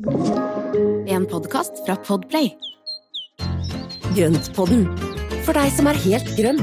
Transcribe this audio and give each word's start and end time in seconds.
En 0.00 1.26
podkast 1.28 1.82
fra 1.84 1.92
Podplay. 2.00 2.46
Grøntpodden, 4.16 4.86
for 5.44 5.52
deg 5.52 5.68
som 5.76 5.90
er 5.90 5.98
helt 6.00 6.30
grønn. 6.38 6.62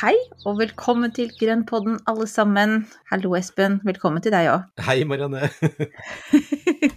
Hei, 0.00 0.16
og 0.42 0.58
velkommen 0.58 1.14
til 1.14 1.30
Grønnpodden, 1.38 2.00
alle 2.10 2.26
sammen. 2.26 2.88
Hallo, 3.12 3.38
Espen. 3.38 3.78
Velkommen 3.86 4.18
til 4.24 4.34
deg 4.34 4.50
òg. 4.50 4.66
Hei, 4.82 5.04
Marianne. 5.06 5.46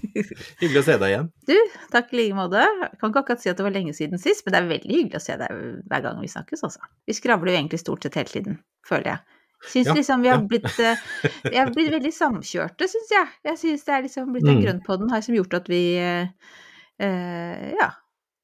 hyggelig 0.61 0.81
å 0.81 0.85
se 0.87 0.95
deg 1.01 1.13
igjen. 1.13 1.27
Du, 1.49 1.55
takk 1.93 2.13
i 2.13 2.19
like 2.19 2.37
måte. 2.37 2.63
Jeg 2.63 2.99
kan 3.01 3.11
ikke 3.11 3.23
akkurat 3.23 3.43
si 3.43 3.51
at 3.51 3.59
det 3.59 3.65
var 3.65 3.75
lenge 3.75 3.93
siden 3.97 4.21
sist, 4.21 4.45
men 4.45 4.55
det 4.55 4.61
er 4.61 4.69
veldig 4.71 4.95
hyggelig 4.95 5.19
å 5.19 5.25
se 5.25 5.35
deg 5.41 5.59
hver 5.91 6.05
gang 6.05 6.21
vi 6.23 6.31
snakkes, 6.31 6.63
altså. 6.67 6.89
Vi 7.09 7.15
skravler 7.17 7.53
jo 7.53 7.59
egentlig 7.59 7.81
stort 7.81 8.05
sett 8.07 8.17
hele 8.19 8.33
tiden, 8.33 8.59
føler 8.87 9.13
jeg. 9.13 9.37
Syns 9.69 9.89
Ja, 9.89 9.93
liksom 9.97 10.21
vi 10.23 10.29
har, 10.31 10.37
ja. 10.39 10.47
blitt, 10.47 10.69
eh, 10.79 11.01
vi 11.51 11.57
har 11.57 11.71
blitt 11.75 11.91
veldig 11.91 12.11
samkjørte, 12.15 12.87
syns 12.87 13.09
jeg. 13.11 13.31
Jeg 13.49 13.59
syns 13.59 13.81
det 13.87 13.95
er 13.95 14.05
liksom 14.05 14.29
blitt 14.31 14.47
en 14.47 14.55
Mm. 14.55 14.61
Grønnpodden 14.63 15.09
her 15.11 15.21
som 15.25 15.35
gjort 15.35 15.57
at 15.59 15.67
vi 15.71 15.81
eh, 15.99 16.29
eh, 16.99 17.73
Ja. 17.79 17.89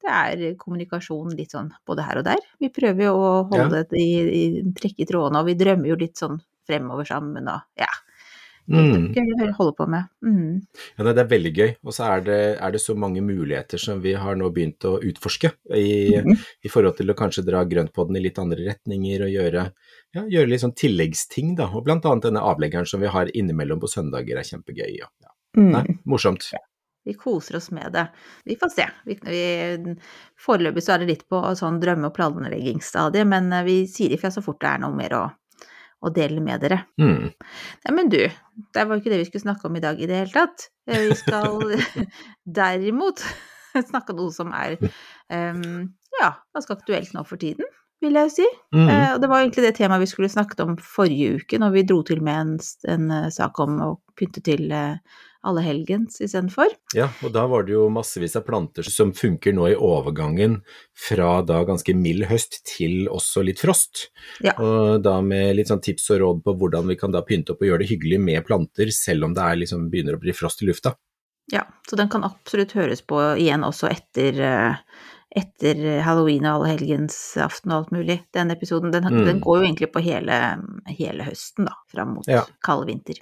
Det 0.06 0.12
er 0.12 0.54
kommunikasjon 0.60 1.32
litt 1.34 1.50
sånn 1.56 1.72
både 1.88 2.04
her 2.06 2.20
og 2.20 2.26
der. 2.28 2.42
Vi 2.62 2.68
prøver 2.70 3.08
jo 3.08 3.14
å 3.16 3.30
holde 3.50 3.80
det 3.90 3.98
i, 3.98 4.10
i 4.22 4.42
trekk 4.76 5.00
i 5.02 5.06
trådene, 5.08 5.40
og 5.40 5.48
vi 5.48 5.56
drømmer 5.58 5.88
jo 5.88 5.96
litt 5.98 6.20
sånn 6.20 6.36
fremover 6.68 7.08
sammen 7.08 7.48
og 7.50 7.64
ja. 7.80 7.88
Mm. 8.66 9.12
Gøy 9.14 9.32
å 9.46 9.52
holde 9.58 9.74
på 9.78 9.86
med. 9.90 10.08
Mm. 10.26 10.60
Ja, 10.96 11.04
nei, 11.06 11.14
det 11.14 11.22
er 11.22 11.30
veldig 11.30 11.52
gøy. 11.54 11.72
Og 11.86 11.94
så 11.94 12.08
er 12.08 12.24
det, 12.26 12.38
er 12.58 12.74
det 12.74 12.82
så 12.82 12.96
mange 12.98 13.22
muligheter 13.22 13.80
som 13.80 14.02
vi 14.02 14.16
har 14.18 14.38
nå 14.38 14.50
begynt 14.54 14.86
å 14.88 14.96
utforske, 14.98 15.52
i, 15.78 16.18
mm. 16.18 16.32
i 16.66 16.72
forhold 16.72 16.98
til 16.98 17.12
å 17.12 17.18
kanskje 17.18 17.46
dra 17.46 17.62
grøntpodden 17.68 18.18
i 18.18 18.24
litt 18.26 18.40
andre 18.42 18.66
retninger 18.66 19.26
og 19.28 19.34
gjøre, 19.34 19.66
ja, 20.16 20.24
gjøre 20.36 20.52
litt 20.52 20.64
sånn 20.64 20.76
tilleggsting, 20.78 21.54
da. 21.60 21.70
Og 21.72 21.86
blant 21.86 22.06
annet 22.08 22.30
denne 22.30 22.44
avleggeren 22.46 22.88
som 22.88 23.02
vi 23.04 23.12
har 23.12 23.30
innimellom 23.34 23.82
på 23.82 23.90
søndager 23.92 24.40
er 24.40 24.48
kjempegøy. 24.50 24.96
Ja. 24.98 25.10
Ja. 25.22 25.32
Nei, 25.56 25.84
Mm. 25.86 26.00
morsomt. 26.04 26.50
Vi 27.06 27.14
koser 27.14 27.56
oss 27.56 27.70
med 27.70 27.92
det. 27.94 28.08
Vi 28.44 28.56
får 28.58 28.68
se. 28.74 28.84
Vi, 29.06 29.14
vi, 29.22 29.94
foreløpig 30.42 30.82
så 30.82 30.96
er 30.96 30.98
det 31.04 31.06
litt 31.12 31.28
på 31.30 31.38
sånn 31.54 31.78
drømme- 31.80 32.10
og 32.10 32.16
planleggingsstadiet, 32.16 33.28
men 33.30 33.52
eh, 33.54 33.62
vi 33.62 33.76
sier 33.86 34.16
ifra 34.16 34.32
så 34.34 34.42
fort 34.42 34.58
det 34.60 34.72
er 34.72 34.82
noe 34.82 34.96
mer 34.96 35.14
å, 35.14 35.20
å 36.04 36.12
dele 36.12 36.42
med 36.44 36.62
dere. 36.64 36.82
Mm. 37.00 37.30
Nei, 37.32 37.92
men 37.94 38.10
du, 38.12 38.20
det 38.74 38.84
var 38.84 38.96
jo 38.96 39.02
ikke 39.02 39.12
det 39.14 39.22
vi 39.22 39.28
skulle 39.30 39.46
snakke 39.46 39.68
om 39.68 39.78
i 39.78 39.84
dag 39.84 40.00
i 40.00 40.08
det 40.08 40.20
hele 40.20 40.34
tatt. 40.34 40.68
Eh, 40.88 41.06
Vi 41.08 41.16
skal 41.18 41.62
derimot 42.60 43.24
snakke 43.90 44.12
om 44.12 44.22
noe 44.22 44.34
som 44.34 44.52
er 44.56 44.76
um, 44.80 45.88
ja, 46.20 46.30
ganske 46.56 46.76
aktuelt 46.76 47.12
nå 47.16 47.24
for 47.28 47.40
tiden, 47.40 47.68
vil 48.04 48.16
jeg 48.20 48.34
si. 48.38 48.48
Mm. 48.76 48.88
Uh, 48.88 49.10
og 49.14 49.22
det 49.22 49.30
var 49.32 49.42
egentlig 49.42 49.66
det 49.66 49.76
temaet 49.80 50.04
vi 50.04 50.10
skulle 50.12 50.32
snakket 50.32 50.62
om 50.64 50.76
forrige 50.80 51.40
uke, 51.40 51.60
når 51.62 51.74
vi 51.76 51.86
dro 51.88 52.02
til 52.06 52.22
med 52.24 52.42
en, 52.42 52.54
en 52.92 53.16
eh, 53.18 53.30
sak 53.34 53.60
om 53.64 53.80
å 53.84 53.90
pynte 54.16 54.44
til 54.44 54.70
eh, 54.72 55.22
alle 55.46 55.62
helgens 55.64 56.20
istedenfor. 56.20 56.72
Ja, 56.96 57.08
og 57.24 57.32
da 57.34 57.46
var 57.50 57.66
det 57.66 57.74
jo 57.76 57.86
massevis 57.92 58.36
av 58.38 58.44
planter 58.46 58.86
som 58.90 59.12
funker 59.16 59.54
nå 59.56 59.68
i 59.70 59.78
overgangen 59.78 60.60
fra 61.06 61.40
da 61.46 61.62
ganske 61.68 61.94
mild 61.96 62.26
høst 62.30 62.60
til 62.68 63.06
også 63.12 63.44
litt 63.46 63.62
frost. 63.62 64.08
Ja. 64.44 64.56
Og 64.60 65.02
da 65.04 65.18
med 65.24 65.56
litt 65.58 65.72
sånn 65.72 65.84
tips 65.84 66.10
og 66.14 66.22
råd 66.22 66.44
på 66.46 66.56
hvordan 66.60 66.90
vi 66.90 66.98
kan 67.00 67.14
da 67.14 67.24
pynte 67.26 67.54
opp 67.54 67.64
og 67.64 67.70
gjøre 67.70 67.84
det 67.84 67.90
hyggelig 67.94 68.20
med 68.22 68.46
planter, 68.46 68.92
selv 68.94 69.28
om 69.28 69.36
det 69.36 69.44
er 69.44 69.60
liksom 69.64 69.90
begynner 69.92 70.18
å 70.18 70.22
bli 70.22 70.34
frost 70.36 70.64
i 70.64 70.70
lufta. 70.70 70.96
Ja, 71.52 71.62
så 71.90 71.96
den 71.96 72.08
kan 72.10 72.26
absolutt 72.26 72.74
høres 72.74 73.04
på 73.06 73.20
igjen 73.38 73.62
også 73.66 73.86
etter, 73.92 74.40
eh, 74.42 74.80
etter 75.34 76.00
halloween 76.06 76.46
og 76.46 76.62
allhelgensaften 76.66 77.72
og 77.72 77.78
alt 77.82 77.92
mulig. 77.92 78.18
Den 78.32 78.50
episoden, 78.54 78.92
den, 78.94 79.04
Mm. 79.10 79.24
den 79.26 79.40
går 79.40 79.58
jo 79.58 79.64
egentlig 79.66 79.90
på 79.92 80.00
hele, 80.04 80.36
hele 80.86 81.24
høsten, 81.26 81.66
da, 81.66 81.74
fram 81.92 82.14
mot 82.14 82.26
Ja. 82.28 82.44
kald 82.62 82.86
vinter. 82.86 83.14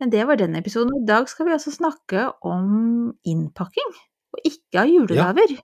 Men 0.00 0.10
det 0.10 0.26
var 0.26 0.36
den 0.36 0.56
episoden. 0.56 0.92
I 1.02 1.06
dag 1.06 1.28
skal 1.28 1.46
vi 1.46 1.52
altså 1.52 1.70
snakke 1.72 2.32
om 2.42 3.14
innpakking, 3.24 3.92
og 4.34 4.40
ikke 4.44 4.80
av 4.82 4.86
julegaver. 4.88 5.58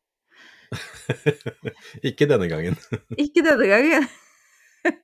Ikke 2.02 2.26
denne 2.26 2.48
gangen. 2.50 2.76
Ikke 3.18 3.42
denne 3.44 3.66
gangen. 3.68 4.06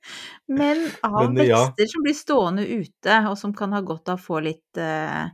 Men 0.51 0.83
av 1.03 1.31
Men, 1.33 1.45
ja. 1.47 1.61
vekster 1.67 1.87
som 1.89 2.03
blir 2.05 2.13
stående 2.17 2.65
ute, 2.67 3.15
og 3.29 3.37
som 3.39 3.53
kan 3.53 3.71
ha 3.73 3.81
godt 3.81 4.09
av 4.09 4.19
å 4.19 4.21
få 4.21 4.41
litt, 4.43 4.77
eh, 4.77 5.29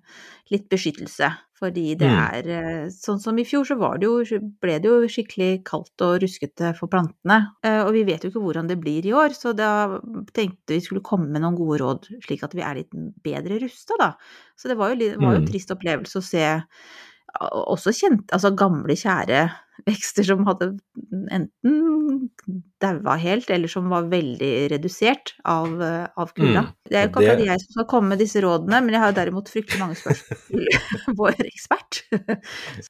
litt 0.53 0.69
beskyttelse. 0.69 1.31
Fordi 1.57 1.95
det 1.97 2.05
Mm. 2.05 2.19
er 2.37 2.47
eh, 2.53 2.87
Sånn 2.93 3.19
som 3.19 3.37
i 3.41 3.43
fjor, 3.47 3.65
så 3.65 3.77
var 3.79 3.97
det 3.97 4.05
jo, 4.05 4.41
ble 4.61 4.75
det 4.79 4.89
jo 4.91 5.07
skikkelig 5.09 5.63
kaldt 5.65 6.03
og 6.05 6.19
ruskete 6.21 6.75
for 6.77 6.87
plantene. 6.87 7.39
Eh, 7.65 7.81
og 7.81 7.93
vi 7.95 8.03
vet 8.05 8.21
jo 8.23 8.29
ikke 8.29 8.43
hvordan 8.45 8.67
det 8.69 8.79
blir 8.79 9.05
i 9.09 9.13
år, 9.17 9.33
så 9.33 9.55
da 9.57 9.71
tenkte 10.37 10.75
vi 10.75 10.81
skulle 10.85 11.01
komme 11.01 11.29
med 11.33 11.41
noen 11.41 11.57
gode 11.57 11.79
råd, 11.81 12.07
slik 12.27 12.43
at 12.45 12.53
vi 12.53 12.61
er 12.61 12.75
litt 12.83 12.93
bedre 13.25 13.57
rusta, 13.65 13.97
da. 13.99 14.11
Så 14.57 14.69
det 14.69 14.77
var 14.77 14.93
jo, 14.93 15.09
var 15.21 15.33
jo 15.33 15.41
en 15.41 15.45
Mm. 15.45 15.49
trist 15.49 15.73
opplevelse 15.73 16.21
å 16.21 16.23
se 16.23 16.45
også 17.39 17.93
kjent, 17.95 18.29
altså 18.35 18.51
gamle, 18.57 18.95
kjære 18.97 19.47
vekster 19.85 20.25
som 20.25 20.45
hadde 20.47 20.71
enten 21.33 22.29
daua 22.81 23.15
helt, 23.21 23.49
eller 23.53 23.69
som 23.69 23.89
var 23.91 24.07
veldig 24.09 24.51
redusert 24.73 25.35
av, 25.47 25.75
av 26.17 26.31
kulda. 26.33 26.63
Mm. 26.65 26.71
Det 26.89 26.97
er 26.97 27.05
jo 27.07 27.11
kanskje 27.13 27.35
det- 27.37 27.47
jeg 27.47 27.63
som 27.63 27.75
skal 27.75 27.87
komme 27.91 28.09
med 28.13 28.21
disse 28.23 28.41
rådene, 28.41 28.81
men 28.81 28.95
jeg 28.95 29.03
har 29.03 29.13
derimot 29.17 29.51
fryktelig 29.53 29.79
mange 29.79 29.99
spørsmål 29.99 30.41
til 30.47 30.79
vår 31.19 31.43
ekspert. 31.45 32.01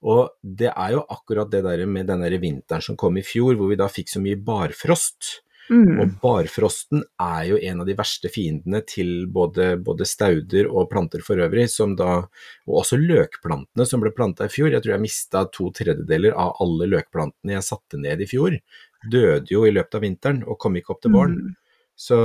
Og 0.01 0.31
det 0.43 0.71
er 0.71 0.95
jo 0.95 1.03
akkurat 1.17 1.51
det 1.51 1.63
der 1.67 1.85
med 1.85 2.07
den 2.07 2.23
der 2.23 2.37
vinteren 2.39 2.81
som 2.83 2.95
kom 2.99 3.17
i 3.19 3.25
fjor, 3.25 3.55
hvor 3.59 3.71
vi 3.71 3.79
da 3.79 3.89
fikk 3.91 4.13
så 4.13 4.23
mye 4.23 4.39
barfrost. 4.39 5.41
Mm. 5.67 5.99
Og 5.99 6.15
barfrosten 6.21 7.03
er 7.19 7.41
jo 7.49 7.59
en 7.59 7.83
av 7.83 7.89
de 7.89 7.95
verste 7.97 8.31
fiendene 8.31 8.81
til 8.87 9.27
både, 9.33 9.73
både 9.83 10.07
stauder 10.07 10.69
og 10.71 10.89
planter 10.91 11.23
for 11.25 11.39
øvrig, 11.43 11.67
som 11.71 11.95
da, 11.99 12.21
og 12.67 12.81
også 12.83 12.99
løkplantene 13.01 13.87
som 13.87 14.03
ble 14.03 14.13
planta 14.15 14.47
i 14.47 14.53
fjor. 14.53 14.71
Jeg 14.71 14.85
tror 14.85 14.95
jeg 14.95 15.03
mista 15.03 15.43
to 15.53 15.69
tredjedeler 15.75 16.37
av 16.39 16.55
alle 16.63 16.89
løkplantene 16.95 17.57
jeg 17.57 17.67
satte 17.67 17.99
ned 18.01 18.23
i 18.23 18.29
fjor. 18.29 18.57
Døde 19.07 19.51
jo 19.51 19.65
i 19.67 19.73
løpet 19.75 19.99
av 19.99 20.05
vinteren 20.07 20.43
og 20.47 20.59
kom 20.61 20.79
ikke 20.79 20.95
opp 20.95 21.03
til 21.03 21.15
våren. 21.17 21.39
Mm. 21.49 21.55
Så 21.97 22.17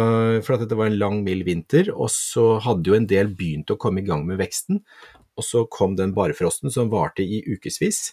for 0.45 0.55
at 0.55 0.67
dette 0.67 0.77
var 0.77 0.91
en 0.91 0.99
lang, 1.01 1.23
mild 1.25 1.47
vinter, 1.49 1.89
og 1.97 2.11
så 2.13 2.59
hadde 2.61 2.93
jo 2.93 2.97
en 2.99 3.09
del 3.09 3.33
begynt 3.33 3.73
å 3.73 3.79
komme 3.81 4.03
i 4.03 4.07
gang 4.07 4.27
med 4.29 4.39
veksten. 4.43 4.83
Og 5.33 5.47
så 5.47 5.65
kom 5.73 5.97
den 5.97 6.13
barfrosten 6.13 6.73
som 6.73 6.91
varte 6.93 7.25
i 7.25 7.41
ukevis, 7.49 8.11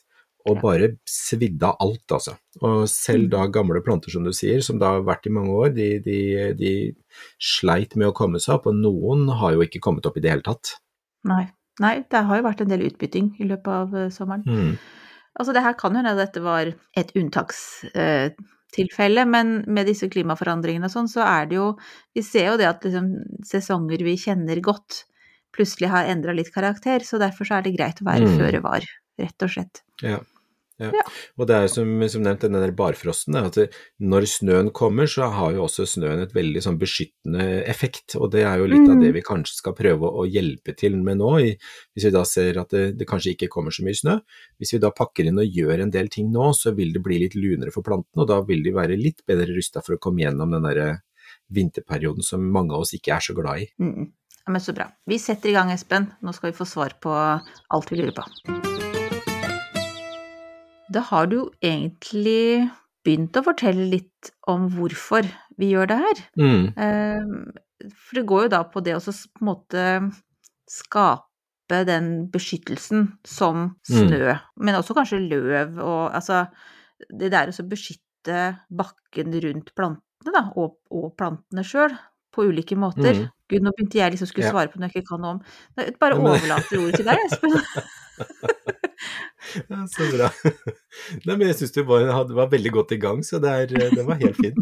og 0.48 0.62
bare 0.62 0.94
svidde 1.06 1.64
av 1.68 1.76
alt, 1.84 2.08
altså. 2.16 2.38
Og 2.62 2.88
selv 2.88 3.24
Mm. 3.26 3.30
da 3.30 3.48
gamle 3.48 3.82
planter, 3.84 4.10
som 4.12 4.24
du 4.24 4.32
sier, 4.32 4.62
som 4.62 4.80
da 4.80 4.86
har 4.96 5.02
vært 5.04 5.26
i 5.28 5.32
mange 5.36 5.50
år, 5.52 5.74
de, 5.76 6.00
de, 6.00 6.54
de 6.56 6.96
sleit 7.40 7.96
med 7.96 8.08
å 8.08 8.14
komme 8.16 8.40
seg 8.40 8.56
opp, 8.56 8.68
og 8.68 8.76
noen 8.76 9.28
har 9.40 9.52
jo 9.54 9.62
ikke 9.66 9.80
kommet 9.82 10.06
opp 10.06 10.18
i 10.18 10.22
det 10.22 10.30
hele 10.32 10.42
tatt. 10.46 10.78
Nei. 11.26 11.50
Nei, 11.80 12.04
det 12.12 12.26
har 12.28 12.38
jo 12.38 12.44
vært 12.44 12.62
en 12.62 12.68
del 12.72 12.82
utbytting 12.90 13.36
i 13.40 13.44
løpet 13.48 13.68
av 13.72 13.94
eh, 13.96 14.10
sommeren. 14.12 14.44
Mm. 14.48 14.78
Altså, 15.40 15.54
det 15.56 15.62
her 15.64 15.74
kan 15.80 15.92
jo 15.94 15.98
hende 16.02 16.16
dette 16.18 16.42
var 16.44 16.74
et 16.98 17.12
unntakstilfelle, 17.16 19.26
men 19.30 19.54
med 19.68 19.86
disse 19.88 20.10
klimaforandringene 20.12 20.86
og 20.90 20.94
sånn, 20.94 21.08
så 21.12 21.22
er 21.26 21.46
det 21.50 21.56
jo 21.60 21.68
Vi 22.16 22.22
ser 22.26 22.46
jo 22.52 22.58
det 22.60 22.68
at 22.68 22.84
liksom, 22.84 23.08
sesonger 23.48 24.04
vi 24.04 24.16
kjenner 24.20 24.60
godt, 24.66 25.04
plutselig 25.56 25.90
har 25.90 26.06
endra 26.12 26.34
litt 26.36 26.52
karakter, 26.54 27.00
så 27.06 27.18
derfor 27.22 27.46
så 27.48 27.54
er 27.60 27.64
det 27.66 27.76
greit 27.78 28.02
å 28.04 28.08
være 28.10 28.28
Mm. 28.28 28.38
føre 28.38 28.62
var, 28.62 28.82
rett 29.20 29.46
og 29.48 29.56
slett. 29.56 29.84
Ja. 30.02 30.20
Ja. 30.80 30.94
Ja. 30.96 31.02
Og 31.36 31.44
det 31.50 31.56
er 31.58 31.66
jo 31.66 31.72
som, 31.74 31.90
som 32.08 32.22
nevnt 32.24 32.46
den 32.46 32.56
der 32.56 32.72
barfrosten, 32.72 33.36
at 33.36 33.58
når 34.00 34.28
snøen 34.32 34.70
kommer, 34.72 35.10
så 35.12 35.28
har 35.28 35.52
jo 35.52 35.66
også 35.66 35.84
snøen 35.84 36.22
et 36.24 36.32
veldig 36.32 36.62
sånn 36.64 36.78
beskyttende 36.80 37.48
effekt, 37.68 38.16
og 38.16 38.30
det 38.32 38.46
er 38.48 38.62
jo 38.62 38.70
litt 38.72 38.86
av 38.86 38.96
Mm. 38.96 39.02
det 39.04 39.10
vi 39.18 39.24
kanskje 39.28 39.58
skal 39.58 39.76
prøve 39.76 40.08
å, 40.08 40.24
hjelpe 40.24 40.72
til 40.80 40.96
med 41.04 41.20
nå, 41.20 41.34
hvis 41.92 42.06
vi 42.08 42.12
da 42.16 42.24
ser 42.24 42.62
at 42.62 42.72
det, 42.72 42.86
det 42.96 43.08
kanskje 43.10 43.34
ikke 43.36 43.50
kommer 43.52 43.76
så 43.76 43.84
mye 43.84 44.00
snø. 44.00 44.16
Hvis 44.56 44.72
vi 44.72 44.80
da 44.80 44.94
pakker 44.96 45.28
inn 45.28 45.44
og 45.44 45.52
gjør 45.52 45.84
en 45.84 45.92
del 45.92 46.08
ting 46.08 46.32
nå, 46.32 46.48
så 46.56 46.72
vil 46.72 46.94
det 46.96 47.04
bli 47.04 47.20
litt 47.26 47.36
lunere 47.36 47.76
for 47.76 47.84
plantene, 47.84 48.24
og 48.24 48.32
da 48.32 48.40
vil 48.48 48.64
de 48.64 48.72
være 48.72 48.96
litt 48.96 49.26
bedre 49.28 49.52
rusta 49.52 49.84
for 49.84 49.98
å 49.98 50.00
komme 50.00 50.24
gjennom 50.24 50.56
den 50.56 50.64
derre 50.64 51.02
vinterperioden 51.52 52.24
som 52.24 52.40
mange 52.56 52.72
av 52.72 52.88
oss 52.88 52.96
ikke 52.96 53.18
er 53.18 53.28
så 53.28 53.36
glad 53.36 53.66
i. 53.66 53.68
Mm. 53.84 54.14
Ja, 54.46 54.54
men 54.56 54.64
så 54.64 54.72
bra. 54.72 54.88
Vi 55.06 55.20
setter 55.20 55.52
i 55.52 55.58
gang, 55.60 55.74
Espen. 55.76 56.08
Nå 56.24 56.32
skal 56.32 56.54
vi 56.54 56.58
få 56.62 56.64
svar 56.66 56.96
på 57.04 57.12
alt 57.12 57.92
vi 57.92 58.00
lurer 58.00 58.16
på. 58.16 58.89
Da 60.90 61.04
har 61.12 61.30
du 61.30 61.36
jo 61.38 61.46
egentlig 61.62 62.70
begynt 63.06 63.38
å 63.40 63.46
fortelle 63.46 63.88
litt 63.90 64.32
om 64.50 64.68
hvorfor 64.74 65.28
vi 65.60 65.72
gjør 65.74 65.90
det 65.92 65.98
her. 66.04 66.22
Mm. 66.40 66.64
Eh, 66.76 67.88
For 67.90 68.20
det 68.20 68.26
går 68.28 68.46
jo 68.46 68.52
da 68.56 68.64
på 68.68 68.84
det 68.84 68.98
å 68.98 69.02
på 69.04 69.44
en 69.44 69.48
måte 69.48 69.86
skape 70.70 71.84
den 71.88 72.10
beskyttelsen 72.34 73.08
som 73.28 73.70
snø, 73.88 74.36
men 74.58 74.78
også 74.78 74.96
kanskje 74.98 75.22
løv 75.22 75.78
og 75.78 76.16
altså 76.18 76.48
Det 77.00 77.30
der 77.32 77.48
å 77.54 77.64
beskytte 77.64 78.40
bakken 78.68 79.32
rundt 79.46 79.70
plantene, 79.78 80.34
da, 80.34 80.42
og, 80.60 80.82
og 80.92 81.14
plantene 81.16 81.64
sjøl, 81.64 81.94
på 82.36 82.44
ulike 82.50 82.76
måter. 82.76 83.16
Mm. 83.16 83.30
Gud, 83.50 83.64
nå 83.64 83.72
begynte 83.78 84.02
jeg 84.02 84.12
liksom 84.14 84.28
skulle 84.28 84.52
svare 84.52 84.68
på 84.68 84.82
noe 84.82 84.90
jeg 84.90 85.00
ikke 85.00 85.14
kan 85.14 85.24
noe 85.24 85.38
om. 85.38 85.40
Bare 86.02 86.20
overlater 86.20 86.82
ordet 86.82 87.00
til 87.00 87.08
deg, 87.08 87.24
Espen. 87.30 87.56
Ja, 89.70 89.86
så 89.88 90.06
bra. 90.12 90.28
Nei, 91.26 91.36
men 91.36 91.48
jeg 91.48 91.60
syns 91.62 91.76
du 91.76 91.84
var, 91.88 92.10
var 92.36 92.50
veldig 92.52 92.74
godt 92.76 92.92
i 92.94 93.00
gang, 93.02 93.24
så 93.26 93.40
det, 93.42 93.54
er, 93.64 93.94
det 93.96 94.04
var 94.06 94.20
helt 94.20 94.38
fint. 94.38 94.60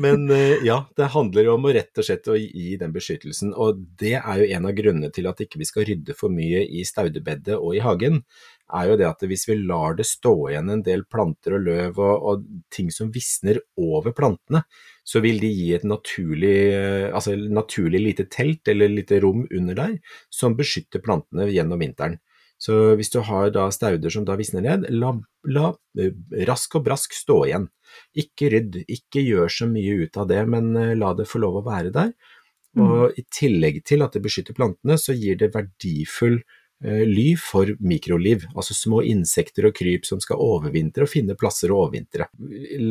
Men 0.00 0.30
eh, 0.30 0.64
ja, 0.64 0.78
det 0.96 1.10
handler 1.12 1.50
om 1.52 1.66
å 1.68 1.72
rett 1.76 1.98
og 2.00 2.06
slett 2.06 2.28
å 2.32 2.36
gi 2.38 2.78
den 2.80 2.94
beskyttelsen. 2.94 3.52
Og 3.52 3.82
det 4.00 4.14
er 4.22 4.40
jo 4.40 4.48
en 4.56 4.68
av 4.70 4.76
grunnene 4.76 5.10
til 5.12 5.28
at 5.28 5.42
ikke 5.44 5.60
vi 5.60 5.68
skal 5.68 5.84
rydde 5.88 6.16
for 6.16 6.32
mye 6.32 6.62
i 6.64 6.84
staudebedet 6.88 7.58
og 7.58 7.76
i 7.76 7.82
hagen. 7.84 8.22
er 8.72 8.88
jo 8.88 8.96
det 8.96 9.08
at 9.10 9.24
hvis 9.28 9.44
vi 9.50 9.58
lar 9.60 9.98
det 9.98 10.06
stå 10.08 10.32
igjen 10.48 10.72
en 10.72 10.84
del 10.86 11.04
planter 11.04 11.58
og 11.58 11.66
løv 11.66 12.00
og, 12.00 12.24
og 12.30 12.46
ting 12.72 12.88
som 12.90 13.12
visner 13.12 13.60
over 13.76 14.16
plantene, 14.16 14.62
så 15.04 15.20
vil 15.20 15.42
de 15.42 15.50
gi 15.52 15.74
et 15.76 15.84
naturlig, 15.84 16.56
eh, 16.72 17.08
altså 17.12 17.36
naturlig 17.36 18.00
lite 18.00 18.28
telt 18.32 18.68
eller 18.72 18.88
lite 18.88 19.20
rom 19.20 19.44
under 19.50 19.76
der 19.76 19.98
som 20.32 20.56
beskytter 20.56 21.04
plantene 21.04 21.50
gjennom 21.52 21.84
vinteren. 21.84 22.16
Så 22.62 22.76
hvis 22.98 23.10
du 23.10 23.18
har 23.26 23.50
da 23.54 23.66
stauder 23.74 24.12
som 24.12 24.26
da 24.26 24.36
visner 24.38 24.62
ned, 24.62 24.86
la, 24.94 25.16
la 25.50 25.72
eh, 25.98 26.14
rask 26.46 26.78
og 26.78 26.86
brask 26.86 27.16
stå 27.16 27.40
igjen. 27.48 27.66
Ikke 28.22 28.52
rydd, 28.54 28.84
ikke 28.86 29.24
gjør 29.24 29.50
så 29.50 29.66
mye 29.70 30.04
ut 30.04 30.18
av 30.20 30.30
det, 30.30 30.44
men 30.52 30.70
eh, 30.78 30.94
la 30.98 31.10
det 31.18 31.26
få 31.30 31.42
lov 31.42 31.58
å 31.58 31.66
være 31.66 31.90
der. 31.94 32.14
Og 32.78 32.94
mm. 33.10 33.18
i 33.18 33.24
tillegg 33.34 33.82
til 33.88 34.06
at 34.06 34.14
det 34.14 34.22
beskytter 34.24 34.56
plantene, 34.56 34.96
så 34.96 35.12
gir 35.16 35.36
det 35.42 35.50
verdifull 35.56 36.38
eh, 36.38 37.02
ly 37.08 37.32
for 37.40 37.74
mikroliv, 37.82 38.46
altså 38.54 38.78
små 38.78 39.02
insekter 39.10 39.66
og 39.68 39.76
kryp 39.76 40.06
som 40.08 40.22
skal 40.22 40.40
overvintre 40.40 41.04
og 41.04 41.12
finne 41.12 41.36
plasser 41.36 41.74
å 41.74 41.82
overvintre. 41.82 42.30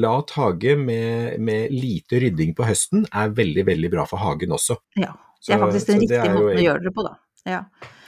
Lat 0.03 0.35
hage 0.35 0.75
med, 0.77 1.39
med, 1.39 1.71
lite 1.71 2.19
rydding 2.21 2.53
på 2.59 2.67
høsten 2.67 3.07
er 3.07 3.33
veldig, 3.39 3.69
veldig 3.71 3.95
bra 3.95 4.05
for 4.09 4.21
hagen 4.21 4.53
også. 4.59 4.81
Ja, 4.99 5.15
det 5.47 5.55
er 5.55 5.63
faktisk 5.63 5.95
den 5.95 6.03
riktige 6.03 6.31
måten 6.35 6.59
å 6.59 6.69
gjøre 6.69 6.89
det 6.89 6.97
på, 6.99 7.07
da. 7.07 7.15
Ja. 7.47 7.63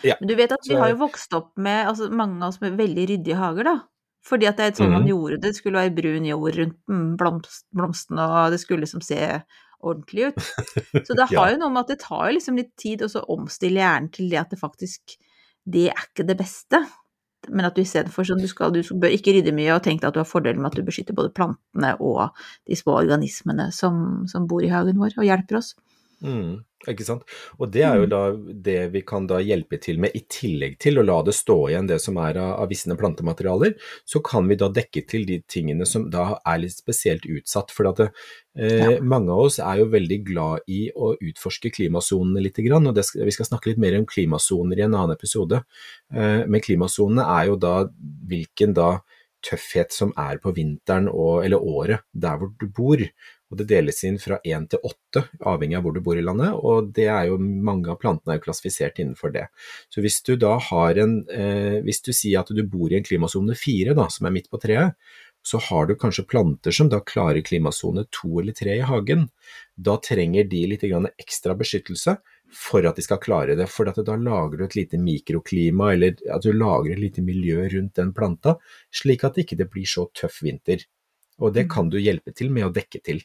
ja. 0.06 0.16
Men 0.20 0.30
du 0.30 0.36
vet 0.38 0.54
at 0.54 0.70
vi 0.70 0.78
har 0.78 0.92
jo 0.94 1.02
vokst 1.02 1.34
opp 1.38 1.52
med 1.58 1.88
altså, 1.90 2.10
mange 2.14 2.42
av 2.42 2.52
oss 2.52 2.62
med 2.62 2.78
veldig 2.80 3.10
ryddige 3.14 3.40
hager, 3.40 3.70
da. 3.70 3.76
Fordi 4.24 4.48
at 4.48 4.60
det 4.60 4.66
er 4.70 4.78
sånn 4.78 4.92
mm. 4.92 4.96
man 4.96 5.10
gjorde 5.10 5.38
det. 5.38 5.50
Det 5.50 5.60
skulle 5.60 5.82
være 5.82 5.96
brun 5.98 6.28
jord 6.30 6.58
rundt 6.60 6.80
mm, 6.88 7.08
blomst, 7.20 7.66
blomstene, 7.76 8.24
og 8.24 8.54
det 8.54 8.62
skulle 8.62 8.86
liksom 8.86 9.04
se 9.04 9.20
ordentlig 9.84 10.32
ut. 10.32 10.50
Så 11.08 11.18
det 11.18 11.28
har 11.28 11.50
ja. 11.50 11.54
jo 11.54 11.62
noe 11.66 11.74
med 11.74 11.84
at 11.84 11.92
det 11.92 12.02
tar 12.06 12.32
liksom 12.32 12.60
litt 12.60 12.72
tid 12.80 13.04
å 13.04 13.12
omstille 13.36 13.84
hjernen 13.84 14.12
til 14.16 14.32
det 14.32 14.40
at 14.40 14.54
det 14.54 14.62
faktisk 14.62 15.18
Det 15.64 15.88
er 15.92 16.08
ikke 16.08 16.26
det 16.28 16.36
beste. 16.40 16.80
Men 17.52 17.68
at 17.68 17.76
du 17.76 17.82
istedenfor 17.84 18.28
sånn, 18.28 18.40
du, 18.40 18.48
skal, 18.48 18.72
du 18.72 18.80
bør 19.00 19.12
ikke 19.16 19.34
rydde 19.36 19.52
mye, 19.56 19.72
og 19.76 19.84
tenk 19.84 20.02
deg 20.02 20.10
at 20.10 20.16
du 20.16 20.22
har 20.22 20.28
fordelen 20.28 20.64
med 20.64 20.72
at 20.72 20.80
du 20.80 20.88
beskytter 20.88 21.16
både 21.16 21.34
plantene 21.36 21.94
og 22.00 22.36
de 22.68 22.78
små 22.80 22.96
organismene 23.02 23.70
som, 23.76 24.24
som 24.32 24.48
bor 24.48 24.64
i 24.64 24.72
hagen 24.72 25.00
vår, 25.00 25.18
og 25.20 25.28
hjelper 25.28 25.60
oss. 25.60 25.74
Mm. 26.24 26.62
Ikke 26.92 27.06
sant? 27.08 27.24
Og 27.62 27.70
det 27.72 27.84
er 27.88 28.02
jo 28.02 28.08
mm. 28.08 28.12
da 28.12 28.22
det 28.66 28.80
vi 28.92 29.02
kan 29.08 29.28
da 29.28 29.40
hjelpe 29.44 29.78
til 29.82 30.02
med, 30.04 30.16
i 30.18 30.24
tillegg 30.32 30.76
til 30.84 31.00
å 31.00 31.06
la 31.06 31.22
det 31.24 31.36
stå 31.36 31.56
igjen 31.70 31.88
det 31.88 32.00
som 32.04 32.20
er 32.20 32.40
av, 32.42 32.58
av 32.64 32.72
visne 32.72 32.98
plantematerialer, 33.00 33.78
så 34.08 34.20
kan 34.26 34.50
vi 34.52 34.58
da 34.60 34.68
dekke 34.74 35.06
til 35.08 35.24
de 35.30 35.40
tingene 35.48 35.88
som 35.88 36.10
da 36.12 36.42
er 36.42 36.60
litt 36.64 36.76
spesielt 36.76 37.28
utsatt. 37.30 37.72
For 37.76 37.88
at 37.92 38.02
det, 38.02 38.10
eh, 38.60 38.76
ja. 38.82 39.00
mange 39.00 39.32
av 39.32 39.48
oss 39.48 39.62
er 39.64 39.80
jo 39.80 39.90
veldig 39.94 40.20
glad 40.28 40.68
i 40.72 40.86
å 40.92 41.14
utforske 41.16 41.72
klimasonene 41.76 42.44
litt, 42.44 42.60
og 42.60 42.92
det, 42.96 43.08
vi 43.16 43.36
skal 43.36 43.52
snakke 43.54 43.72
litt 43.72 43.84
mer 43.84 43.96
om 44.00 44.08
klimasoner 44.10 44.80
i 44.80 44.88
en 44.88 44.98
annen 44.98 45.16
episode. 45.16 45.64
Eh, 46.14 46.44
men 46.44 46.64
klimasonene 46.64 47.28
er 47.40 47.52
jo 47.52 47.60
da 47.60 47.78
hvilken 48.28 48.76
da 48.76 48.98
tøffhet 49.44 49.92
som 49.92 50.14
er 50.20 50.40
på 50.44 50.54
vinteren 50.56 51.10
og, 51.12 51.44
eller 51.44 51.60
året 51.60 52.06
der 52.12 52.40
hvor 52.40 52.54
du 52.60 52.68
bor 52.72 53.02
og 53.54 53.60
det 53.60 53.68
deles 53.70 54.00
inn 54.08 54.18
fra 54.18 54.40
én 54.42 54.66
til 54.70 54.82
åtte, 54.82 55.28
avhengig 55.46 55.78
av 55.78 55.86
hvor 55.86 55.94
du 55.94 56.02
bor 56.02 56.18
i 56.18 56.26
landet, 56.26 56.56
og 56.58 56.90
det 56.98 57.06
er 57.14 57.28
jo 57.30 57.38
mange 57.38 57.92
av 57.94 58.00
plantene 58.02 58.34
er 58.34 58.40
jo 58.40 58.48
klassifisert 58.48 58.98
innenfor 59.04 59.34
det. 59.36 59.46
Så 59.94 60.02
hvis 60.02 60.18
du 60.26 60.34
da 60.42 60.56
har 60.72 60.98
en 61.04 61.20
eh, 61.30 61.78
Hvis 61.86 62.02
du 62.02 62.12
sier 62.14 62.42
at 62.42 62.50
du 62.50 62.64
bor 62.66 62.92
i 62.92 62.98
en 62.98 63.06
klimasone 63.06 63.56
fire, 63.60 63.94
da, 63.94 64.08
som 64.10 64.26
er 64.26 64.34
midt 64.34 64.50
på 64.50 64.60
treet, 64.62 64.98
så 65.44 65.60
har 65.60 65.88
du 65.88 65.96
kanskje 66.00 66.26
planter 66.26 66.72
som 66.72 66.90
da 66.90 67.02
klarer 67.04 67.44
klimasone 67.44 68.06
to 68.16 68.40
eller 68.40 68.56
tre 68.56 68.78
i 68.80 68.86
hagen. 68.88 69.28
Da 69.76 69.98
trenger 70.00 70.48
de 70.48 70.62
litt 70.72 70.86
ekstra 70.88 71.54
beskyttelse 71.60 72.16
for 72.54 72.88
at 72.88 72.96
de 72.96 73.04
skal 73.04 73.20
klare 73.20 73.58
det. 73.60 73.68
For 73.68 73.92
da 73.92 74.16
lager 74.16 74.58
du 74.58 74.66
et 74.66 74.78
lite 74.80 75.02
mikroklima, 75.02 75.92
eller 75.94 76.16
at 76.32 76.48
du 76.48 76.54
lager 76.56 76.96
et 76.96 77.04
lite 77.04 77.26
miljø 77.26 77.68
rundt 77.76 78.00
den 78.00 78.14
planta, 78.16 78.56
slik 78.94 79.28
at 79.28 79.36
det 79.36 79.46
ikke 79.46 79.68
blir 79.68 79.90
så 79.90 80.08
tøff 80.16 80.42
vinter. 80.46 80.88
Og 81.42 81.54
det 81.54 81.68
mm. 81.68 81.72
kan 81.76 81.90
du 81.90 82.00
hjelpe 82.00 82.34
til 82.36 82.52
med 82.54 82.70
å 82.70 82.74
dekke 82.74 83.02
til. 83.04 83.24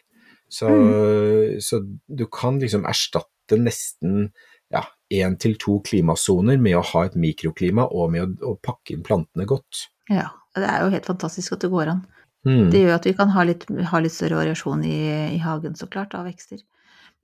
Så, 0.49 0.69
mm. 0.69 1.59
så 1.61 1.83
du 2.07 2.25
kan 2.33 2.61
liksom 2.61 2.87
erstatte 2.89 3.59
nesten 3.61 4.31
ja, 4.73 4.85
én 5.13 5.37
til 5.41 5.57
to 5.61 5.79
klimasoner 5.85 6.61
med 6.61 6.79
å 6.79 6.85
ha 6.93 7.07
et 7.09 7.17
mikroklima 7.19 7.89
og 7.89 8.13
med 8.15 8.25
å, 8.25 8.53
å, 8.53 8.57
pakke 8.61 8.95
inn 8.95 9.05
plantene 9.05 9.49
godt. 9.49 9.87
Ja, 10.13 10.31
det 10.57 10.69
er 10.69 10.85
jo 10.85 10.95
helt 10.95 11.09
fantastisk 11.09 11.57
at 11.57 11.65
det 11.65 11.73
går 11.73 11.93
an. 11.95 12.03
Mm. 12.47 12.69
Det 12.73 12.83
gjør 12.83 12.97
at 12.97 13.07
vi 13.09 13.15
kan 13.19 13.33
ha 13.35 13.45
litt, 13.45 13.69
ha 13.91 14.01
litt 14.01 14.15
større 14.15 14.41
variasjon 14.41 14.85
i, 14.87 14.99
i, 15.35 15.39
hagen, 15.43 15.77
så 15.77 15.89
klart, 15.91 16.17
av 16.17 16.29
vekster. 16.29 16.61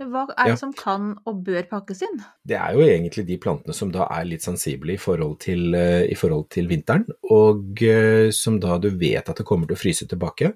Men 0.00 0.10
hva 0.10 0.24
er 0.32 0.48
det 0.48 0.54
ja. 0.56 0.58
som 0.58 0.72
kan 0.74 1.12
og 1.28 1.44
bør 1.46 1.68
pakkes 1.70 2.02
inn? 2.02 2.16
Det 2.42 2.56
er 2.58 2.74
jo 2.74 2.82
egentlig 2.82 3.28
de 3.28 3.36
plantene 3.38 3.76
som 3.76 3.92
da 3.94 4.08
er 4.10 4.26
litt 4.26 4.42
sensible 4.42 4.96
i 4.96 5.00
forhold 5.00 5.36
til, 5.44 5.68
uh, 5.76 6.02
i 6.02 6.16
forhold 6.18 6.48
til 6.52 6.66
vinteren, 6.70 7.06
og 7.30 7.78
uh, 7.84 8.26
som 8.34 8.58
da 8.62 8.80
du 8.82 8.90
vet 8.90 9.30
at 9.30 9.38
det 9.38 9.46
kommer 9.46 9.70
til 9.70 9.78
å 9.78 9.82
fryse 9.84 10.08
tilbake. 10.10 10.50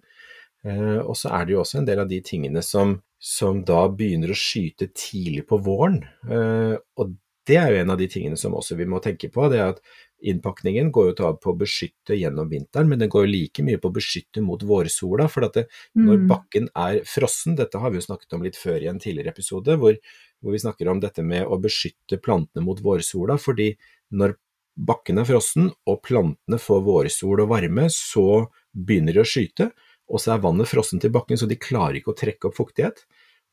Eh, 0.66 0.98
og 0.98 1.14
så 1.18 1.30
er 1.36 1.46
det 1.46 1.54
jo 1.54 1.62
også 1.62 1.80
en 1.80 1.88
del 1.88 2.02
av 2.02 2.10
de 2.10 2.18
tingene 2.24 2.62
som, 2.66 2.98
som 3.18 3.62
da 3.66 3.84
begynner 3.92 4.32
å 4.32 4.38
skyte 4.38 4.90
tidlig 4.90 5.46
på 5.48 5.60
våren. 5.62 6.02
Eh, 6.28 6.76
og 6.98 7.16
det 7.48 7.56
er 7.56 7.72
jo 7.72 7.80
en 7.80 7.94
av 7.94 8.00
de 8.00 8.08
tingene 8.10 8.36
som 8.36 8.56
også 8.58 8.76
vi 8.76 8.86
må 8.88 9.00
tenke 9.00 9.30
på. 9.32 9.48
det 9.48 9.60
er 9.62 9.72
at 9.72 9.82
Innpakningen 10.18 10.88
går 10.90 11.12
jo 11.12 11.14
til 11.14 11.36
på 11.38 11.52
å 11.52 11.58
beskytte 11.60 12.16
gjennom 12.18 12.48
vinteren, 12.50 12.88
men 12.90 12.98
den 12.98 13.10
går 13.12 13.22
jo 13.22 13.30
like 13.30 13.62
mye 13.62 13.78
på 13.78 13.86
å 13.86 13.94
beskytte 13.94 14.42
mot 14.42 14.64
vårsola. 14.66 15.28
For 15.30 15.46
det, 15.54 15.68
når 15.94 16.24
mm. 16.24 16.24
bakken 16.26 16.66
er 16.74 16.98
frossen, 17.06 17.54
dette 17.58 17.78
har 17.78 17.92
vi 17.94 18.00
jo 18.00 18.06
snakket 18.08 18.34
om 18.34 18.42
litt 18.42 18.58
før 18.58 18.82
i 18.82 18.88
en 18.90 18.98
tidligere 18.98 19.30
episode, 19.30 19.76
hvor, 19.78 19.94
hvor 20.42 20.56
vi 20.56 20.62
snakker 20.64 20.90
om 20.90 20.98
dette 21.04 21.22
med 21.22 21.46
å 21.46 21.60
beskytte 21.62 22.18
plantene 22.18 22.66
mot 22.66 22.82
vårsola. 22.82 23.38
fordi 23.38 23.70
når 24.10 24.34
bakken 24.74 25.22
er 25.22 25.26
frossen 25.28 25.70
og 25.86 26.02
plantene 26.06 26.58
får 26.62 26.82
vårsol 26.86 27.44
og 27.44 27.52
varme, 27.54 27.86
så 27.94 28.48
begynner 28.74 29.14
de 29.14 29.22
å 29.22 29.28
skyte 29.28 29.70
og 30.08 30.22
så 30.22 30.34
er 30.34 30.44
vannet 30.44 30.70
frossent 30.70 31.04
i 31.04 31.12
bakken, 31.12 31.38
så 31.40 31.48
de 31.48 31.58
klarer 31.60 32.00
ikke 32.00 32.14
å 32.14 32.18
trekke 32.18 32.48
opp 32.48 32.56
fuktighet. 32.58 33.04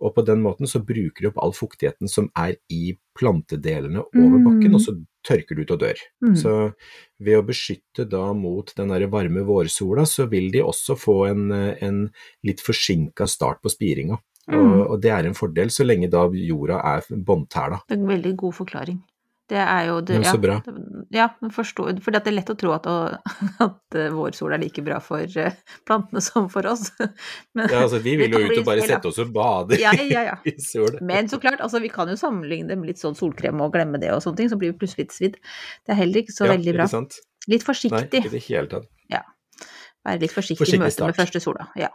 Og 0.04 0.12
på 0.16 0.26
den 0.28 0.42
måten 0.44 0.68
så 0.68 0.82
bruker 0.84 1.24
de 1.24 1.30
opp 1.30 1.38
all 1.40 1.54
fuktigheten 1.56 2.10
som 2.12 2.28
er 2.36 2.58
i 2.72 2.98
plantedelene 3.16 4.04
over 4.04 4.42
bakken, 4.44 4.74
mm. 4.74 4.76
og 4.76 4.84
så 4.84 4.96
tørker 5.26 5.56
det 5.56 5.66
ut 5.66 5.74
og 5.76 5.82
dør. 5.86 6.02
Mm. 6.26 6.36
Så 6.40 6.56
ved 7.24 7.40
å 7.40 7.46
beskytte 7.48 8.06
da 8.12 8.28
mot 8.36 8.74
den 8.76 8.92
der 8.92 9.08
varme 9.12 9.46
vårsola, 9.48 10.04
så 10.10 10.28
vil 10.32 10.52
de 10.54 10.64
også 10.66 10.98
få 11.00 11.18
en, 11.30 11.48
en 11.56 12.02
litt 12.46 12.64
forsinka 12.64 13.28
start 13.32 13.64
på 13.64 13.72
spiringa. 13.72 14.20
Mm. 14.52 14.60
Og, 14.60 14.80
og, 14.84 14.96
det 15.02 15.14
er 15.16 15.26
en 15.26 15.38
fordel 15.38 15.72
så 15.74 15.88
lenge 15.88 16.12
da 16.12 16.28
jorda 16.38 16.82
er 16.92 17.08
båndtæla. 17.10 17.86
Det 17.88 17.96
er 17.96 18.04
en 18.04 18.12
veldig 18.12 18.36
god 18.44 18.60
forklaring. 18.60 19.00
Det 19.46 19.60
er 19.62 19.84
jo 19.92 20.00
det, 20.02 20.16
ja, 20.24 20.32
så 20.34 20.40
bra. 20.42 20.56
Ja, 21.14 21.28
forstår, 21.54 22.00
for 22.02 22.16
det 22.16 22.24
er 22.26 22.34
lett 22.34 22.50
å 22.50 22.56
tro 22.58 22.72
at, 22.74 22.88
at 23.66 23.98
eh, 23.98 24.10
vårsol 24.14 24.56
er 24.56 24.62
like 24.64 24.82
bra 24.86 24.98
for 25.04 25.22
eh, 25.22 25.60
plantene 25.86 26.24
som 26.26 26.48
for 26.50 26.66
oss. 26.72 26.88
Men, 27.56 27.68
ja, 27.70 27.84
altså 27.84 28.00
vi 28.02 28.16
vil 28.24 28.34
jo 28.34 28.42
ut 28.42 28.64
og 28.64 28.66
bare 28.72 28.88
sette 28.90 29.12
oss 29.12 29.22
og 29.22 29.30
bade 29.36 29.78
ja, 29.82 29.94
ja, 30.02 30.24
ja. 30.32 30.40
i 30.50 30.56
sol. 30.62 30.98
Men 31.06 31.30
så 31.30 31.38
klart, 31.44 31.62
altså 31.62 31.84
vi 31.84 31.94
kan 31.94 32.10
jo 32.10 32.18
sammenligne 32.18 32.74
det 32.74 32.80
med 32.82 32.90
litt 32.90 33.04
sånn 33.04 33.18
solkrem 33.18 33.62
og 33.62 33.76
glemme 33.78 34.02
det 34.02 34.10
og 34.16 34.24
sånne 34.26 34.42
ting, 34.42 34.50
så 34.50 34.58
blir 34.62 34.74
vi 34.74 34.80
plutselig 34.82 35.12
svidd. 35.14 35.38
Det 35.86 35.94
er 35.94 36.02
heller 36.02 36.26
ikke 36.26 36.34
så 36.34 36.50
ja, 36.50 36.56
veldig 36.56 36.78
bra. 36.80 36.90
Ikke 36.90 36.98
sant? 36.98 37.22
Litt 37.52 37.68
forsiktig. 37.68 38.02
Nei, 38.02 38.26
ikke 38.26 38.34
det 38.34 38.44
hele 38.48 38.72
tatt. 38.74 38.90
Ja. 39.14 39.22
Være 40.06 40.26
litt 40.26 40.34
forsiktig 40.34 40.74
i 40.74 40.82
møte 40.82 41.06
med 41.06 41.22
første 41.22 41.42
sola. 41.44 41.70
Ja. 41.78 41.94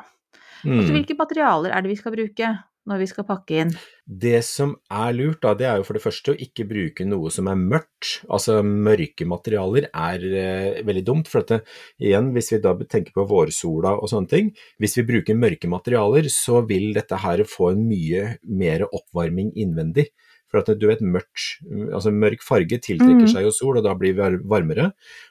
Mm. 0.62 0.76
Altså, 0.76 0.92
hvilke 0.94 1.18
materialer 1.18 1.74
er 1.74 1.82
det 1.82 1.90
vi 1.96 1.98
skal 1.98 2.14
bruke? 2.14 2.54
Når 2.88 3.02
vi 3.02 3.08
skal 3.10 3.26
pakke 3.28 3.58
inn? 3.62 3.72
Det 4.04 4.40
som 4.46 4.72
er 4.90 5.12
lurt, 5.14 5.40
da, 5.44 5.52
det 5.58 5.66
er 5.68 5.80
jo 5.80 5.86
for 5.86 5.98
det 5.98 6.02
første 6.02 6.32
å 6.32 6.38
ikke 6.46 6.66
bruke 6.70 7.06
noe 7.06 7.30
som 7.32 7.50
er 7.50 7.58
mørkt. 7.60 8.22
Altså 8.32 8.60
mørke 8.66 9.26
materialer 9.28 9.90
er 9.90 10.24
eh, 10.30 10.80
veldig 10.86 11.04
dumt. 11.06 11.30
For 11.30 11.44
dette, 11.44 11.60
igjen, 12.02 12.32
hvis 12.34 12.50
vi 12.54 12.62
da 12.64 12.74
tenker 12.80 13.14
på 13.16 13.28
vårsola 13.30 13.94
og 14.00 14.10
sånne 14.10 14.32
ting, 14.32 14.50
hvis 14.82 14.98
vi 14.98 15.06
bruker 15.12 15.38
mørke 15.38 15.70
materialer, 15.70 16.30
så 16.32 16.64
vil 16.66 16.90
dette 16.96 17.20
her 17.20 17.44
få 17.48 17.74
en 17.74 17.86
mye 17.90 18.34
mer 18.48 18.88
oppvarming 18.88 19.54
innvendig. 19.60 20.10
For 20.50 20.64
at 20.64 20.72
du 20.80 20.88
vet, 20.90 21.02
mørkt, 21.06 21.60
altså 21.94 22.10
mørk 22.10 22.42
farge 22.42 22.80
tiltrekker 22.82 23.22
mm. 23.22 23.30
seg 23.30 23.44
jo 23.46 23.52
sol, 23.54 23.78
og 23.78 23.84
da 23.86 23.94
blir 23.98 24.16
vi 24.18 24.38
varmere. 24.50 24.88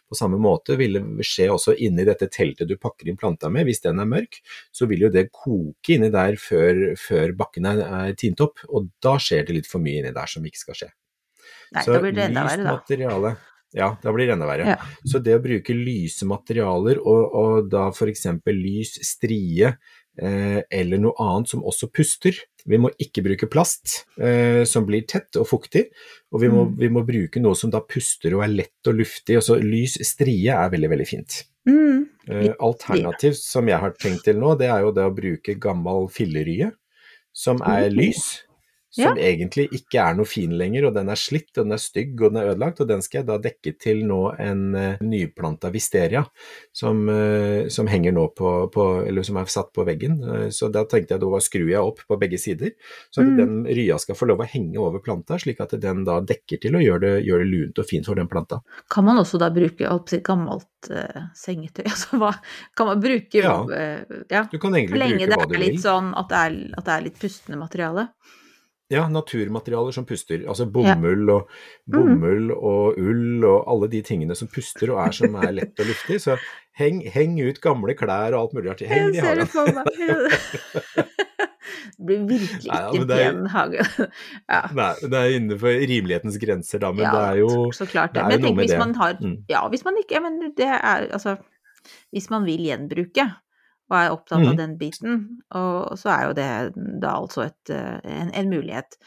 På 0.10 0.18
samme 0.18 0.40
måte 0.42 0.74
vil 0.80 0.98
det 0.98 1.26
skje 1.28 1.50
også 1.54 1.76
inni 1.86 2.06
dette 2.08 2.30
teltet 2.34 2.70
du 2.70 2.76
pakker 2.82 3.10
inn 3.10 3.20
planta 3.20 3.52
med. 3.54 3.68
Hvis 3.70 3.84
den 3.84 4.02
er 4.02 4.10
mørk, 4.10 4.40
så 4.74 4.90
vil 4.90 5.06
jo 5.06 5.12
det 5.14 5.28
koke 5.30 5.96
inni 5.96 6.10
der 6.14 6.40
før, 6.42 6.82
før 6.98 7.36
bakken 7.38 7.70
er, 7.70 7.84
er 7.86 8.18
tint 8.18 8.42
opp, 8.42 8.64
og 8.70 8.90
da 9.04 9.20
skjer 9.22 9.46
det 9.46 9.60
litt 9.60 9.70
for 9.70 9.84
mye 9.84 10.02
inni 10.02 10.16
der 10.16 10.32
som 10.32 10.46
ikke 10.46 10.64
skal 10.64 10.82
skje. 10.82 10.90
Nei, 11.76 11.86
så 11.86 11.94
da 11.94 12.02
blir 12.02 12.18
det 12.18 12.26
enda 12.32 12.48
verre, 12.48 12.66
da. 12.66 12.76
Materiale, 12.80 13.36
ja, 13.78 13.92
da 14.02 14.12
blir 14.14 14.26
det 14.26 14.34
enda 14.34 14.48
verre. 14.50 14.74
Ja. 14.74 14.78
Så 15.06 15.22
det 15.22 15.36
å 15.38 15.42
bruke 15.44 15.76
lyse 15.78 16.26
materialer, 16.26 16.98
og, 17.06 17.36
og 17.38 17.70
da 17.70 17.86
f.eks. 17.94 18.26
lys 18.50 18.96
strie, 19.06 19.76
eller 20.20 21.00
noe 21.00 21.16
annet 21.24 21.52
som 21.52 21.62
også 21.64 21.88
puster. 21.96 22.36
Vi 22.68 22.80
må 22.82 22.92
ikke 23.02 23.24
bruke 23.26 23.48
plast 23.52 24.04
eh, 24.22 24.66
som 24.68 24.86
blir 24.88 25.06
tett 25.10 25.38
og 25.40 25.48
fuktig, 25.50 25.86
og 26.34 26.44
vi 26.44 26.50
må, 26.52 26.66
mm. 26.68 26.74
vi 26.82 26.90
må, 26.92 27.04
bruke 27.08 27.42
noe 27.42 27.56
som 27.58 27.72
da 27.74 27.82
puster 27.86 28.36
og 28.36 28.44
er 28.46 28.52
lett 28.54 28.90
og 28.90 29.00
luftig. 29.00 29.40
Og 29.40 29.46
så 29.46 29.60
lys 29.64 29.98
strie 30.08 30.56
er 30.56 30.74
veldig, 30.74 30.92
veldig 30.92 31.08
fint. 31.08 31.40
Mm. 31.70 32.04
Eh, 32.30 32.52
alternativ 32.66 33.38
som 33.40 33.70
jeg 33.70 33.82
har 33.82 33.96
tenkt 33.98 34.26
til 34.28 34.40
nå, 34.42 34.54
det 34.60 34.70
er 34.70 34.84
jo 34.86 34.94
det 34.96 35.08
å 35.08 35.16
bruke 35.16 35.58
gammel 35.62 36.10
fillerye. 36.14 36.74
som 37.40 37.62
er 37.64 37.88
lys. 37.94 38.42
Som 38.92 39.18
Ja. 39.18 39.24
egentlig 39.24 39.68
ikke 39.72 40.00
er 40.02 40.16
noe 40.18 40.26
fin 40.26 40.50
lenger, 40.58 40.88
og 40.88 40.94
den 40.96 41.10
er 41.10 41.16
slitt, 41.16 41.52
og 41.58 41.66
den 41.68 41.74
er 41.76 41.78
stygg, 41.78 42.16
og 42.22 42.34
den 42.34 42.42
er 42.42 42.48
ødelagt. 42.56 42.80
Og 42.82 42.88
den 42.90 43.02
skal 43.06 43.20
jeg 43.20 43.28
da 43.28 43.38
dekke 43.38 43.74
til 43.80 44.00
nå 44.10 44.34
en 44.40 44.64
uh, 44.76 44.98
nyplanta 45.06 45.70
wisteria, 45.72 46.24
som, 46.74 47.04
uh, 47.08 47.68
som 47.70 47.86
henger 47.88 48.12
nå 48.16 48.28
på, 48.36 48.54
på 48.74 48.86
Eller 49.08 49.22
som 49.24 49.38
er 49.38 49.46
satt 49.46 49.70
på 49.74 49.86
veggen. 49.86 50.18
Uh, 50.24 50.48
så 50.50 50.72
da 50.74 50.86
tenkte 50.90 51.14
jeg 51.16 51.22
da 51.22 51.40
skrur 51.40 51.70
jeg 51.70 51.80
opp 51.86 52.00
på 52.10 52.18
begge 52.20 52.40
sider, 52.42 52.72
så 53.14 53.22
at 53.22 53.28
Mm. 53.30 53.38
den 53.38 53.66
rya 53.78 54.00
skal 54.00 54.16
få 54.16 54.26
lov 54.28 54.40
å 54.42 54.48
henge 54.50 54.78
over 54.82 55.00
planta, 55.06 55.38
slik 55.38 55.60
at 55.62 55.70
den 55.80 56.04
da 56.04 56.20
dekker 56.22 56.60
til 56.60 56.76
og 56.76 56.82
gjør 56.82 57.00
det, 57.02 57.14
gjør 57.28 57.44
det 57.44 57.48
lunt 57.54 57.78
og 57.80 57.86
fint 57.86 58.06
for 58.10 58.16
den 58.16 58.28
planta. 58.28 58.62
Kan 58.90 59.06
man 59.06 59.18
også 59.22 59.38
da 59.40 59.50
bruke 59.54 59.86
alt 59.88 60.10
sitt 60.10 60.24
gammelt 60.24 60.66
eh, 60.90 61.28
sengetøy? 61.36 61.86
Altså 61.94 62.18
hva 62.18 62.34
kan 62.76 62.88
man 62.88 63.00
bruke 63.02 63.36
Ja. 63.38 63.54
eh, 63.70 64.02
ja. 64.32 64.44
Du 64.52 64.58
kan 64.58 64.72
Så 64.74 64.78
egentlig 64.82 64.98
lenge 65.00 65.20
bruke 65.20 65.30
det 65.30 65.38
hva 65.38 65.48
du 65.48 65.54
er 65.54 65.60
vil. 65.60 65.68
litt 65.70 65.82
sånn 65.84 66.14
at 66.18 66.30
det 66.30 66.38
er, 66.42 66.74
at 66.78 66.86
det 66.86 66.94
er 66.98 67.02
litt 67.06 67.20
pustende 67.20 67.60
materiale. 67.60 68.08
Ja, 68.90 69.04
naturmaterialer 69.08 69.94
som 69.94 70.06
puster. 70.10 70.42
Altså 70.50 70.66
bomull 70.66 71.30
og, 71.30 71.50
Mhm. 71.86 71.94
bomull 71.94 72.52
og 72.56 72.98
ull 72.98 73.46
og 73.46 73.68
alle 73.70 73.88
de 73.92 74.02
tingene 74.02 74.36
som 74.36 74.48
puster 74.50 74.90
og 74.90 75.08
er 75.08 75.12
som 75.12 75.36
er 75.36 75.52
lett 75.52 75.80
og 75.80 75.86
luftig. 75.86 76.18
Så 76.24 76.38
heng, 76.74 77.02
heng 77.06 77.38
ut 77.40 77.62
gamle 77.62 77.94
klær 77.96 78.34
og 78.34 78.40
alt 78.48 78.54
mulig 78.58 78.72
artig. 78.72 78.88
Heng 78.90 79.12
de 79.12 79.18
i 79.18 79.22
hagen. 79.22 79.48
Det 82.00 82.06
blir 82.08 82.24
virkelig 82.28 82.70
Nei, 82.72 82.80
ja, 82.80 82.90
ikke 82.96 83.08
det 83.10 83.18
er- 83.20 83.34
pen 83.34 83.46
hage. 83.54 83.84
Ja. 84.50 84.62
Nei, 84.74 84.94
det 85.04 85.20
er 85.20 85.34
innenfor 85.38 85.76
rimelighetens 85.92 86.38
grenser, 86.42 86.80
da, 86.82 86.92
men 86.96 87.06
ja, 87.06 87.12
det 87.14 87.26
er 87.28 87.40
jo 87.44 87.50
så 87.76 87.86
klart 87.90 88.14
det 88.16 88.24
det. 88.24 88.24
Men 88.24 88.32
jeg 88.32 88.42
tenker 88.48 88.62
hvis 88.64 88.72
det. 88.74 88.80
man 88.80 88.94
har 88.96 89.14
Mm. 89.20 89.36
Ja, 89.50 89.62
hvis 89.70 89.86
man 89.86 89.98
ikke 90.02 90.22
Men 90.24 90.40
det 90.58 90.66
er 90.68 91.08
altså 91.12 91.38
Hvis 92.14 92.30
man 92.30 92.46
vil 92.46 92.60
gjenbruke 92.66 93.28
og 93.90 93.98
er 93.98 94.12
opptatt 94.14 94.40
av 94.46 94.54
Mhm. 94.54 94.58
den 94.58 94.78
biten, 94.78 95.42
og 95.52 95.98
så 95.98 96.10
er 96.14 96.28
jo 96.28 96.34
det 96.34 97.00
da 97.02 97.16
altså 97.20 97.46
et, 97.48 97.70
eh, 97.74 98.00
en, 98.04 98.30
en 98.34 98.50
mulighet. 98.50 98.98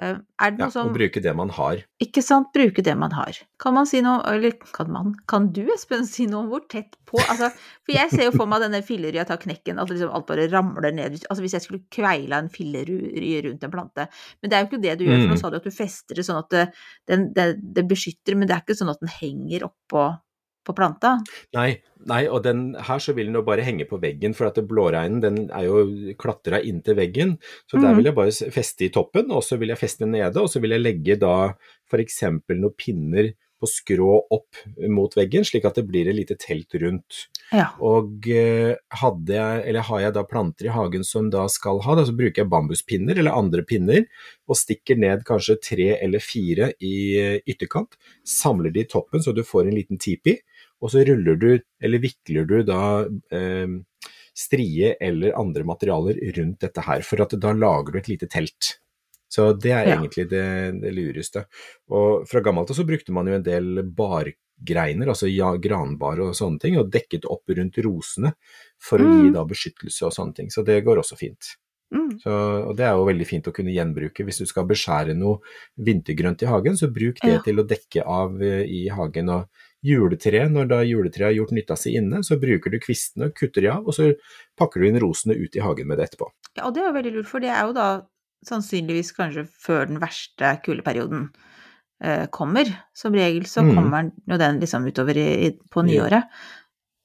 Eh, 0.00 0.16
Er 0.40 0.50
det 0.50 0.58
ja, 0.58 0.64
noe 0.64 0.70
som 0.72 0.88
å 0.88 0.94
bruke 0.94 1.20
det 1.22 1.34
man 1.36 1.50
har. 1.50 1.82
Ikke 2.00 2.22
sant, 2.24 2.48
bruke 2.54 2.82
det 2.82 2.96
man 2.96 3.12
har. 3.12 3.36
Kan 3.60 3.74
man 3.74 3.84
si 3.86 4.00
noe, 4.00 4.22
eller 4.26 4.52
kan 4.72 4.90
man, 4.90 5.14
kan 5.28 5.50
du 5.52 5.60
Espen 5.70 6.06
si 6.08 6.24
noe 6.26 6.40
om 6.40 6.48
hvor 6.48 6.62
tett 6.66 6.96
på 7.06 7.18
altså, 7.28 7.50
For 7.84 7.92
jeg 7.92 8.10
ser 8.10 8.24
jo 8.24 8.32
for 8.32 8.46
meg 8.46 8.62
denne 8.64 8.80
fillerya 8.82 9.26
tar 9.28 9.36
knekken, 9.36 9.78
at 9.78 9.88
liksom 9.92 10.10
alt 10.10 10.26
bare 10.26 10.48
ramler 10.50 10.92
ned. 10.96 11.20
Altså 11.28 11.42
hvis 11.44 11.52
jeg 11.52 11.62
skulle 11.66 11.84
kveila 11.92 12.38
en 12.40 12.48
fillerye 12.48 13.44
rundt 13.44 13.62
en 13.64 13.70
plante. 13.70 14.08
Men 14.42 14.50
det 14.50 14.56
er 14.56 14.64
jo 14.64 14.70
ikke 14.72 14.82
det 14.82 14.98
du 14.98 15.04
gjør, 15.04 15.20
for 15.20 15.28
nå 15.28 15.36
Mm. 15.36 15.40
sa 15.44 15.50
du 15.50 15.56
at 15.56 15.64
du 15.64 15.70
fester 15.70 16.14
det 16.14 16.24
sånn 16.24 16.38
at 16.40 16.48
det, 16.50 16.72
den, 17.06 17.32
det, 17.34 17.60
det 17.74 17.86
beskytter, 17.86 18.34
men 18.34 18.48
det 18.48 18.56
er 18.56 18.62
ikke 18.64 18.78
sånn 18.80 18.90
at 18.90 18.98
den 19.00 19.08
henger 19.20 19.68
oppå 19.70 20.18
på 20.64 20.74
planta. 20.78 21.16
Nei, 21.56 21.82
nei, 22.06 22.22
og 22.28 22.42
den 22.44 22.74
her 22.88 22.98
så 23.02 23.14
vil 23.16 23.26
den 23.30 23.34
jo 23.38 23.44
bare 23.46 23.64
henge 23.66 23.86
på 23.90 24.00
veggen, 24.02 24.34
for 24.34 24.46
at 24.50 24.58
blåreinen 24.68 25.20
den 25.22 25.38
er 25.50 25.68
jo 25.68 26.14
klatra 26.18 26.62
inntil 26.62 26.96
veggen. 26.98 27.36
Så 27.70 27.80
der 27.80 27.90
Mhm. 27.92 27.96
vil 27.96 28.04
jeg 28.10 28.14
bare 28.14 28.50
feste 28.54 28.84
i 28.86 28.90
toppen, 28.94 29.30
og 29.30 29.42
så 29.42 29.58
vil 29.58 29.68
jeg 29.74 29.78
feste 29.78 30.06
nede, 30.06 30.36
og 30.36 30.48
så 30.48 30.60
vil 30.60 30.70
jeg 30.70 30.80
legge 30.82 31.18
da 31.18 31.54
f.eks. 31.90 32.22
noen 32.22 32.74
pinner 32.76 33.32
på 33.62 33.68
skrå 33.70 34.14
opp 34.34 34.56
mot 34.90 35.12
veggen, 35.14 35.44
slik 35.46 35.64
at 35.64 35.76
det 35.78 35.84
blir 35.86 36.08
et 36.10 36.16
lite 36.16 36.34
telt 36.34 36.74
rundt. 36.82 37.28
Ja. 37.52 37.68
Og 37.80 38.26
eh, 38.26 38.74
hadde 38.90 39.28
jeg, 39.36 39.60
eller 39.70 39.84
har 39.86 40.00
jeg 40.00 40.14
da 40.16 40.24
planter 40.26 40.66
i 40.66 40.72
hagen 40.74 41.04
som 41.06 41.28
da 41.30 41.44
skal 41.46 41.78
ha, 41.84 41.94
da 41.94 42.02
så 42.02 42.10
bruker 42.16 42.42
jeg 42.42 42.50
bambuspinner 42.50 43.16
eller 43.16 43.30
andre 43.38 43.62
pinner, 43.62 44.02
og 44.50 44.56
stikker 44.58 44.98
ned 44.98 45.22
kanskje 45.28 45.60
tre 45.62 45.88
eller 46.02 46.18
fire 46.18 46.72
i 46.82 46.94
eh, 47.20 47.38
ytterkant, 47.46 47.94
samler 48.26 48.72
de 48.74 48.80
i 48.82 48.88
toppen 48.90 49.22
så 49.22 49.32
du 49.32 49.44
får 49.46 49.68
en 49.68 49.76
liten 49.78 49.96
tipi, 50.02 50.40
og 50.82 50.90
så 50.90 51.04
ruller 51.06 51.36
du, 51.38 51.48
eller 51.80 52.02
vikler 52.02 52.46
du 52.50 52.56
da 52.66 52.80
eh, 53.32 53.66
strie 54.34 54.94
eller 55.00 55.34
andre 55.38 55.64
materialer 55.68 56.18
rundt 56.36 56.60
dette 56.64 56.82
her, 56.86 57.02
for 57.06 57.22
at 57.22 57.34
da 57.38 57.52
lager 57.54 57.92
du 57.92 57.98
et 58.00 58.08
lite 58.10 58.28
telt. 58.32 58.78
Så 59.32 59.52
det 59.56 59.70
er 59.72 59.86
Ja. 59.88 59.96
egentlig 59.96 60.28
det, 60.28 60.80
det 60.82 60.92
lureste. 60.92 61.46
Og 61.88 62.26
fra 62.28 62.40
gammelt 62.44 62.68
av 62.70 62.76
så 62.76 62.84
brukte 62.84 63.12
man 63.12 63.26
jo 63.30 63.34
en 63.38 63.42
del 63.46 63.82
bargreiner, 63.96 65.08
altså 65.08 65.28
ja, 65.32 65.54
granbar 65.56 66.20
og 66.20 66.34
sånne 66.36 66.60
ting, 66.60 66.76
og 66.78 66.90
dekket 66.92 67.24
opp 67.30 67.48
rundt 67.48 67.78
rosene 67.84 68.34
for 68.78 68.98
å 68.98 69.08
gi 69.08 69.28
Mm. 69.30 69.32
da 69.34 69.44
beskyttelse 69.44 70.02
og 70.04 70.12
sånne 70.12 70.34
ting. 70.34 70.48
Så 70.50 70.64
det 70.64 70.82
går 70.84 70.98
også 71.00 71.16
fint. 71.16 71.56
Mm. 71.94 72.20
Så, 72.20 72.30
og 72.68 72.76
det 72.76 72.84
er 72.86 72.92
jo 72.96 73.04
veldig 73.04 73.26
fint 73.26 73.44
å 73.48 73.52
kunne 73.52 73.72
gjenbruke. 73.72 74.24
Hvis 74.24 74.38
du 74.40 74.46
skal 74.46 74.64
beskjære 74.64 75.14
noe 75.16 75.40
vintergrønt 75.78 76.42
i 76.42 76.46
hagen, 76.48 76.72
så 76.76 76.88
bruk 76.92 77.18
det 77.22 77.32
Ja. 77.32 77.40
til 77.44 77.56
å 77.60 77.66
dekke 77.68 78.04
av 78.06 78.40
eh, 78.42 78.64
i 78.64 78.88
hagen. 78.88 79.28
Og 79.28 79.48
juletre, 79.82 80.44
når 80.50 80.68
da 80.70 80.80
juletreet 80.86 81.28
har 81.30 81.36
gjort 81.36 81.52
nytta 81.56 81.76
si 81.76 81.96
inne, 81.98 82.22
så 82.22 82.38
bruker 82.40 82.70
du 82.70 82.78
kvistene 82.78 83.32
kutter 83.34 83.60
de 83.64 83.68
av, 83.72 83.86
og 83.86 83.94
så 83.96 84.12
pakker 84.58 84.80
du 84.80 84.88
inn 84.88 85.00
rosene 85.02 85.34
ut 85.34 85.56
i 85.56 85.60
hagen 85.64 85.86
med 85.90 85.98
det 85.98 86.10
etterpå. 86.10 86.28
Ja, 86.56 86.66
og 86.68 86.74
det 86.74 86.82
er 86.82 86.88
jo 86.90 86.96
veldig 86.98 87.12
lurt, 87.16 87.26
for 87.30 87.40
det 87.40 87.50
er 87.50 87.66
jo 87.66 87.72
da 87.76 87.88
sannsynligvis 88.46 89.12
kanskje 89.16 89.46
før 89.62 89.86
den 89.90 90.00
verste 90.02 90.56
kuldeperioden 90.64 91.28
eh, 92.02 92.26
kommer. 92.34 92.66
Som 92.98 93.14
regel 93.14 93.44
så 93.46 93.62
Mm. 93.62 93.74
kommer 93.76 94.10
jo 94.26 94.36
den 94.38 94.58
liksom 94.60 94.86
utover 94.90 95.16
i, 95.16 95.46
i, 95.46 95.50
på 95.70 95.84
nyåret. 95.86 96.24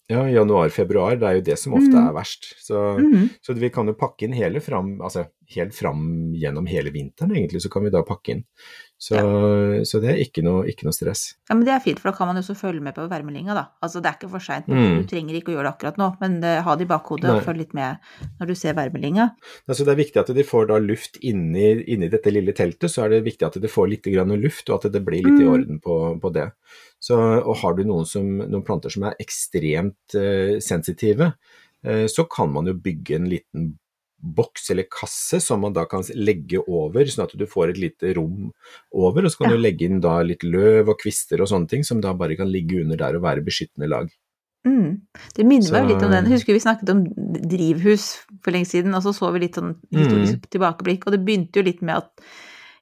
Ja, 0.09 0.23
januar-februar, 0.25 1.19
det 1.19 1.27
er 1.27 1.35
jo 1.35 1.41
det 1.51 1.57
som 1.59 1.73
ofte 1.77 1.93
Mm. 1.93 2.07
er 2.07 2.13
verst. 2.13 2.53
Så, 2.63 2.97
Mhm. 2.97 3.29
så 3.45 3.53
vi 3.53 3.69
kan 3.69 3.85
jo 3.85 3.93
pakke 3.93 4.23
inn 4.23 4.33
hele 4.33 4.59
fram, 4.59 4.97
altså 5.01 5.27
helt 5.55 5.75
fram 5.75 6.33
gjennom 6.35 6.65
hele 6.67 6.91
vinteren 6.91 7.31
egentlig, 7.35 7.61
så 7.63 7.69
kan 7.71 7.85
vi 7.85 7.91
da 7.93 8.01
pakke 8.03 8.33
inn. 8.35 8.43
Så, 8.99 9.19
så 9.85 9.99
det 10.01 10.09
er 10.09 10.19
ikke 10.23 10.41
noe, 10.41 10.63
ikke 10.71 10.87
noe 10.87 10.95
stress. 10.95 11.35
Ja, 11.45 11.53
men 11.53 11.67
det 11.67 11.71
er 11.75 11.83
fint, 11.83 11.99
for 12.01 12.09
da 12.09 12.17
kan 12.17 12.27
man 12.27 12.39
jo 12.39 12.41
også 12.41 12.55
følge 12.57 12.81
med 12.81 12.95
på 12.97 13.05
værmeldinga, 13.11 13.53
da. 13.53 13.63
Altså 13.85 14.01
det 14.01 14.09
er 14.09 14.17
ikke 14.17 14.31
for 14.33 14.43
seint. 14.43 14.65
Mm. 14.67 15.03
Du 15.03 15.11
trenger 15.11 15.37
ikke 15.37 15.53
å 15.53 15.55
gjøre 15.55 15.67
det 15.69 15.73
akkurat 15.75 15.99
nå, 16.01 16.07
men 16.23 16.39
uh, 16.41 16.57
ha 16.65 16.75
det 16.79 16.87
i 16.87 16.89
bakhodet 16.89 17.29
Nei. 17.29 17.35
og 17.37 17.45
følg 17.45 17.61
litt 17.61 17.75
med 17.77 18.01
når 18.41 18.49
du 18.49 18.55
ser 18.57 18.75
værmeldinga. 18.79 19.27
Altså 19.69 19.85
det 19.85 19.93
er 19.93 20.01
viktig 20.01 20.23
at 20.23 20.33
de 20.39 20.47
får 20.49 20.67
da 20.73 20.81
luft 20.81 21.21
inni, 21.21 21.69
inni 21.93 22.09
dette 22.11 22.33
lille 22.33 22.57
teltet, 22.57 22.89
så 22.91 23.05
er 23.05 23.13
det 23.13 23.23
viktig 23.29 23.47
at 23.47 23.61
de 23.61 23.71
får 23.71 23.91
litt 23.93 24.09
grann 24.09 24.33
luft, 24.41 24.67
og 24.73 24.81
at 24.81 24.91
det 24.97 25.05
blir 25.05 25.21
litt 25.23 25.39
i 25.39 25.45
Mm. 25.47 25.53
orden 25.53 25.79
på, 25.79 25.95
på 26.19 26.33
det. 26.33 26.49
Så, 26.99 27.15
og 27.21 27.55
har 27.61 27.77
du 27.77 27.85
noen, 27.85 28.09
som, 28.09 28.25
noen 28.41 28.65
planter 28.65 28.89
som 28.91 29.05
er 29.07 29.15
ekstremt 29.21 30.17
uh, 30.17 30.57
sensitive, 30.59 31.31
eh, 31.85 32.07
så 32.09 32.25
kan 32.25 32.49
man 32.51 32.65
jo 32.65 32.73
bygge 32.73 33.15
en 33.15 33.29
liten 33.29 33.75
boks 34.21 34.71
eller 34.71 34.83
kasse 34.89 35.39
som 35.41 35.61
man 35.61 35.73
da 35.73 35.85
kan 35.85 36.01
legge 36.15 36.59
over, 36.67 37.05
sånn 37.05 37.25
at 37.25 37.35
du 37.37 37.45
får 37.45 37.69
et 37.69 37.77
lite 37.77 38.15
rom 38.17 38.51
over, 38.93 39.25
og 39.25 39.31
så 39.31 39.37
kan 39.43 39.49
Ja. 39.51 39.55
du 39.55 39.61
legge 39.61 39.85
inn 39.85 39.99
da 40.01 40.21
litt 40.21 40.43
løv 40.43 40.89
og 40.89 40.97
kvister 40.99 41.39
og 41.41 41.47
sånne 41.47 41.69
ting, 41.69 41.83
som 41.83 42.01
da 42.01 42.13
bare 42.13 42.35
kan 42.35 42.49
ligge 42.51 42.81
under 42.81 42.97
der 42.97 43.15
og 43.15 43.21
være 43.23 43.45
beskyttende 43.45 43.87
lag. 43.89 44.09
Mm. 44.65 45.01
Det 45.35 45.45
minner 45.45 45.71
meg 45.71 45.83
jo 45.87 45.93
litt 45.93 46.03
om 46.03 46.11
den. 46.11 46.25
Husker 46.25 46.51
vi 46.53 46.59
snakket 46.59 46.89
om 46.89 47.05
drivhus 47.47 48.17
for 48.43 48.51
lenge 48.51 48.65
siden, 48.67 48.93
og 48.95 49.03
så 49.03 49.13
så 49.15 49.31
vi 49.31 49.39
litt 49.45 49.55
sånn 49.55 49.75
historisk 49.93 50.49
tilbakeblikk, 50.49 51.05
og 51.07 51.13
det 51.13 51.23
begynte 51.23 51.55
jo 51.61 51.63
litt 51.63 51.81
med 51.81 51.95
at 51.97 52.09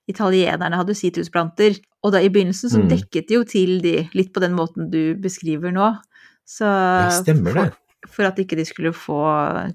italienerne 0.08 0.78
hadde 0.78 0.96
sitrusplanter, 0.98 1.78
og 2.04 2.12
da 2.14 2.20
i 2.22 2.30
begynnelsen 2.30 2.70
så 2.72 2.80
Mm. 2.82 2.90
dekket 2.90 3.28
de 3.28 3.34
jo 3.36 3.44
til 3.44 3.82
de 3.82 4.10
litt 4.14 4.34
på 4.34 4.40
den 4.40 4.54
måten 4.54 4.90
du 4.90 5.16
beskriver 5.16 5.72
nå. 5.74 6.00
Så 6.48 6.66
Ja, 6.66 7.10
stemmer 7.10 7.54
det. 7.54 7.74
For 8.12 8.28
at 8.28 8.38
ikke 8.40 8.58
de 8.60 8.66
skulle 8.68 8.92
få 8.94 9.18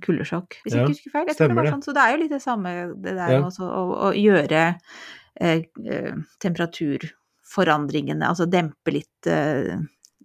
kuldesjokk, 0.05 0.61
hvis 0.65 0.75
jeg 0.75 0.83
ikke 0.85 0.95
husker 0.95 1.11
feil. 1.15 1.27
Jeg 1.31 1.37
tror 1.39 1.49
det 1.49 1.57
var 1.59 1.71
sånn. 1.73 1.83
Så 1.87 1.95
det 1.97 2.03
er 2.05 2.13
jo 2.15 2.21
litt 2.23 2.31
det 2.35 2.43
samme, 2.43 2.75
det 3.03 3.15
der 3.17 3.33
Ja. 3.35 3.41
også 3.47 3.65
å, 3.67 3.83
å 4.09 4.11
gjøre 4.15 4.63
eh, 5.41 5.63
eh, 5.87 6.13
temperaturforandringene, 6.45 8.27
altså 8.29 8.47
dempe 8.51 8.93
litt 8.95 9.27
eh, 9.31 9.79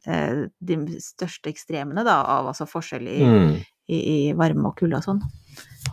eh, 0.05 0.43
de 0.59 0.77
største 1.01 1.50
ekstremene 1.51 2.03
da, 2.05 2.19
av 2.38 2.51
altså 2.51 2.67
forskjell 2.69 3.07
i, 3.07 3.19
Mm. 3.25 3.55
i, 3.89 3.97
i 4.29 4.33
varme 4.33 4.67
og 4.71 4.77
kulde 4.79 4.97
og 4.97 5.03
sånn. 5.05 5.21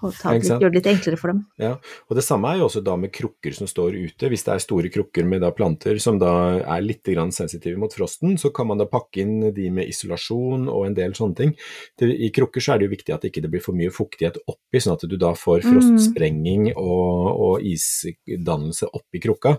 Og 0.02 0.12
ta 0.18 0.32
det 0.34 0.42
litt, 0.42 0.50
gjøre 0.52 0.72
det 0.74 0.80
litt 0.80 0.90
enklere 0.92 1.18
for 1.20 1.32
dem. 1.32 1.40
Ja, 1.62 1.72
og 2.10 2.18
det 2.18 2.24
samme 2.26 2.50
er 2.50 2.58
jo 2.60 2.66
også 2.66 2.82
da 2.84 2.96
med 2.98 3.12
krukker 3.14 3.54
som 3.54 3.70
står 3.70 3.94
ute. 3.96 4.28
Hvis 4.32 4.44
det 4.44 4.52
er 4.56 4.64
store 4.64 4.90
krukker 4.92 5.24
med 5.28 5.44
da 5.44 5.52
planter 5.54 5.98
som 6.02 6.18
da 6.18 6.32
er 6.60 6.82
litt 6.84 7.06
grann 7.06 7.32
sensitive 7.32 7.78
mot 7.80 7.94
frosten, 7.94 8.36
så 8.38 8.50
kan 8.54 8.68
man 8.68 8.82
da 8.82 8.88
pakke 8.90 9.22
inn 9.22 9.48
de 9.54 9.70
med 9.70 9.88
isolasjon 9.88 10.68
og 10.68 10.86
en 10.88 10.98
del 10.98 11.14
sånne 11.16 11.38
ting. 11.38 11.56
Det, 11.98 12.10
I 12.10 12.32
krukker 12.34 12.60
så 12.60 12.74
er 12.74 12.82
det 12.82 12.90
jo 12.90 12.94
viktig 12.96 13.14
at 13.14 13.22
det 13.24 13.32
ikke 13.32 13.48
blir 13.48 13.62
for 13.64 13.78
mye 13.78 13.94
fuktighet 13.94 14.42
oppi, 14.46 14.82
sånn 14.82 14.98
at 14.98 15.06
du 15.08 15.16
da 15.16 15.32
får 15.38 15.62
Mm. 15.62 15.68
frostsprenging 15.72 16.64
og, 16.74 17.26
og 17.46 17.66
isdannelse 17.68 18.88
oppi 18.92 19.20
krukka. 19.22 19.56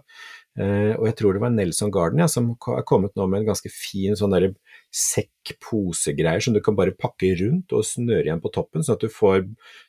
Eh, 0.59 0.93
og 0.99 1.07
jeg 1.07 1.15
tror 1.17 1.33
det 1.33 1.41
var 1.41 1.49
Nelson 1.49 1.89
Garden 1.93 2.19
ja, 2.21 2.27
som 2.29 2.51
har 2.67 2.83
kommet 2.85 3.15
nå 3.17 3.25
med 3.25 3.41
en 3.41 3.47
ganske 3.53 3.71
fin 3.73 4.13
sånn 4.19 4.35
derre 4.35 4.51
sekk-posegreier 4.93 6.43
som 6.43 6.53
du 6.53 6.59
kan 6.61 6.75
bare 6.77 6.93
pakke 6.93 7.31
rundt 7.39 7.73
og 7.73 7.85
snøre 7.87 8.27
igjen 8.27 8.41
på 8.43 8.51
toppen, 8.53 8.83
sånn 8.85 8.99
at 8.99 9.05
du 9.05 9.09
får 9.11 9.47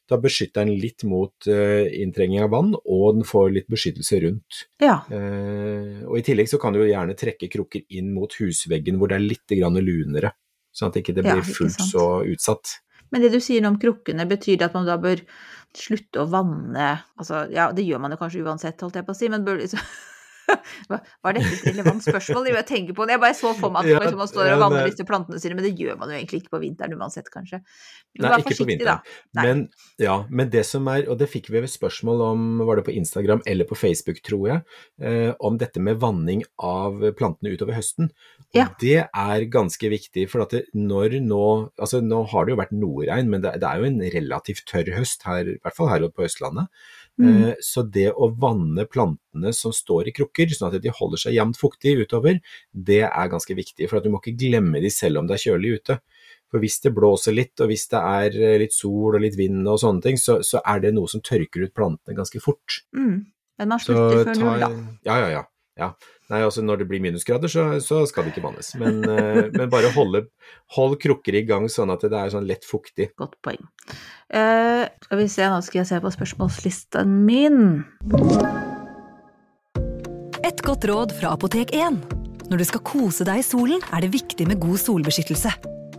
Da 0.08 0.18
beskytter 0.20 0.64
den 0.64 0.80
litt 0.80 1.04
mot 1.08 1.48
uh, 1.48 1.84
inntrenging 1.88 2.42
av 2.44 2.50
vann, 2.52 2.74
og 2.76 3.18
den 3.18 3.24
får 3.24 3.52
litt 3.54 3.68
beskyttelse 3.72 4.20
rundt. 4.24 4.64
Ja. 4.84 4.98
Uh, 5.08 6.04
og 6.08 6.18
I 6.20 6.24
tillegg 6.26 6.50
så 6.50 6.60
kan 6.60 6.74
du 6.74 6.82
jo 6.82 6.88
gjerne 6.90 7.16
trekke 7.16 7.48
krukker 7.52 7.84
inn 7.88 8.12
mot 8.16 8.32
husveggen 8.40 9.00
hvor 9.00 9.12
det 9.12 9.16
er 9.16 9.24
litt 9.24 9.56
grann 9.56 9.80
lunere, 9.80 10.34
sånn 10.76 10.92
at 10.92 11.00
ikke 11.00 11.16
det 11.16 11.24
Ja, 11.24 11.34
blir 11.34 11.44
ikke 11.44 11.58
fullt 11.62 11.84
så 11.88 12.06
utsatt. 12.28 12.78
Men 13.12 13.24
det 13.24 13.32
du 13.32 13.40
sier 13.44 13.64
om 13.68 13.78
krukkene, 13.80 14.28
betyr 14.28 14.58
det 14.60 14.68
at 14.68 14.76
man 14.76 14.88
da 14.88 14.96
bør 15.00 15.22
slutte 15.74 16.22
å 16.22 16.28
vanne 16.30 16.90
Altså, 17.18 17.44
ja, 17.52 17.70
det 17.74 17.84
gjør 17.86 18.00
man 18.02 18.14
jo 18.14 18.20
kanskje 18.20 18.44
uansett, 18.44 18.80
holdt 18.84 19.00
jeg 19.00 19.06
på 19.06 19.14
å 19.14 19.18
si, 19.18 19.30
men 19.32 19.44
bør 19.46 19.60
liksom 19.62 19.80
Var 21.24 21.36
dette 21.36 21.50
et 21.50 21.66
relevant 21.70 22.02
spørsmål? 22.04 22.48
Jeg 22.52 22.66
tenker 22.68 22.96
på 22.96 23.06
det. 23.06 23.16
Jeg 23.16 23.22
bare 23.22 23.36
så 23.38 23.52
for 23.58 23.74
meg 23.74 23.88
at 23.88 24.08
Ja, 24.08 24.16
man 24.18 24.30
står 24.30 24.50
og 24.54 24.64
vanner 24.64 24.88
disse 24.90 25.06
plantene 25.08 25.40
sine, 25.42 25.56
men 25.58 25.66
det 25.66 25.74
gjør 25.80 25.98
man 26.00 26.12
jo 26.12 26.18
egentlig 26.18 26.42
ikke 26.42 26.54
på 26.56 26.62
vinteren 26.64 26.96
uansett, 26.98 27.30
kanskje. 27.32 27.60
Du 28.14 28.22
må 28.22 28.30
være 28.32 28.46
forsiktig, 28.46 28.86
da. 28.86 28.98
Men, 29.38 29.64
ja, 30.02 30.16
men 30.30 30.50
det 30.52 30.64
som 30.68 30.86
er, 30.92 31.08
og 31.10 31.18
det 31.20 31.30
fikk 31.32 31.50
vi 31.50 31.62
ved 31.64 31.72
spørsmål 31.72 32.24
om, 32.28 32.46
var 32.68 32.78
det 32.78 32.86
på 32.86 32.94
Instagram 32.94 33.42
eller 33.50 33.68
på 33.68 33.78
Facebook, 33.78 34.20
tror 34.26 34.44
jeg, 34.50 34.64
eh, 35.02 35.32
om 35.44 35.58
dette 35.60 35.82
med 35.82 36.00
vanning 36.02 36.44
av 36.62 37.02
plantene 37.18 37.54
utover 37.54 37.78
høsten. 37.78 38.10
Og 38.54 38.60
Ja. 38.60 38.68
Det 38.78 39.08
er 39.10 39.46
ganske 39.50 39.88
viktig, 39.90 40.28
for 40.30 40.44
at 40.44 40.54
det, 40.54 40.66
når 40.74 41.18
nå, 41.24 41.72
altså 41.74 42.00
nå 42.04 42.22
har 42.30 42.44
det 42.44 42.54
jo 42.54 42.60
vært 42.60 42.76
noe 42.76 43.08
regn, 43.08 43.30
men 43.32 43.42
det, 43.42 43.56
det 43.62 43.66
er 43.66 43.80
jo 43.80 43.88
en 43.88 44.02
relativt 44.14 44.66
tørr 44.70 44.92
høst, 44.94 45.24
her, 45.26 45.56
i 45.56 45.58
hvert 45.62 45.76
fall 45.76 45.90
her 45.90 46.06
på 46.08 46.26
Østlandet. 46.26 46.70
Mm. 47.20 47.28
Eh, 47.30 47.54
Så 47.62 47.84
det 47.86 48.08
å 48.10 48.30
vanne 48.40 48.86
plantene 48.90 49.52
som 49.54 49.72
står 49.72 50.10
i 50.10 50.14
krukker, 50.16 50.50
sånn 50.50 50.72
at 50.72 50.82
de 50.82 50.90
holder 50.90 51.20
seg 51.20 51.36
jevnt 51.36 51.58
fuktig 51.60 51.96
utover, 52.02 52.40
det 52.72 53.04
er 53.06 53.30
ganske 53.30 53.54
viktig. 53.54 53.88
For 53.88 53.98
at 53.98 54.06
du 54.06 54.10
må 54.10 54.20
ikke 54.22 54.38
glemme 54.38 54.82
de 54.82 54.90
selv 54.90 55.22
om 55.22 55.28
det 55.28 55.38
er 55.38 55.44
kjølig 55.50 55.78
ute. 55.78 55.98
For 56.50 56.62
hvis 56.62 56.80
det 56.84 56.94
blåser 56.94 57.34
litt, 57.34 57.54
og 57.60 57.70
hvis 57.70 57.86
det 57.90 58.00
er 58.00 58.40
eh, 58.40 58.58
litt 58.62 58.74
sol 58.74 59.14
og 59.14 59.22
litt 59.22 59.38
vind 59.38 59.62
og 59.66 59.80
sånne 59.82 60.04
ting, 60.04 60.18
så, 60.20 60.40
så 60.46 60.62
er 60.64 60.82
det 60.84 60.94
noe 60.94 61.10
som 61.10 61.22
tørker 61.24 61.66
ut 61.66 61.74
plantene 61.74 62.18
ganske 62.18 62.42
fort. 62.42 62.82
Mm. 62.96 63.24
Men 63.58 63.70
man 63.70 63.82
slutter 63.82 64.24
før 64.26 64.38
null, 64.40 64.62
da. 64.62 64.70
Ja, 65.06 65.18
ja, 65.22 65.28
ja. 65.38 65.42
Ja. 65.78 65.90
Nei, 66.30 66.40
altså 66.40 66.62
når 66.64 66.80
det 66.80 66.86
blir 66.88 67.02
minusgrader, 67.04 67.50
så, 67.50 67.66
så 67.84 68.04
skal 68.08 68.24
det 68.24 68.32
ikke 68.32 68.44
vannes. 68.46 68.70
Men, 68.80 69.02
eh, 69.04 69.50
men 69.52 69.68
bare 69.72 69.90
holde, 69.94 70.24
hold 70.76 70.96
krukker 71.02 71.36
i 71.36 71.44
gang 71.48 71.66
sånn 71.72 71.92
at 71.92 72.04
det 72.06 72.16
er 72.16 72.32
sånn 72.32 72.46
lett 72.48 72.64
fuktig. 72.66 73.10
Godt 73.20 73.36
poeng. 73.44 73.60
Uh, 74.32 74.86
skal 75.04 75.20
vi 75.20 75.28
se, 75.30 75.48
nå 75.50 75.60
skal 75.66 75.82
jeg 75.82 75.90
se 75.90 76.00
på 76.00 76.14
spørsmålslisten 76.14 77.18
min. 77.26 77.60
Et 80.44 80.64
godt 80.64 80.86
råd 80.88 81.14
fra 81.18 81.34
Apotek 81.36 81.74
1. 81.76 82.00
Når 82.50 82.60
du 82.60 82.66
skal 82.68 82.84
kose 82.86 83.26
deg 83.26 83.40
i 83.40 83.46
solen, 83.46 83.82
er 83.92 84.04
det 84.04 84.12
viktig 84.14 84.46
med 84.48 84.60
god 84.62 84.78
solbeskyttelse. 84.80 85.52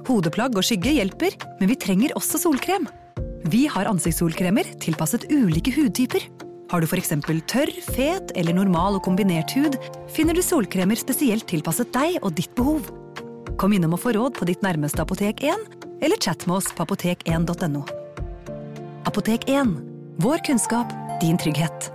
Hodeplagg 0.06 0.58
og 0.58 0.66
skygge 0.66 0.94
hjelper, 0.94 1.36
men 1.60 1.72
vi 1.72 1.78
trenger 1.82 2.14
også 2.18 2.42
solkrem. 2.42 2.86
Vi 3.50 3.66
har 3.70 3.90
ansiktssolkremer 3.90 4.76
tilpasset 4.82 5.28
ulike 5.34 5.74
hudtyper. 5.76 6.24
Har 6.66 6.82
du 6.82 6.88
f.eks. 6.90 7.12
tørr, 7.46 7.70
fet 7.94 8.32
eller 8.34 8.56
normal 8.58 8.98
og 8.98 9.04
kombinert 9.06 9.54
hud, 9.54 9.78
finner 10.10 10.34
du 10.34 10.42
solkremer 10.42 10.98
spesielt 10.98 11.46
tilpasset 11.52 11.92
deg 11.94 12.18
og 12.24 12.34
ditt 12.40 12.56
behov. 12.58 12.88
Kom 13.62 13.76
innom 13.78 13.94
og 13.94 14.02
få 14.02 14.16
råd 14.18 14.34
på 14.40 14.48
ditt 14.50 14.66
nærmeste 14.66 15.06
Apotek 15.06 15.44
1, 15.46 15.68
eller 16.02 16.18
chat 16.18 16.48
med 16.50 16.58
oss 16.58 16.72
på 16.74 16.88
apotek1.no. 16.88 17.84
Apotek 19.06 19.46
1. 19.46 19.76
Vår 20.26 20.42
kunnskap, 20.48 20.90
din 21.22 21.38
trygghet. 21.38 21.92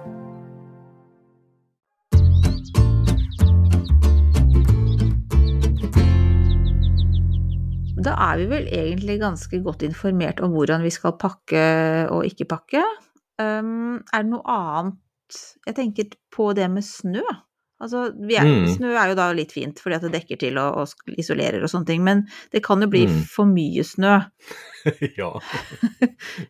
Da 8.01 8.15
er 8.31 8.39
vi 8.39 8.49
vel 8.55 8.71
egentlig 8.71 9.19
ganske 9.21 9.61
godt 9.67 9.83
informert 9.85 10.39
om 10.41 10.55
hvordan 10.55 10.87
vi 10.87 10.95
skal 10.95 11.19
pakke 11.21 11.67
og 12.15 12.23
ikke 12.31 12.47
pakke. 12.55 12.87
Um, 13.41 14.01
er 14.13 14.25
det 14.27 14.33
noe 14.35 14.43
annet 14.53 14.99
Jeg 15.67 15.77
tenker 15.79 16.11
på 16.35 16.51
det 16.59 16.67
med 16.73 16.85
snø. 16.85 17.23
Altså, 17.81 18.11
vi 18.13 18.35
er, 18.37 18.45
Mm. 18.45 18.67
Snø 18.75 18.91
er 18.93 19.09
jo 19.09 19.15
da 19.17 19.29
litt 19.33 19.53
fint, 19.55 19.79
fordi 19.81 19.97
at 19.97 20.03
det 20.05 20.11
dekker 20.13 20.37
til 20.43 20.59
og, 20.61 20.83
og 20.83 21.15
isolerer 21.23 21.63
og 21.65 21.71
sånne 21.73 21.87
ting, 21.89 22.03
men 22.05 22.27
det 22.53 22.61
kan 22.67 22.83
jo 22.85 22.89
bli 22.93 23.07
Mm. 23.07 23.23
for 23.31 23.49
mye 23.49 23.85
snø. 23.87 24.19
ja. 25.21 25.31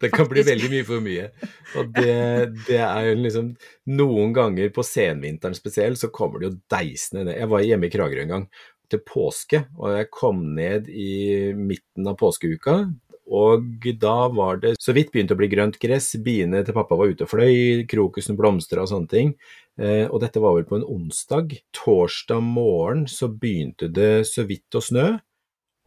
Det 0.01 0.11
kan 0.11 0.27
bli 0.31 0.43
veldig 0.49 0.71
mye 0.73 0.87
for 0.89 1.05
mye. 1.05 1.29
Og 1.79 1.93
det, 1.95 2.17
det 2.67 2.81
er 2.83 3.07
jo 3.11 3.15
liksom 3.21 3.53
Noen 4.01 4.33
ganger 4.35 4.73
på 4.75 4.83
senvinteren 4.87 5.55
spesielt, 5.55 6.01
så 6.01 6.11
kommer 6.11 6.41
det 6.43 6.51
jo 6.51 6.59
deisende 6.73 7.29
ned. 7.29 7.39
Jeg 7.39 7.53
var 7.53 7.67
hjemme 7.69 7.87
i 7.87 7.95
Kragerø 7.95 8.25
en 8.27 8.35
gang 8.35 8.49
til 8.91 9.05
påske, 9.07 9.61
og 9.79 9.93
jeg 10.01 10.11
kom 10.11 10.43
ned 10.57 10.89
i 10.91 11.53
midten 11.55 12.11
av 12.11 12.17
påskeuka. 12.19 12.81
Og 13.31 13.87
da 14.03 14.15
var 14.35 14.59
det 14.63 14.75
så 14.83 14.93
vidt 14.97 15.13
begynt 15.15 15.31
å 15.31 15.39
bli 15.39 15.49
grønt 15.53 15.79
gress, 15.79 16.13
biene 16.19 16.65
til 16.67 16.75
pappa 16.75 16.97
var 16.99 17.13
ute 17.13 17.25
og 17.27 17.31
fløy, 17.31 17.85
krokusen 17.91 18.37
blomstra 18.39 18.83
og 18.83 18.91
sånne 18.91 19.11
ting. 19.13 19.35
Eh, 19.79 20.07
og 20.11 20.21
dette 20.25 20.43
var 20.43 20.57
vel 20.57 20.67
på 20.67 20.81
en 20.81 20.87
onsdag. 20.87 21.55
Torsdag 21.77 22.43
morgen 22.43 23.07
så 23.11 23.29
begynte 23.31 23.89
det 23.95 24.27
så 24.27 24.43
vidt 24.49 24.75
å 24.75 24.83
snø. 24.83 25.07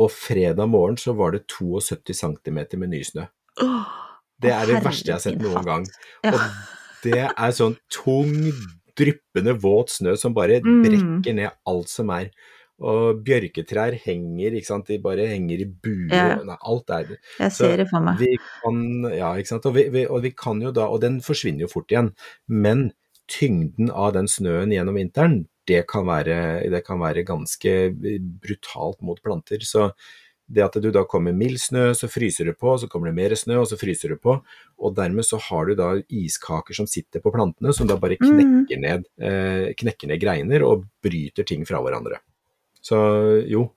Og 0.02 0.10
fredag 0.10 0.72
morgen 0.72 0.96
så 0.98 1.14
var 1.16 1.36
det 1.36 1.44
72 1.52 2.16
cm 2.18 2.62
med 2.80 2.90
nysnø. 2.96 3.28
Det 4.42 4.52
er 4.52 4.66
det 4.72 4.80
verste 4.84 5.12
jeg 5.12 5.20
har 5.20 5.22
sett 5.24 5.44
noen 5.44 5.68
gang. 5.68 5.86
Og 6.32 6.40
det 7.04 7.20
er 7.28 7.54
sånn 7.56 7.76
tung, 7.94 8.34
dryppende 8.98 9.54
våt 9.62 9.94
snø 9.94 10.16
som 10.20 10.34
bare 10.34 10.62
Mm. 10.64 10.82
brekker 10.84 11.34
ned 11.36 11.52
alt 11.68 11.90
som 11.90 12.10
er. 12.10 12.32
Og 12.84 13.22
bjørketrær 13.24 13.96
henger, 14.04 14.58
ikke 14.60 14.68
sant, 14.68 14.90
de 14.92 14.98
bare 15.04 15.28
henger 15.32 15.62
i 15.64 15.68
buer. 15.70 16.12
Ja. 16.12 16.40
nei, 16.44 16.58
alt 16.60 16.90
er 16.92 17.06
det. 17.14 17.18
Jeg 17.40 17.52
Så 17.56 17.64
ser 17.70 17.78
det 17.84 17.88
for 17.90 18.04
meg. 18.04 18.20
vi 18.20 18.34
kan, 18.64 18.82
ja, 19.14 19.30
ikke 19.40 19.54
sant, 19.54 19.66
og 19.70 19.78
vi, 19.78 19.86
vi, 19.94 20.04
og 20.06 20.22
vi 20.26 20.34
kan 20.36 20.60
jo 20.62 20.74
da, 20.76 20.90
og 20.92 21.00
den 21.06 21.22
forsvinner 21.24 21.64
jo 21.66 21.72
fort 21.72 21.92
igjen, 21.94 22.12
men 22.52 22.90
tyngden 23.32 23.88
av 23.90 24.12
den 24.18 24.28
snøen 24.28 24.74
gjennom 24.76 25.00
vinteren, 25.00 25.46
det 25.66 25.86
kan 25.88 26.04
være, 26.10 26.68
det 26.70 26.82
kan 26.84 27.00
være 27.00 27.24
ganske 27.24 27.72
brutalt 28.44 29.00
mot 29.02 29.22
planter. 29.24 29.64
Så 29.64 29.94
det 30.54 30.60
at 30.66 30.76
du 30.84 30.90
da 30.92 31.06
kommer 31.08 31.32
mild 31.34 31.56
snø, 31.64 31.94
så 31.96 32.10
fryser 32.12 32.50
det 32.52 32.58
på, 32.60 32.74
så 32.78 32.90
kommer 32.92 33.08
det 33.10 33.16
mer 33.16 33.34
snø, 33.40 33.62
og 33.62 33.70
så 33.72 33.78
fryser 33.80 34.12
det 34.12 34.20
på, 34.22 34.36
og 34.84 34.96
dermed 34.98 35.24
så 35.26 35.40
har 35.40 35.70
du 35.72 35.74
da 35.80 35.94
iskaker 36.12 36.76
som 36.76 36.86
sitter 36.90 37.24
på 37.24 37.32
plantene, 37.34 37.72
som 37.74 37.88
da 37.88 37.96
bare 37.96 38.18
Mm. 38.20 38.28
knekker 38.68 38.80
ned, 38.84 39.08
eh, 39.24 39.72
knekker 39.74 40.08
ned 40.12 40.20
greiner 40.20 40.62
og 40.68 40.84
bryter 41.02 41.48
ting 41.48 41.64
fra 41.66 41.80
hverandre. 41.82 42.20
Så 42.84 42.98
jo, 43.48 43.70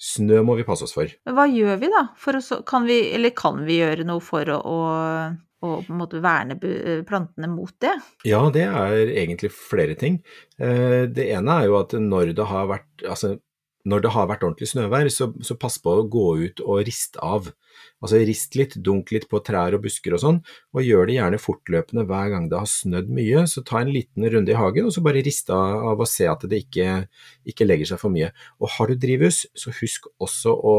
snø 0.00 0.42
må 0.44 0.56
vi 0.58 0.64
passe 0.68 0.86
oss 0.86 0.94
for. 0.96 1.10
Men 1.28 1.36
hva 1.36 1.44
gjør 1.50 1.80
vi 1.82 1.90
da? 1.92 2.06
For 2.20 2.38
å, 2.38 2.60
kan 2.68 2.86
vi, 2.88 3.00
eller 3.16 3.34
kan 3.36 3.62
vi 3.68 3.80
gjøre 3.82 4.06
noe 4.08 4.22
for 4.24 4.48
å, 4.52 4.58
å, 4.60 4.78
å 5.66 5.72
på 5.84 5.92
en 5.92 6.00
måte 6.00 6.20
verne 6.24 6.56
plantene 7.08 7.50
mot 7.52 7.72
det? 7.84 7.94
Ja, 8.28 8.42
det 8.52 8.64
er 8.68 9.12
egentlig 9.12 9.52
flere 9.56 9.96
ting. 9.98 10.20
Eh, 10.60 11.04
Det 11.12 11.28
ene 11.36 11.60
er 11.60 11.68
jo 11.70 11.78
at 11.80 11.96
når 12.00 12.32
det 12.36 12.48
har 12.48 12.68
vært, 12.72 12.88
altså, 13.04 13.36
når 13.86 14.02
det 14.02 14.12
har 14.16 14.26
vært 14.30 14.42
ordentlig 14.46 14.68
snøvær, 14.72 15.08
så, 15.14 15.30
så 15.46 15.56
pass 15.60 15.78
på 15.82 15.92
å 15.94 16.06
gå 16.10 16.26
ut 16.42 16.62
og 16.64 16.82
riste 16.88 17.22
av. 17.22 17.52
Altså 18.02 18.18
rist 18.24 18.56
litt, 18.58 18.74
dunk 18.82 19.12
litt 19.14 19.26
på 19.30 19.40
trær 19.44 19.76
og 19.76 19.84
busker 19.84 20.16
og 20.16 20.22
sånn, 20.22 20.40
og 20.74 20.84
gjør 20.84 21.08
det 21.08 21.16
gjerne 21.18 21.40
fortløpende 21.40 22.06
hver 22.08 22.32
gang 22.32 22.48
det 22.50 22.58
har 22.60 22.70
snødd 22.70 23.12
mye. 23.14 23.44
Så 23.50 23.62
ta 23.66 23.80
en 23.82 23.92
liten 23.94 24.26
runde 24.32 24.52
i 24.52 24.58
hagen, 24.58 24.88
og 24.88 24.94
så 24.96 25.04
bare 25.04 25.22
riste 25.26 25.54
av 25.54 26.02
og 26.02 26.10
se 26.10 26.26
at 26.30 26.44
det 26.50 26.64
ikke, 26.66 27.06
ikke 27.52 27.68
legger 27.68 27.92
seg 27.92 28.02
for 28.02 28.14
mye. 28.14 28.32
Og 28.60 28.72
har 28.76 28.90
du 28.90 28.98
drivhus, 29.06 29.44
så 29.56 29.74
husk 29.78 30.10
også 30.22 30.56
å 30.56 30.76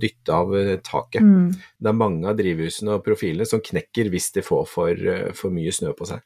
dytte 0.00 0.36
av 0.36 0.54
eh, 0.58 0.76
taket. 0.84 1.24
Mm. 1.24 1.54
Det 1.80 1.92
er 1.92 2.00
mange 2.02 2.28
av 2.30 2.38
drivhusene 2.38 2.98
og 2.98 3.06
profilene 3.06 3.48
som 3.48 3.62
knekker 3.64 4.12
hvis 4.12 4.30
de 4.36 4.44
får 4.46 4.68
for, 4.70 5.06
eh, 5.14 5.30
for 5.36 5.54
mye 5.54 5.74
snø 5.74 5.94
på 5.96 6.12
seg. 6.12 6.22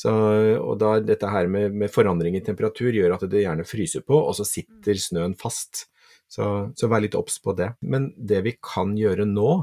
Så, 0.00 0.12
og 0.56 0.78
da 0.80 0.94
dette 1.04 1.28
her 1.28 1.48
med, 1.52 1.74
med 1.76 1.92
forandring 1.92 2.38
i 2.38 2.44
temperatur 2.44 2.94
gjør 2.94 3.18
at 3.18 3.26
det 3.28 3.42
gjerne 3.42 3.66
fryser 3.68 4.04
på, 4.06 4.16
og 4.16 4.32
så 4.38 4.46
sitter 4.48 4.96
snøen 4.96 5.34
fast. 5.36 5.84
Så, 6.30 6.46
så 6.78 6.88
vær 6.88 7.02
litt 7.04 7.18
obs 7.18 7.36
på 7.42 7.52
det. 7.58 7.74
Men 7.82 8.08
det 8.16 8.40
vi 8.46 8.54
kan 8.64 8.94
gjøre 8.96 9.26
nå, 9.28 9.58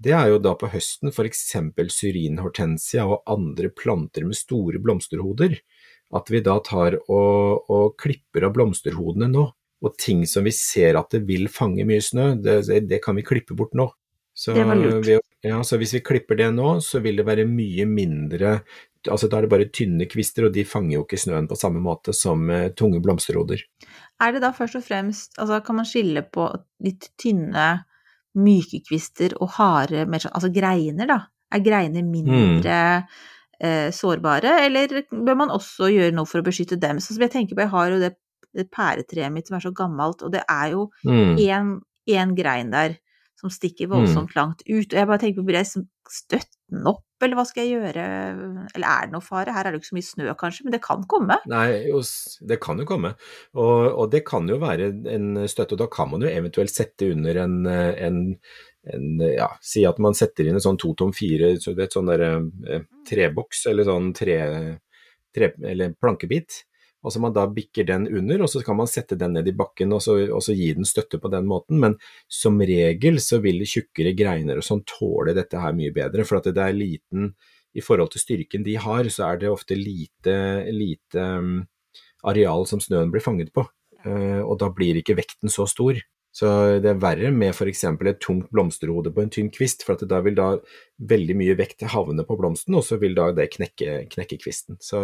det 0.00 0.14
er 0.16 0.30
jo 0.32 0.40
da 0.42 0.56
på 0.56 0.70
høsten 0.72 1.12
f.eks. 1.12 1.44
syrinhortensia 1.92 3.04
og 3.04 3.22
andre 3.30 3.70
planter 3.70 4.24
med 4.26 4.38
store 4.38 4.80
blomsterhoder. 4.82 5.58
At 6.16 6.32
vi 6.32 6.40
da 6.42 6.56
tar 6.66 6.96
og, 7.04 7.70
og 7.70 7.94
klipper 8.00 8.48
av 8.48 8.56
blomsterhodene 8.56 9.28
nå. 9.30 9.46
Og 9.80 9.96
ting 10.00 10.24
som 10.28 10.48
vi 10.48 10.52
ser 10.56 10.98
at 10.98 11.12
det 11.14 11.22
vil 11.28 11.46
fange 11.52 11.86
mye 11.88 12.02
snø, 12.04 12.32
det, 12.42 12.64
det 12.88 12.98
kan 13.04 13.16
vi 13.16 13.24
klippe 13.28 13.54
bort 13.56 13.76
nå. 13.76 13.86
Så, 14.34 14.56
Det 14.56 14.64
var 14.64 14.78
lurt. 14.80 15.04
Vi, 15.06 15.18
ja, 15.44 15.60
så 15.64 15.76
hvis 15.80 15.94
vi 15.98 16.02
klipper 16.04 16.38
det 16.40 16.48
nå, 16.56 16.78
så 16.84 17.00
vil 17.04 17.20
det 17.20 17.28
være 17.28 17.46
mye 17.48 17.86
mindre 17.88 18.60
altså 19.08 19.28
Da 19.30 19.38
er 19.38 19.46
det 19.46 19.50
bare 19.52 19.68
tynne 19.72 20.06
kvister, 20.10 20.44
og 20.48 20.52
de 20.52 20.64
fanger 20.68 20.98
jo 20.98 21.04
ikke 21.06 21.20
snøen 21.20 21.48
på 21.48 21.56
samme 21.56 21.80
måte 21.80 22.12
som 22.16 22.42
eh, 22.52 22.70
tunge 22.76 23.00
blomsterhoder. 23.00 23.62
Er 24.20 24.32
det 24.32 24.42
da 24.44 24.52
først 24.52 24.76
og 24.76 24.84
fremst 24.84 25.38
Altså, 25.40 25.60
kan 25.64 25.78
man 25.80 25.88
skille 25.88 26.22
på 26.22 26.48
litt 26.84 27.10
tynne, 27.20 27.84
myke 28.36 28.82
kvister 28.86 29.34
og 29.40 29.56
harde, 29.56 30.06
mer 30.06 30.22
sånn 30.22 30.34
Altså 30.36 30.52
greiner, 30.52 31.06
da? 31.08 31.20
Er 31.50 31.64
greiner 31.64 32.04
mindre 32.06 33.06
eh, 33.60 33.90
sårbare, 33.90 34.66
eller 34.66 35.02
bør 35.10 35.36
man 35.36 35.50
også 35.50 35.88
gjøre 35.90 36.14
noe 36.14 36.28
for 36.28 36.40
å 36.40 36.46
beskytte 36.46 36.78
dem? 36.80 37.00
Sånn 37.00 37.16
som 37.16 37.22
jeg 37.26 37.32
tenker 37.32 37.56
på, 37.56 37.64
jeg 37.64 37.72
har 37.74 37.90
jo 37.90 37.98
det, 37.98 38.12
det 38.54 38.70
pæretreet 38.70 39.32
mitt 39.32 39.48
som 39.48 39.56
er 39.58 39.64
så 39.64 39.72
gammelt, 39.72 40.22
og 40.22 40.32
det 40.32 40.44
er 40.48 40.76
jo 40.76 40.90
Mm. 41.04 42.34
grein 42.36 42.70
der 42.70 42.98
som 43.40 43.50
stikker 43.50 43.88
voldsomt 43.88 44.34
langt 44.36 44.62
ut, 44.68 44.92
og 44.92 44.98
jeg 44.98 45.06
bare 45.06 45.18
tenker 45.18 45.40
på, 45.40 45.46
blir 45.46 45.62
jeg 45.64 45.84
støtt 46.08 46.50
den 46.70 46.86
opp, 46.86 47.04
eller 47.26 47.38
hva 47.38 47.44
skal 47.48 47.66
jeg 47.66 47.78
gjøre? 47.78 48.06
Eller 48.74 48.86
er 48.88 49.06
det 49.08 49.14
noe 49.14 49.24
fare? 49.24 49.54
Her 49.54 49.68
er 49.68 49.74
det 49.74 49.80
jo 49.80 49.82
ikke 49.82 49.90
så 49.90 49.98
mye 49.98 50.08
snø, 50.08 50.26
kanskje, 50.40 50.66
men 50.66 50.74
det 50.74 50.82
kan 50.84 51.04
komme. 51.10 51.36
Nei, 51.50 51.68
det 52.52 52.60
kan 52.64 52.80
jo 52.80 52.88
komme. 52.88 53.12
Og, 53.56 53.84
og 53.90 54.10
det 54.14 54.22
kan 54.28 54.48
jo 54.50 54.60
være 54.62 54.90
en 55.14 55.30
støtte, 55.50 55.76
og 55.76 55.82
da 55.82 55.90
kan 55.92 56.12
man 56.12 56.24
jo 56.24 56.32
eventuelt 56.32 56.72
sette 56.72 57.10
under 57.14 57.42
en, 57.44 57.58
en, 57.66 58.22
en 58.94 59.24
ja, 59.26 59.50
Si 59.64 59.84
at 59.88 60.00
man 60.02 60.16
setter 60.18 60.48
inn 60.48 60.58
en 60.58 60.64
sånn 60.64 60.80
to 60.80 60.94
tom 60.98 61.12
fire, 61.16 61.54
så 61.60 61.76
sånn 61.76 62.10
der 62.12 62.26
eh, 62.26 62.88
treboks, 63.08 63.66
eller 63.70 63.88
sånn 63.88 64.12
tre, 64.16 64.40
tre 65.36 65.52
eller 65.74 65.96
plankebit. 66.00 66.64
Altså 67.00 67.20
man 67.22 67.32
da 67.32 67.46
bikker 67.48 67.86
den 67.88 68.04
under, 68.08 68.42
og 68.44 68.50
så 68.52 68.60
kan 68.64 68.76
man 68.76 68.88
sette 68.90 69.16
den 69.20 69.32
ned 69.38 69.48
i 69.48 69.56
bakken 69.56 69.94
og 69.96 70.02
så, 70.04 70.18
og 70.28 70.42
så 70.44 70.52
gi 70.56 70.68
den 70.76 70.88
støtte 70.88 71.20
på 71.20 71.30
den 71.32 71.48
måten, 71.48 71.80
men 71.80 71.96
som 72.28 72.60
regel 72.60 73.16
så 73.24 73.40
vil 73.40 73.64
tjukkere 73.64 74.12
greiner 74.16 74.60
og 74.60 74.66
sånn 74.66 74.84
tåle 74.88 75.32
dette 75.36 75.62
her 75.62 75.76
mye 75.76 75.94
bedre, 75.96 76.26
for 76.28 76.40
at 76.40 76.50
det 76.52 76.60
er 76.66 76.76
liten 76.76 77.32
i 77.72 77.82
forhold 77.84 78.12
til 78.12 78.24
styrken 78.24 78.66
de 78.66 78.76
har, 78.82 79.08
så 79.08 79.30
er 79.30 79.40
det 79.40 79.50
ofte 79.50 79.78
lite, 79.78 80.36
lite 80.74 81.26
um, 81.40 81.60
areal 82.28 82.66
som 82.68 82.82
snøen 82.82 83.12
blir 83.14 83.24
fanget 83.24 83.52
på, 83.54 83.64
uh, 84.04 84.42
og 84.42 84.58
da 84.60 84.68
blir 84.74 85.00
ikke 85.00 85.16
vekten 85.22 85.52
så 85.52 85.68
stor. 85.70 86.00
Så 86.30 86.46
det 86.78 86.86
er 86.92 87.00
verre 87.02 87.30
med 87.34 87.50
f.eks. 87.50 87.84
et 87.90 88.20
tungt 88.22 88.52
blomsterhode 88.54 89.10
på 89.14 89.22
en 89.24 89.32
tynn 89.34 89.48
kvist, 89.50 89.82
for 89.86 89.98
da 89.98 90.20
vil 90.22 90.36
da 90.38 90.52
veldig 91.10 91.34
mye 91.38 91.56
vekt 91.58 91.82
havne 91.90 92.22
på 92.26 92.36
blomsten, 92.38 92.76
og 92.78 92.84
så 92.86 93.00
vil 93.02 93.16
da 93.18 93.30
det 93.34 93.48
knekke, 93.56 94.04
knekke 94.12 94.38
kvisten. 94.44 94.78
Så, 94.84 95.00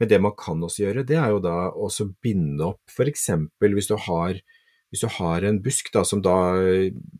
men 0.00 0.10
det 0.10 0.20
man 0.22 0.34
kan 0.38 0.62
også 0.64 0.86
gjøre, 0.86 1.06
det 1.08 1.18
er 1.20 1.34
jo 1.34 1.40
da 1.44 1.56
å 1.70 1.90
binde 2.22 2.72
opp 2.72 2.94
f.eks. 2.94 3.30
hvis 3.60 3.90
hvis 4.94 5.02
du 5.02 5.10
har 5.10 5.42
en 5.42 5.56
busk 5.62 5.88
da, 5.90 6.04
som 6.06 6.20
da, 6.22 6.32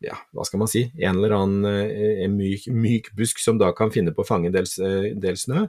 ja, 0.05 0.14
hva 0.31 0.44
skal 0.46 0.61
man 0.62 0.70
si, 0.70 0.85
en 0.94 1.18
eller 1.18 1.35
annen 1.35 1.66
eh, 1.66 2.20
en 2.22 2.37
myk, 2.38 2.68
myk, 2.70 3.09
busk 3.18 3.40
som 3.42 3.59
da 3.59 3.72
kan 3.74 3.90
finne 3.90 4.14
på 4.14 4.22
å 4.22 4.29
fange 4.29 4.46
en 4.46 4.55
del, 4.55 4.68
eh, 4.87 5.09
del 5.18 5.38
snø, 5.40 5.64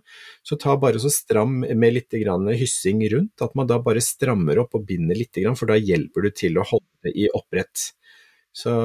så 0.46 0.58
ta 0.62 0.76
bare 0.82 1.02
så 1.02 1.10
stram 1.10 1.64
med 1.66 1.96
litt 1.96 2.14
hyssing 2.14 3.02
rundt, 3.10 3.42
at 3.42 3.58
man 3.58 3.72
da 3.72 3.80
bare 3.82 4.04
strammer 4.06 4.62
opp 4.62 4.78
og 4.78 4.86
binder 4.86 5.18
litt, 5.18 5.42
for 5.58 5.72
da 5.72 5.80
hjelper 5.82 6.28
du 6.28 6.30
til 6.30 6.62
å 6.62 6.68
holde 6.70 7.10
det 7.10 7.16
i 7.18 7.26
opprett. 7.34 7.90
Så, 8.54 8.76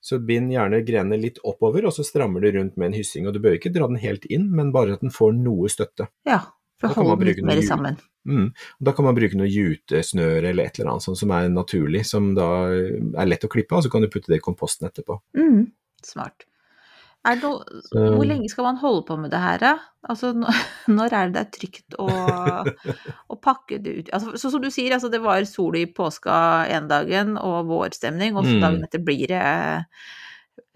så 0.00 0.18
bind 0.24 0.54
gjerne 0.54 0.80
grenene 0.88 1.20
litt 1.20 1.42
oppover, 1.44 1.84
og 1.84 1.92
så 1.92 2.06
strammer 2.06 2.40
du 2.40 2.54
rundt 2.56 2.80
med 2.80 2.90
en 2.90 2.96
hyssing. 2.96 3.28
Og 3.28 3.36
du 3.36 3.42
bør 3.44 3.58
ikke 3.58 3.74
dra 3.74 3.86
den 3.90 4.00
helt 4.00 4.24
inn, 4.32 4.48
men 4.56 4.72
bare 4.72 4.96
at 4.96 5.04
den 5.04 5.12
får 5.14 5.36
noe 5.36 5.68
støtte. 5.70 6.08
Ja, 6.26 6.46
for 6.78 6.90
å 6.90 6.96
holde 7.00 7.18
den 7.20 7.30
litt 7.32 7.44
mer 7.46 7.62
sammen. 7.66 7.98
Mm. 8.28 8.50
Da 8.84 8.92
kan 8.96 9.06
man 9.06 9.16
bruke 9.16 9.38
noe 9.40 9.48
jutesnøre 9.48 10.50
eller 10.50 10.68
et 10.68 10.78
eller 10.78 10.92
annet 10.92 11.06
sånt 11.06 11.20
som 11.20 11.32
er 11.34 11.48
naturlig, 11.52 12.04
som 12.06 12.34
da 12.36 12.48
er 12.68 13.30
lett 13.30 13.46
å 13.46 13.50
klippe 13.52 13.78
av, 13.78 13.84
så 13.84 13.92
kan 13.92 14.04
du 14.04 14.10
putte 14.12 14.30
det 14.32 14.40
i 14.40 14.44
komposten 14.44 14.88
etterpå. 14.90 15.20
Mm. 15.38 15.66
Smart. 16.06 16.44
No, 17.28 17.58
hvor 17.92 18.24
lenge 18.24 18.48
skal 18.48 18.64
man 18.64 18.78
holde 18.80 19.02
på 19.08 19.16
med 19.20 19.32
det 19.34 19.40
her, 19.42 19.58
da? 19.60 19.72
Altså, 20.08 20.30
når 20.98 21.16
er 21.18 21.28
det 21.28 21.34
det 21.34 21.40
er 21.42 21.50
trygt 21.56 21.96
å, 22.00 22.06
å 23.32 23.38
pakke 23.42 23.80
det 23.82 23.94
ut 23.98 24.12
altså, 24.14 24.38
Sånn 24.38 24.54
som 24.54 24.62
du 24.62 24.70
sier, 24.72 24.94
altså, 24.94 25.10
det 25.12 25.20
var 25.24 25.44
sol 25.48 25.76
i 25.76 25.84
påska 25.90 26.38
en 26.72 26.88
dagen 26.88 27.36
og 27.40 27.68
vårstemning, 27.68 28.38
og 28.38 28.46
så 28.46 28.56
mm. 28.56 28.62
dagen 28.64 28.86
etter 28.86 29.04
blir 29.04 29.26
det 29.34 29.42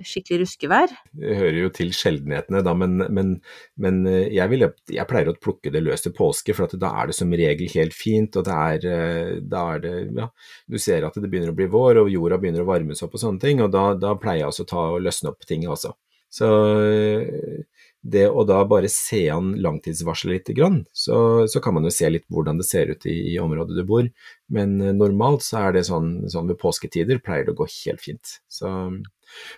skikkelig 0.03 0.43
ruskevær. 0.43 0.93
Det 1.19 1.37
hører 1.39 1.59
jo 1.59 1.71
til 1.75 1.93
sjeldenhetene, 1.97 2.63
da, 2.67 2.75
men, 2.79 3.03
men, 3.15 3.33
men 3.81 4.01
eh, 4.11 4.29
jeg, 4.35 4.51
vil, 4.53 4.67
jeg, 4.93 5.07
pleier 5.11 5.33
å 5.33 5.37
plukke 5.39 5.73
det 5.75 5.83
løs 5.85 6.05
til 6.05 6.15
påske, 6.17 6.57
for 6.57 6.71
da 6.79 6.93
er 7.03 7.11
det 7.11 7.17
som 7.19 7.33
regel 7.43 7.71
helt 7.75 7.97
fint. 7.97 8.39
og 8.39 8.47
det 8.49 8.59
er, 8.59 8.89
eh, 8.93 9.35
da 9.43 9.65
er 9.75 9.85
det, 9.85 9.95
ja, 10.19 10.29
Du 10.67 10.79
ser 10.83 11.07
at 11.09 11.19
det 11.19 11.29
begynner 11.29 11.53
å 11.53 11.59
bli 11.59 11.71
vår, 11.73 12.05
og 12.05 12.13
jorda 12.13 12.41
begynner 12.43 12.65
å 12.65 12.71
varmes 12.73 13.03
opp 13.05 13.19
og 13.19 13.25
sånne 13.25 13.43
ting, 13.43 13.63
og 13.65 13.73
da, 13.75 13.93
da 13.99 14.17
pleier 14.21 14.45
jeg 14.45 14.53
også 14.53 14.67
å 14.67 14.73
ta 14.73 14.87
og 14.97 15.05
løsne 15.07 15.35
opp 15.35 15.47
ting 15.49 15.69
også. 15.71 15.95
Så 16.33 16.49
eh, 16.89 17.65
det 18.03 18.25
å 18.27 18.43
da 18.49 18.63
bare 18.67 18.89
se 18.91 19.27
an 19.31 19.53
langtidsvarselet 19.63 20.35
litt, 20.35 20.57
grann, 20.57 20.81
så, 20.93 21.47
så, 21.47 21.61
kan 21.63 21.77
man 21.77 21.87
jo 21.87 21.93
se 21.95 22.09
litt 22.11 22.25
hvordan 22.33 22.59
det 22.59 22.67
ser 22.67 22.91
ut 22.91 23.07
i, 23.07 23.15
i, 23.35 23.37
området 23.39 23.77
du 23.79 23.85
bor. 23.87 24.09
Men 24.53 24.75
normalt 24.99 25.45
så 25.47 25.69
er 25.69 25.77
det 25.77 25.85
sånn, 25.87 26.25
sånn 26.33 26.51
ved 26.51 26.59
påsketider 26.63 27.23
pleier 27.23 27.47
det 27.47 27.55
å 27.55 27.61
gå 27.63 27.69
helt 27.71 28.03
fint. 28.03 28.39
Så 28.51 28.73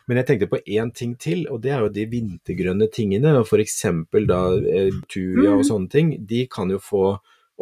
men 0.09 0.21
jeg 0.21 0.29
tenkte 0.29 0.51
på 0.53 0.61
én 0.65 0.93
ting 0.95 1.15
til, 1.21 1.45
og 1.51 1.63
det 1.65 1.75
er 1.75 1.85
jo 1.85 1.93
de 1.93 2.07
vintergrønne 2.13 2.89
tingene. 2.95 3.35
F.eks. 3.43 3.79
da 4.31 4.41
eh, 4.59 4.91
tuja 5.11 5.55
og 5.55 5.63
mm. 5.63 5.69
sånne 5.71 5.93
ting. 5.93 6.15
De 6.29 6.45
kan 6.51 6.73
jo 6.73 6.81
få, 6.83 7.05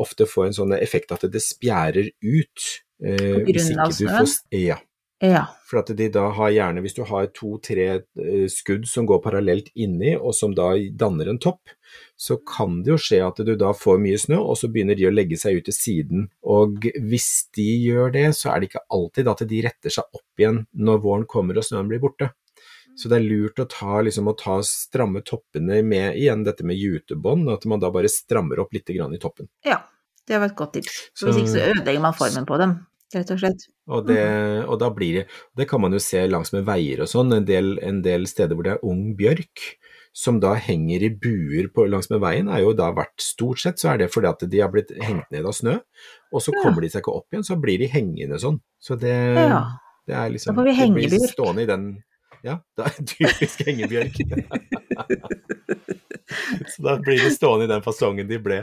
ofte 0.03 0.29
få 0.29 0.48
en 0.48 0.57
sånn 0.57 0.77
effekt 0.79 1.14
at 1.14 1.27
det 1.33 1.42
spjærer 1.44 2.12
ut. 2.22 2.70
Eh, 3.03 3.29
på 3.38 3.44
grunn 3.51 3.85
av 3.87 3.94
snøen? 3.96 4.35
Ja. 4.59 4.79
Ja. 5.22 5.44
For 5.68 5.78
at 5.78 5.90
de 5.94 6.08
da 6.11 6.24
har 6.35 6.50
gjerne, 6.50 6.82
hvis 6.82 6.96
du 6.96 7.04
har 7.06 7.28
to-tre 7.37 7.85
eh, 7.94 8.46
skudd 8.50 8.88
som 8.90 9.06
går 9.06 9.20
parallelt 9.22 9.68
inni, 9.78 10.16
og 10.18 10.35
som 10.35 10.56
da 10.56 10.72
danner 10.98 11.30
en 11.30 11.38
topp, 11.42 11.70
så 12.18 12.40
kan 12.48 12.80
det 12.82 12.90
jo 12.90 12.98
skje 13.00 13.20
at 13.22 13.38
du 13.46 13.52
da 13.58 13.70
får 13.76 14.00
mye 14.02 14.18
snø, 14.18 14.40
og 14.42 14.58
så 14.58 14.70
begynner 14.72 14.98
de 14.98 15.06
å 15.06 15.14
legge 15.14 15.38
seg 15.38 15.61
ut 15.61 15.68
til 15.70 15.78
siden. 15.78 16.26
Og 16.42 16.90
hvis 16.98 17.30
de 17.54 17.68
gjør 17.87 18.12
det, 18.18 18.26
så 18.38 18.50
er 18.50 18.61
det 18.61 18.72
ikke 18.72 18.85
alltid 18.98 19.30
at 19.30 19.46
de 19.54 19.64
retter 19.68 19.94
seg 19.94 20.11
opp 20.11 20.42
igjen 20.42 20.64
når 20.74 21.02
våren 21.06 21.30
kommer 21.30 21.61
og 21.61 21.70
snøen 21.70 21.90
blir 21.92 22.02
borte. 22.02 22.32
Så 22.98 23.08
det 23.08 23.22
er 23.22 23.24
lurt 23.24 23.62
å 23.62 23.70
ta, 23.70 24.02
liksom, 24.04 24.26
å 24.28 24.37
ta 24.37 24.58
stramme 24.66 25.22
toppene 25.24 25.80
med 25.87 26.18
igjen 26.18 26.42
dette 26.44 26.66
med 26.66 26.76
jutebånd, 26.76 27.46
at 27.54 27.64
man 27.70 27.80
da 27.80 27.94
bare 27.94 28.11
strammer 28.11 28.61
opp 28.61 28.74
litt 28.74 28.90
i 28.90 28.98
toppen. 29.22 29.48
Ja, 29.64 29.85
det 30.28 30.42
var 30.42 30.50
et 30.50 30.58
godt 30.58 30.74
tips. 30.80 31.04
Så 31.14 31.30
hvis 31.30 31.44
ikke 31.44 31.54
så 31.54 31.68
ødelegger 31.70 32.11
man 32.11 32.18
formen 32.18 32.48
på 32.48 32.58
dem 32.61 32.80
rett 33.16 33.31
og 33.35 33.40
slett. 33.42 33.64
Og, 33.90 34.07
det, 34.09 34.18
mm. 34.18 34.68
og 34.70 34.77
da 34.81 34.88
blir 34.94 35.20
det 35.20 35.22
Det 35.59 35.66
kan 35.70 35.83
man 35.83 35.94
jo 35.94 36.01
se 36.03 36.20
langs 36.31 36.53
med 36.55 36.66
veier 36.68 37.03
og 37.03 37.11
sånn, 37.11 37.33
en, 37.35 37.46
en, 37.83 38.03
del 38.05 38.29
steder 38.31 38.55
hvor 38.55 38.66
det 38.66 38.77
er 38.77 38.85
ung 38.87 39.12
bjørk 39.18 39.64
som 40.12 40.38
da 40.42 40.53
henger 40.61 41.07
i 41.07 41.09
buer 41.16 41.70
på, 41.72 41.87
langs 41.88 42.11
med 42.12 42.20
veien, 42.20 42.51
er 42.53 42.61
jo 42.61 42.75
da 42.77 42.90
vært 42.92 43.22
Stort 43.25 43.62
sett 43.62 43.81
så 43.81 43.94
er 43.94 44.03
det 44.03 44.11
fordi 44.12 44.29
at 44.29 44.44
de 44.53 44.61
har 44.61 44.68
blitt 44.72 44.92
hengt 45.01 45.31
ned 45.33 45.48
av 45.48 45.57
snø, 45.57 45.79
og 46.33 46.44
så 46.44 46.53
ja. 46.53 46.61
kommer 46.61 46.85
de 46.85 46.90
seg 46.92 47.01
ikke 47.01 47.16
opp 47.16 47.33
igjen, 47.33 47.46
så 47.48 47.57
blir 47.61 47.81
de 47.81 47.88
hengende 47.88 48.37
sånn. 48.42 48.61
Så 48.77 48.98
det, 49.01 49.16
ja. 49.40 49.62
det 50.09 50.18
er 50.20 50.35
liksom 50.35 50.53
Da 50.53 50.61
får 50.61 50.68
vi 50.68 50.77
hengebjørk. 50.83 51.33
Stående 51.33 51.64
i 51.64 51.70
den 51.70 51.88
Ja, 52.44 52.59
det 52.77 52.87
er 52.90 53.09
typisk 53.14 53.64
hengebjørk. 53.64 54.20
Så 56.73 56.85
da 56.85 56.97
blir 57.03 57.21
de 57.23 57.31
stående 57.35 57.66
i 57.68 57.73
den 57.73 57.85
fasongen 57.85 58.29
de 58.29 58.38
ble. 58.42 58.61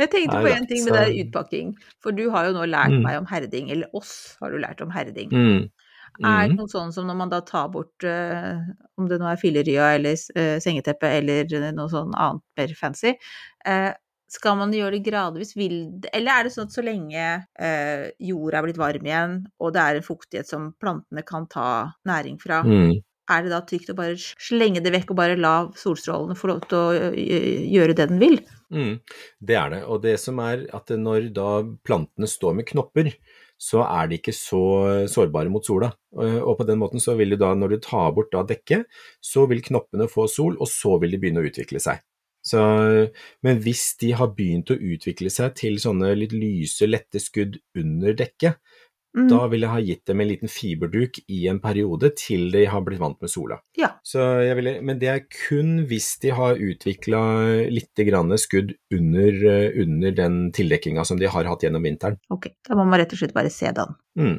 jeg 0.00 0.10
tenkte 0.12 0.38
på 0.40 0.52
en 0.52 0.68
ting 0.68 0.84
med 0.86 0.96
det 0.98 1.24
utpakking, 1.24 1.74
for 2.04 2.16
du 2.16 2.26
har 2.34 2.48
jo 2.48 2.56
nå 2.56 2.68
lært 2.70 2.94
mm. 2.94 3.02
meg 3.04 3.20
om 3.20 3.28
herding, 3.30 3.70
eller 3.74 3.90
oss 3.96 4.36
har 4.42 4.54
du 4.54 4.60
lært 4.62 4.82
om 4.84 4.92
herding. 4.94 5.32
Mm. 5.32 5.66
Mm. 6.16 6.24
Er 6.24 6.46
det 6.46 6.54
mm. 6.54 6.60
noe 6.62 6.72
sånn 6.72 6.94
som 6.94 7.08
når 7.08 7.18
man 7.18 7.32
da 7.32 7.42
tar 7.44 7.68
bort, 7.72 8.06
uh, 8.06 8.56
om 8.96 9.08
det 9.10 9.20
nå 9.20 9.28
er 9.28 9.40
fillerya 9.40 9.92
eller 9.98 10.16
uh, 10.38 10.56
sengeteppe 10.62 11.10
eller 11.18 11.52
noe 11.76 11.92
sånn 11.92 12.14
annet 12.16 12.44
mer 12.56 12.74
fancy, 12.78 13.12
uh, 13.68 13.92
skal 14.32 14.56
man 14.58 14.72
gjøre 14.74 14.96
det 14.96 15.06
gradvis, 15.06 15.52
vil, 15.54 15.76
eller 16.10 16.32
er 16.32 16.46
det 16.46 16.54
sånn 16.56 16.66
at 16.66 16.74
så 16.74 16.82
lenge 16.82 17.26
jorda 18.26 18.58
er 18.58 18.64
blitt 18.66 18.80
varm 18.80 19.04
igjen, 19.06 19.36
og 19.62 19.70
det 19.76 19.84
er 19.84 19.98
en 20.00 20.04
fuktighet 20.04 20.50
som 20.50 20.72
plantene 20.82 21.22
kan 21.24 21.46
ta 21.52 21.68
næring 22.10 22.40
fra, 22.42 22.64
mm 22.66 22.96
er 23.30 23.44
det 23.44 23.52
da 23.52 23.62
trygt 23.66 23.90
å 23.92 23.96
bare 23.98 24.18
slenge 24.18 24.82
det 24.84 24.92
vekk 24.94 25.12
og 25.12 25.18
bare 25.18 25.38
la 25.38 25.54
solstrålene 25.78 26.36
få 26.38 26.50
lov 26.52 26.62
til 26.70 26.78
å 26.78 27.10
gjøre 27.14 27.96
det 27.98 28.08
den 28.12 28.22
vil? 28.22 28.38
Mm, 28.74 28.94
det 29.48 29.58
er 29.58 29.72
det. 29.74 29.82
Og 29.90 30.00
det 30.04 30.16
som 30.22 30.38
er 30.42 30.66
at 30.76 30.92
når 30.94 31.30
da 31.34 31.50
plantene 31.86 32.30
står 32.30 32.56
med 32.60 32.68
knopper, 32.70 33.12
så 33.56 33.82
er 33.86 34.10
de 34.10 34.18
ikke 34.18 34.34
så 34.36 34.62
sårbare 35.08 35.50
mot 35.52 35.64
sola. 35.64 35.88
Og 36.16 36.58
på 36.58 36.66
den 36.68 36.80
måten 36.80 37.02
så 37.02 37.16
vil 37.16 37.32
du 37.32 37.38
da, 37.40 37.54
når 37.56 37.76
du 37.76 37.78
tar 37.86 38.12
bort 38.16 38.34
da 38.34 38.44
dekket, 38.46 38.84
så 39.24 39.46
vil 39.48 39.64
knoppene 39.64 40.10
få 40.12 40.26
sol, 40.28 40.58
og 40.60 40.68
så 40.70 40.98
vil 41.00 41.14
de 41.14 41.22
begynne 41.22 41.40
å 41.42 41.48
utvikle 41.48 41.80
seg. 41.82 42.02
Så, 42.46 42.60
men 43.42 43.62
hvis 43.64 43.96
de 43.98 44.12
har 44.14 44.30
begynt 44.36 44.70
å 44.70 44.76
utvikle 44.78 45.32
seg 45.34 45.56
til 45.58 45.80
sånne 45.82 46.12
litt 46.14 46.34
lyse, 46.36 46.86
lette 46.86 47.18
skudd 47.22 47.56
under 47.74 48.14
dekket, 48.14 48.60
Mm. 49.16 49.28
Da 49.32 49.46
vil 49.48 49.64
jeg 49.64 49.72
ha 49.72 49.80
gitt 49.80 50.10
dem 50.10 50.20
en 50.20 50.28
liten 50.28 50.50
fiberduk 50.52 51.18
i 51.32 51.46
en 51.48 51.60
periode 51.62 52.10
til 52.20 52.50
de 52.52 52.66
har 52.68 52.82
blitt 52.84 53.00
vant 53.00 53.16
med 53.24 53.32
sola. 53.32 53.56
Ja. 53.78 53.94
Ville, 54.58 54.74
men 54.84 55.00
det 55.00 55.08
er 55.08 55.22
kun 55.32 55.86
hvis 55.88 56.10
de 56.20 56.34
har 56.36 56.60
utvikla 56.60 57.22
litt 57.72 58.04
skudd 58.42 58.74
under, 58.92 59.38
under 59.80 60.12
den 60.12 60.36
tildekkinga 60.52 61.04
som 61.08 61.18
de 61.18 61.30
har 61.32 61.48
hatt 61.48 61.64
gjennom 61.64 61.82
vinteren. 61.82 62.20
Ok, 62.28 62.50
da 62.68 62.76
må 62.76 62.84
man 62.84 63.00
rett 63.00 63.14
og 63.16 63.22
slett 63.22 63.34
bare 63.36 63.50
se 63.50 63.72
den. 63.72 63.96
Mm. 64.18 64.36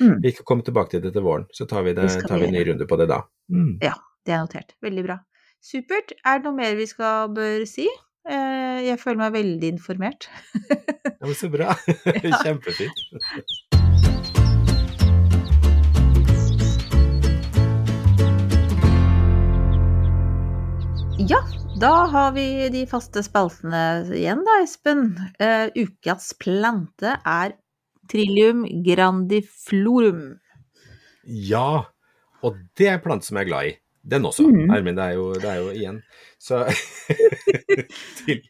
Mm. 0.00 0.18
Vi 0.22 0.32
kan 0.32 0.44
komme 0.44 0.66
tilbake 0.66 0.90
til 0.90 1.04
det 1.06 1.14
til 1.14 1.24
våren, 1.24 1.46
så 1.54 1.64
tar 1.70 1.86
vi, 1.86 1.94
det, 1.96 2.08
tar 2.26 2.42
vi 2.42 2.50
en 2.50 2.56
ny 2.56 2.64
runde 2.68 2.88
på 2.88 2.98
det 3.00 3.08
da. 3.12 3.22
Mm. 3.52 3.78
Ja, 3.84 3.94
det 4.26 4.34
er 4.34 4.42
notert. 4.42 4.74
Veldig 4.84 5.06
bra. 5.06 5.20
Supert. 5.62 6.12
Er 6.26 6.40
det 6.42 6.48
noe 6.48 6.58
mer 6.58 6.76
vi 6.78 6.86
skal 6.90 7.30
bør 7.34 7.64
si? 7.68 7.86
Eh, 8.26 8.80
jeg 8.88 8.98
føler 8.98 9.20
meg 9.20 9.36
veldig 9.36 9.68
informert. 9.76 10.28
ja, 10.66 11.22
men 11.22 11.34
Så 11.38 11.50
bra. 11.50 11.76
Kjempefint. 12.42 13.02
Ja, 21.18 21.38
da 21.80 21.90
har 22.12 22.32
vi 22.32 22.68
de 22.68 22.82
faste 22.90 23.22
spaltene 23.24 23.78
igjen 24.12 24.42
da, 24.44 24.58
Espen. 24.60 25.14
Uh, 25.40 25.72
ukas 25.72 26.34
plante 26.36 27.14
er 27.16 27.54
Trillium 28.12 28.66
grandiflorum. 28.84 30.34
Ja, 31.24 31.86
og 32.44 32.60
det 32.76 32.90
er 32.90 32.98
en 32.98 33.04
plante 33.06 33.30
som 33.30 33.40
jeg 33.40 33.46
er 33.46 33.50
glad 33.50 33.70
i. 33.70 33.72
Den 34.12 34.28
også, 34.28 34.44
mm. 34.44 34.68
Ermin. 34.76 35.00
Det 35.00 35.06
er 35.06 35.16
jo, 35.16 35.26
det 35.40 35.50
er 35.54 35.62
jo 35.62 35.72
igjen. 35.72 36.02
Så 36.36 36.60
til, 38.20 38.44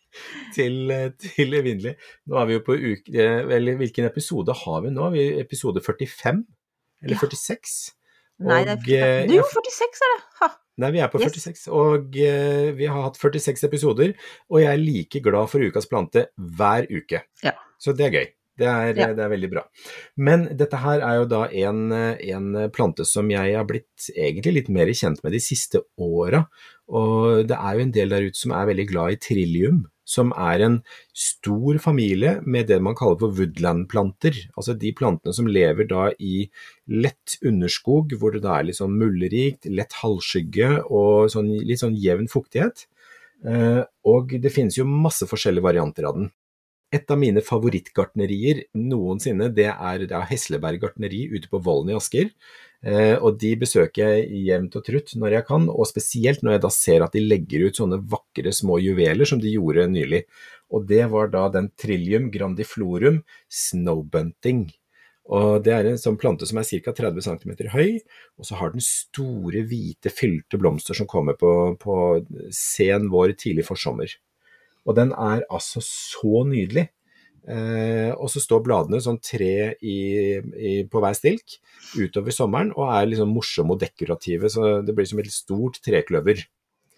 til, 0.58 0.92
til 1.22 1.58
evinnelig. 1.62 1.94
Nå 2.26 2.42
er 2.42 2.50
vi 2.50 2.58
jo 2.58 2.66
på 2.66 2.74
uke 2.74 3.30
Eller 3.46 3.78
hvilken 3.78 4.10
episode 4.10 4.58
har 4.66 4.82
vi 4.82 4.90
nå? 4.90 5.14
Vi 5.14 5.28
episode 5.38 5.86
45? 5.86 6.42
Eller 7.06 7.14
ja. 7.14 7.24
46? 7.30 7.80
Nei, 8.42 8.62
det 8.66 8.74
er 8.74 8.86
45. 9.30 9.36
Jo, 9.38 9.50
46 9.54 10.08
er 10.10 10.16
det! 10.16 10.22
Ha. 10.42 10.54
Nei, 10.76 10.90
vi 10.92 11.00
er 11.00 11.08
på 11.12 11.20
Yes. 11.22 11.32
46, 11.32 11.68
og 11.72 12.16
uh, 12.20 12.70
vi 12.76 12.88
har 12.90 13.06
hatt 13.06 13.16
46 13.20 13.64
episoder, 13.68 14.12
og 14.52 14.60
jeg 14.60 14.72
er 14.72 14.82
like 14.82 15.22
glad 15.24 15.48
for 15.52 15.64
ukas 15.64 15.88
plante 15.88 16.26
hver 16.36 16.88
uke. 16.92 17.22
Ja. 17.44 17.56
Så 17.80 17.96
det 17.96 18.08
er 18.08 18.18
gøy. 18.18 18.26
Det 18.56 18.66
er, 18.66 18.94
Ja. 18.96 19.08
det 19.12 19.24
er 19.24 19.28
veldig 19.28 19.50
bra. 19.52 19.64
Men 20.16 20.46
dette 20.56 20.78
her 20.80 21.00
er 21.04 21.18
jo 21.20 21.26
da 21.28 21.42
en, 21.52 21.92
en 21.92 22.70
plante 22.72 23.04
som 23.04 23.28
jeg 23.30 23.56
har 23.56 23.66
blitt 23.68 24.08
egentlig 24.16 24.54
litt 24.60 24.70
mer 24.72 24.86
kjent 24.96 25.22
med 25.24 25.32
de 25.36 25.42
siste 25.44 25.82
åra. 25.98 26.46
Og 26.88 27.44
det 27.48 27.56
er 27.58 27.74
jo 27.76 27.84
en 27.84 27.92
del 27.92 28.14
der 28.14 28.30
ute 28.30 28.38
som 28.38 28.54
er 28.56 28.68
veldig 28.70 28.86
glad 28.88 29.12
i 29.16 29.20
trillium, 29.20 29.84
som 30.06 30.30
er 30.38 30.62
en 30.62 30.76
stor 31.12 31.80
familie 31.82 32.36
med 32.46 32.68
det 32.70 32.78
man 32.80 32.94
kaller 32.94 33.18
for 33.18 33.34
woodland-planter. 33.34 34.38
Altså 34.56 34.76
de 34.78 34.92
plantene 34.94 35.34
som 35.34 35.48
lever 35.50 35.88
da 35.90 36.12
i 36.22 36.46
lett 36.86 37.36
underskog, 37.44 38.14
hvor 38.20 38.32
det 38.32 38.44
da 38.46 38.60
er 38.60 38.68
litt 38.68 38.78
sånn 38.78 38.94
muldrikt, 38.96 39.66
lett 39.66 39.98
halvskygge 40.00 40.84
og 40.86 41.26
sånn, 41.34 41.50
litt 41.66 41.82
sånn 41.82 41.98
jevn 41.98 42.30
fuktighet. 42.30 42.86
Eh, 43.44 43.82
og 44.06 44.32
det 44.40 44.54
finnes 44.54 44.78
jo 44.78 44.86
masse 44.88 45.26
forskjellige 45.28 45.66
varianter 45.66 46.06
av 46.08 46.20
den. 46.20 46.30
Et 46.96 47.10
av 47.12 47.18
mine 47.20 47.42
favorittgartnerier 47.44 48.62
noensinne, 48.78 49.50
det 49.52 49.68
er 49.72 50.04
da 50.08 50.22
Hesleberg 50.28 50.80
gartneri 50.84 51.26
ute 51.32 51.50
på 51.50 51.60
Vollen 51.66 51.92
i 51.92 51.96
Asker. 51.98 52.30
Eh, 52.86 53.16
og 53.16 53.40
de 53.40 53.50
besøker 53.58 54.12
jeg 54.12 54.42
jevnt 54.46 54.76
og 54.78 54.84
trutt 54.86 55.14
når 55.18 55.38
jeg 55.38 55.46
kan, 55.48 55.66
og 55.72 55.88
spesielt 55.90 56.44
når 56.44 56.56
jeg 56.56 56.62
da 56.64 56.70
ser 56.72 57.04
at 57.04 57.16
de 57.16 57.24
legger 57.24 57.66
ut 57.66 57.80
sånne 57.80 57.98
vakre 58.12 58.52
små 58.54 58.78
juveler 58.84 59.28
som 59.28 59.42
de 59.42 59.52
gjorde 59.56 59.88
nylig. 59.90 60.22
Og 60.74 60.86
det 60.88 61.04
var 61.12 61.30
da 61.32 61.46
den 61.52 61.70
Trillium 61.78 62.30
grandiflorum 62.34 63.22
snowbunting. 63.50 64.66
Og 65.26 65.64
det 65.66 65.72
er 65.74 65.88
en 65.90 65.98
sånn 65.98 66.18
plante 66.20 66.46
som 66.46 66.60
er 66.60 66.68
ca. 66.84 66.94
30 66.94 67.24
cm 67.26 67.54
høy, 67.72 67.96
og 68.38 68.46
så 68.46 68.60
har 68.60 68.70
den 68.70 68.84
store, 68.84 69.64
hvite, 69.66 70.12
fylte 70.14 70.60
blomster 70.60 70.94
som 70.94 71.08
kommer 71.10 71.34
på, 71.38 71.50
på 71.82 71.96
sen 72.54 73.10
vår, 73.10 73.34
tidlig 73.40 73.66
forsommer. 73.66 74.14
Og 74.86 74.96
den 74.98 75.12
er 75.12 75.44
altså 75.50 75.82
så 75.84 76.44
nydelig. 76.46 76.88
Eh, 77.46 78.10
og 78.18 78.26
så 78.32 78.42
står 78.42 78.64
bladene 78.66 78.98
sånn 79.02 79.20
tre 79.22 79.76
i, 79.78 79.98
i, 80.34 80.72
på 80.90 81.02
hver 81.02 81.14
stilk 81.14 81.60
utover 81.94 82.34
sommeren, 82.34 82.72
og 82.74 82.90
er 82.90 83.06
liksom 83.12 83.30
morsomme 83.30 83.76
og 83.76 83.82
dekorative, 83.84 84.50
så 84.50 84.80
det 84.82 84.94
blir 84.96 85.06
som 85.06 85.22
et 85.22 85.30
stort 85.30 85.78
trekløver. 85.84 86.42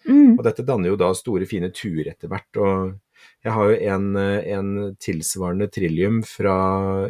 Mm. 0.07 0.39
Og 0.39 0.41
dette 0.47 0.65
danner 0.65 0.89
jo 0.89 0.97
da 0.97 1.11
store, 1.13 1.45
fine 1.49 1.69
tuer 1.75 2.09
etter 2.13 2.31
hvert. 2.31 2.49
og 2.57 2.97
jeg 3.43 3.53
har 3.55 3.69
jo 3.69 3.77
en, 3.93 4.05
en 4.17 4.69
tilsvarende 4.99 5.67
trillium 5.71 6.21
fra 6.27 6.55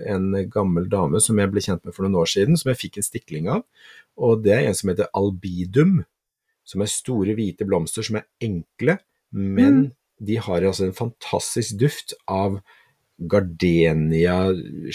en 0.09 0.31
gammel 0.51 0.89
dame 0.89 1.21
som 1.21 1.39
jeg 1.39 1.51
ble 1.53 1.63
kjent 1.63 1.85
med 1.85 1.95
for 1.95 2.05
noen 2.05 2.19
år 2.21 2.29
siden, 2.29 2.57
som 2.59 2.71
jeg 2.71 2.81
fikk 2.81 2.99
en 2.99 3.07
stikling 3.07 3.49
av. 3.53 3.63
Og 4.19 4.43
det 4.45 4.55
er 4.55 4.67
en 4.67 4.77
som 4.77 4.91
heter 4.91 5.09
albidum, 5.17 6.01
som 6.67 6.83
er 6.83 6.91
store, 6.91 7.37
hvite 7.37 7.65
blomster 7.65 8.05
som 8.05 8.19
er 8.19 8.27
enkle, 8.45 8.99
men 9.31 9.79
Mm. 9.79 9.95
De 10.19 10.35
har 10.37 10.61
altså 10.67 10.85
en 10.89 10.93
fantastisk 10.97 11.77
duft 11.79 12.13
av 12.27 12.59
gardenia, 13.19 14.35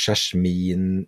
sjasmin, 0.01 1.07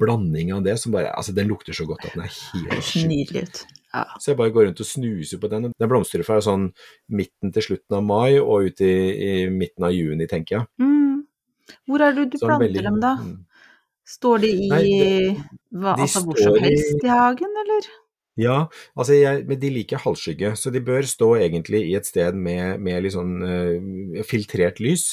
blanding 0.00 0.52
av 0.56 0.62
det 0.64 0.76
som 0.80 0.92
bare 0.94 1.10
Altså, 1.16 1.34
den 1.36 1.48
lukter 1.50 1.76
så 1.76 1.86
godt 1.88 2.04
at 2.08 2.14
den 2.16 2.24
er 2.24 2.32
helt 2.32 2.84
sjuk. 2.84 3.08
nydelig 3.10 3.42
ut. 3.48 3.62
Ja. 3.94 4.04
Så 4.20 4.30
jeg 4.32 4.36
bare 4.40 4.52
går 4.52 4.66
rundt 4.68 4.80
og 4.80 4.86
snuser 4.88 5.40
på 5.40 5.48
den. 5.52 5.70
Den 5.78 5.88
blomstrer 5.88 6.24
fra 6.26 6.38
sånn 6.44 6.70
midten 7.08 7.52
til 7.54 7.62
slutten 7.64 7.96
av 7.96 8.04
mai 8.04 8.38
og 8.38 8.68
ut 8.68 8.80
i, 8.84 8.92
i 9.28 9.30
midten 9.52 9.84
av 9.88 9.92
juni, 9.96 10.26
tenker 10.28 10.58
jeg. 10.58 10.66
Mm. 10.82 11.22
Hvor 11.88 12.04
er 12.04 12.12
det 12.16 12.26
du 12.32 12.38
Sånn 12.38 12.48
planter 12.50 12.68
veldig- 12.68 12.82
dem, 12.84 13.00
da? 13.00 13.14
Står 14.06 14.38
de 14.44 14.50
i 14.52 14.68
Nei, 14.70 14.82
det- 14.84 15.36
hva, 15.72 15.96
de 15.96 16.02
altså, 16.04 16.20
hvor 16.24 16.36
som 16.38 16.52
som 16.54 16.56
i- 16.56 16.68
helst 16.68 17.04
i 17.04 17.08
hagen, 17.08 17.56
eller? 17.64 17.88
Ja, 18.36 18.66
altså 18.92 19.14
jeg, 19.16 19.46
men 19.48 19.56
de 19.62 19.70
liker 19.72 20.02
halvskygge, 20.02 20.50
så 20.60 20.68
de 20.72 20.82
bør 20.84 21.06
stå 21.08 21.30
egentlig 21.38 21.80
i 21.88 21.94
et 21.96 22.04
sted 22.04 22.36
med, 22.36 22.82
med 22.84 23.06
litt 23.06 23.14
sånn 23.14 23.34
uh, 23.40 24.18
filtrert 24.28 24.82
lys. 24.84 25.06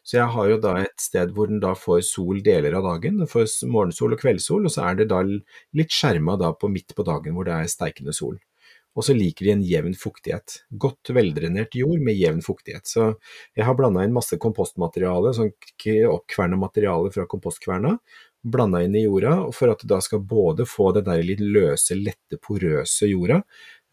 Så 0.00 0.16
jeg 0.16 0.32
har 0.32 0.48
jo 0.48 0.56
da 0.64 0.78
et 0.86 0.96
sted 1.04 1.34
hvor 1.36 1.50
den 1.50 1.60
da 1.60 1.74
får 1.76 2.00
sol 2.08 2.40
deler 2.44 2.78
av 2.78 2.88
dagen, 2.88 3.20
den 3.20 3.28
får 3.28 3.50
morgensol 3.68 4.16
og 4.16 4.22
kveldssol, 4.22 4.64
og 4.64 4.72
så 4.72 4.88
er 4.88 5.02
det 5.02 5.10
da 5.12 5.20
litt 5.26 5.92
skjerma 5.92 6.38
da 6.40 6.54
på 6.56 6.72
midt 6.72 6.96
på 6.96 7.04
dagen 7.04 7.36
hvor 7.36 7.48
det 7.48 7.58
er 7.58 7.68
steikende 7.68 8.16
sol. 8.16 8.40
Og 8.98 9.04
så 9.06 9.14
liker 9.14 9.46
de 9.46 9.52
en 9.52 9.62
jevn 9.62 9.92
fuktighet. 9.94 10.56
Godt 10.82 11.12
veldrenert 11.14 11.76
jord 11.78 12.00
med 12.02 12.16
jevn 12.18 12.40
fuktighet. 12.42 12.88
Så 12.90 13.12
jeg 13.54 13.66
har 13.68 13.76
blanda 13.78 14.02
inn 14.02 14.16
masse 14.16 14.34
kompostmateriale, 14.42 15.30
sånn 15.36 15.52
oppkverna 16.10 16.58
materiale 16.58 17.12
fra 17.14 17.28
kompostkverna, 17.30 17.94
blanda 18.42 18.82
inn 18.82 18.94
i 18.96 19.04
jorda, 19.04 19.52
for 19.52 19.70
at 19.70 19.80
du 19.82 19.86
da 19.88 19.98
skal 20.00 20.20
både 20.20 20.64
få 20.66 20.92
det 20.96 21.04
der 21.04 21.22
litt 21.22 21.40
løse, 21.40 21.96
lette, 21.98 22.38
porøse 22.40 23.08
jorda, 23.10 23.42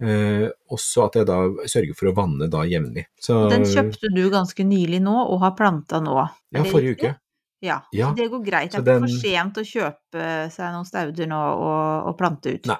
eh, 0.02 0.48
også 0.72 1.06
at 1.08 1.16
jeg 1.20 1.26
da 1.28 1.38
sørger 1.68 1.96
for 1.98 2.12
å 2.12 2.16
vanne 2.16 2.48
da 2.50 2.64
jevnlig. 2.70 3.06
Så 3.20 3.50
Den 3.50 3.64
kjøpte 3.68 4.12
du 4.16 4.30
ganske 4.30 4.64
nylig 4.64 5.02
nå, 5.04 5.16
og 5.28 5.40
har 5.42 5.52
planta 5.58 6.00
nå. 6.04 6.16
Ja, 6.52 6.64
forrige 6.64 6.96
riktig? 6.96 7.10
uke. 7.16 7.20
Ja, 7.60 7.82
Ja, 7.92 8.12
så 8.12 8.16
det 8.16 8.30
går 8.32 8.46
greit. 8.46 8.72
Det 8.72 8.80
er 8.80 8.84
den- 8.84 9.02
for 9.02 9.08
sent 9.18 9.56
å 9.58 9.64
kjøpe 9.66 10.52
seg 10.54 10.72
noen 10.74 10.86
stauder 10.86 11.28
nå 11.28 11.40
og, 11.58 12.08
og 12.12 12.18
plante 12.18 12.54
ut. 12.54 12.66
Nei. 12.70 12.78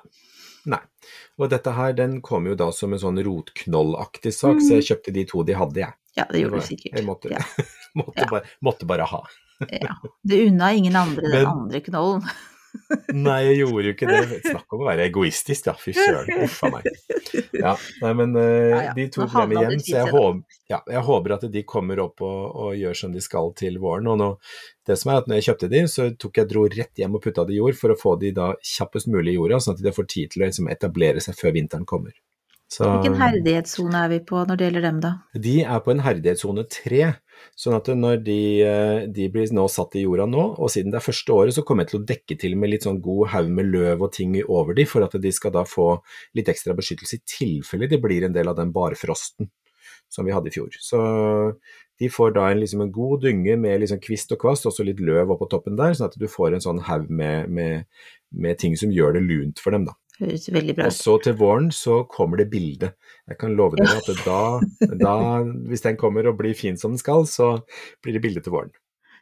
Nei. 0.68 0.80
Og 1.40 1.50
dette 1.50 1.72
her, 1.74 1.94
den 1.94 2.22
kom 2.22 2.46
jo 2.46 2.54
da 2.56 2.70
som 2.72 2.94
en 2.94 3.00
sånn 3.00 3.18
rotknollaktig 3.24 4.34
sak, 4.34 4.58
så 4.62 4.76
jeg 4.78 4.84
kjøpte 4.90 5.14
de 5.14 5.26
to 5.26 5.44
de 5.44 5.54
hadde, 5.54 5.76
jeg. 5.82 5.94
Ja, 6.18 6.26
det 6.30 6.42
gjorde 6.44 6.60
du 6.62 6.66
sikkert. 6.68 6.94
Jeg 6.98 7.06
måtte, 7.06 7.30
Ja. 7.32 7.40
måtte, 7.96 8.18
Ja. 8.22 8.26
bare, 8.30 8.44
måtte 8.64 8.86
bare 8.88 9.06
ha. 9.06 9.24
Ja. 9.72 9.96
Du 10.24 10.36
unna 10.48 10.74
ingen 10.78 10.96
andre 10.96 11.22
den 11.30 11.32
Men- 11.42 11.48
andre 11.56 11.82
knollen. 11.82 12.28
Nei, 13.16 13.40
jeg 13.48 13.56
gjorde 13.64 13.88
jo 13.88 13.94
ikke 13.96 14.08
det. 14.10 14.38
Snakk 14.44 14.74
om 14.76 14.82
å 14.84 14.88
være 14.90 15.08
egoistisk, 15.10 15.66
da. 15.66 15.74
Fy 15.82 15.96
søren. 15.98 16.44
Uff 16.46 16.60
a 16.68 16.70
meg. 16.76 16.86
Ja, 17.56 17.72
nei, 18.04 18.12
men 18.20 18.36
uh, 18.38 18.44
Ja, 18.44 18.82
ja. 18.90 18.92
de 18.94 19.08
to 19.16 19.26
ble 19.32 19.46
med 19.50 19.58
hjem, 19.64 19.80
så 19.82 19.96
jeg, 19.96 20.12
håper, 20.14 20.60
ja, 20.70 20.80
jeg 20.94 21.02
håper 21.08 21.34
at 21.38 21.48
de 21.56 21.64
kommer 21.68 22.04
opp 22.04 22.22
og, 22.28 22.44
og 22.68 22.78
gjør 22.78 23.00
som 23.02 23.16
de 23.16 23.24
skal 23.24 23.50
til 23.58 23.80
våren. 23.82 24.12
Og 24.14 24.20
nå, 24.22 24.30
det 24.88 25.00
som 25.02 25.12
er 25.14 25.24
at 25.24 25.32
når 25.32 25.40
jeg 25.40 25.48
kjøpte 25.50 25.72
de, 25.74 25.82
så 25.90 26.08
tok 26.22 26.42
jeg 26.44 26.52
dro 26.52 26.68
rett 26.78 27.02
hjem 27.02 27.18
og 27.18 27.24
putta 27.26 27.48
de 27.50 27.58
i 27.58 27.60
jord 27.64 27.80
for 27.80 27.96
å 27.96 27.98
få 27.98 28.14
de 28.22 28.34
da 28.38 28.52
kjappest 28.62 29.10
mulig 29.10 29.34
i 29.34 29.40
jorda, 29.40 29.62
sånn 29.64 29.80
at 29.80 29.84
de 29.88 29.96
får 29.98 30.10
tid 30.14 30.36
til 30.36 30.44
å 30.44 30.50
liksom, 30.52 30.70
etablere 30.78 31.24
seg 31.24 31.40
før 31.40 31.58
vinteren 31.58 31.88
kommer. 31.90 32.14
Så, 32.68 32.84
Hvilken 32.84 33.16
herdighetssone 33.16 34.00
er 34.06 34.10
vi 34.12 34.20
på 34.28 34.42
når 34.44 34.60
det 34.60 34.66
gjelder 34.68 34.84
dem, 34.90 34.98
da? 35.02 35.14
De 35.40 35.54
er 35.64 35.84
på 35.86 35.94
en 35.96 36.02
herdighetssone 36.04 36.66
tre, 36.68 37.14
sånn 37.58 37.78
at 37.78 37.90
når 37.96 38.22
de, 38.26 38.40
eh, 38.66 39.06
de 39.14 39.28
blir 39.34 39.52
nå 39.56 39.68
satt 39.72 39.98
i 39.98 40.04
jorda 40.06 40.28
nå, 40.30 40.44
og 40.58 40.72
siden 40.74 40.94
det 40.94 41.02
er 41.02 41.08
første 41.08 41.36
året, 41.36 41.56
så 41.56 41.64
kommer 41.68 41.86
jeg 41.86 41.94
til 41.94 42.02
å 42.02 42.08
dekke 42.14 42.40
til 42.42 42.58
med 42.60 42.74
litt 42.74 42.88
sånn 42.88 43.02
god 43.04 43.34
haug 43.34 43.50
med 43.60 43.72
løv 43.74 44.06
og 44.08 44.14
ting 44.18 44.36
over 44.46 44.78
de, 44.78 44.86
for 44.90 45.06
at 45.06 45.18
de 45.22 45.34
skal 45.34 45.56
da 45.56 45.66
få 45.68 45.90
litt 46.38 46.52
ekstra 46.52 46.76
beskyttelse 46.78 47.20
i 47.20 47.26
tilfelle 47.38 47.90
det 47.92 48.02
blir 48.04 48.28
en 48.28 48.36
del 48.36 48.52
av 48.52 48.60
den 48.60 48.74
barfrosten 48.76 49.52
som 50.10 50.26
vi 50.26 50.32
hadde 50.32 50.52
i 50.52 50.56
fjor. 50.56 50.72
Så 50.80 51.00
de 52.00 52.10
får 52.14 52.36
da 52.38 52.48
en, 52.52 52.62
liksom 52.62 52.84
en 52.86 52.92
god 52.94 53.24
dynge 53.26 53.58
med 53.60 53.82
liksom 53.82 54.00
kvist 54.04 54.32
og 54.36 54.42
kvast, 54.44 54.68
også 54.70 54.86
litt 54.86 55.02
løv 55.04 55.34
oppå 55.34 55.50
toppen 55.52 55.78
der, 55.80 55.96
sånn 55.98 56.12
at 56.12 56.20
du 56.20 56.28
får 56.32 56.56
en 56.56 56.64
sånn 56.64 56.84
haug 56.88 57.10
med, 57.10 57.50
med, 57.50 57.88
med 58.32 58.60
ting 58.62 58.78
som 58.80 58.94
gjør 58.94 59.18
det 59.18 59.26
lunt 59.26 59.64
for 59.64 59.76
dem, 59.76 59.88
da. 59.90 59.98
Høres 60.18 60.48
veldig 60.50 60.74
bra 60.78 60.88
Og 60.90 60.96
så 60.98 61.14
til 61.22 61.36
våren 61.38 61.68
så 61.76 62.00
kommer 62.10 62.38
det 62.42 62.48
bilde. 62.50 62.94
Jeg 63.30 63.38
kan 63.38 63.54
love 63.56 63.78
dere 63.78 64.00
at 64.02 64.24
da, 64.26 64.40
da, 64.98 65.14
hvis 65.70 65.84
den 65.86 65.98
kommer 66.02 66.26
og 66.32 66.38
blir 66.40 66.56
fin 66.58 66.78
som 66.78 66.96
den 66.96 67.02
skal, 67.02 67.28
så 67.30 67.52
blir 68.02 68.18
det 68.18 68.24
bilde 68.24 68.42
til 68.42 68.56
våren. 68.56 68.72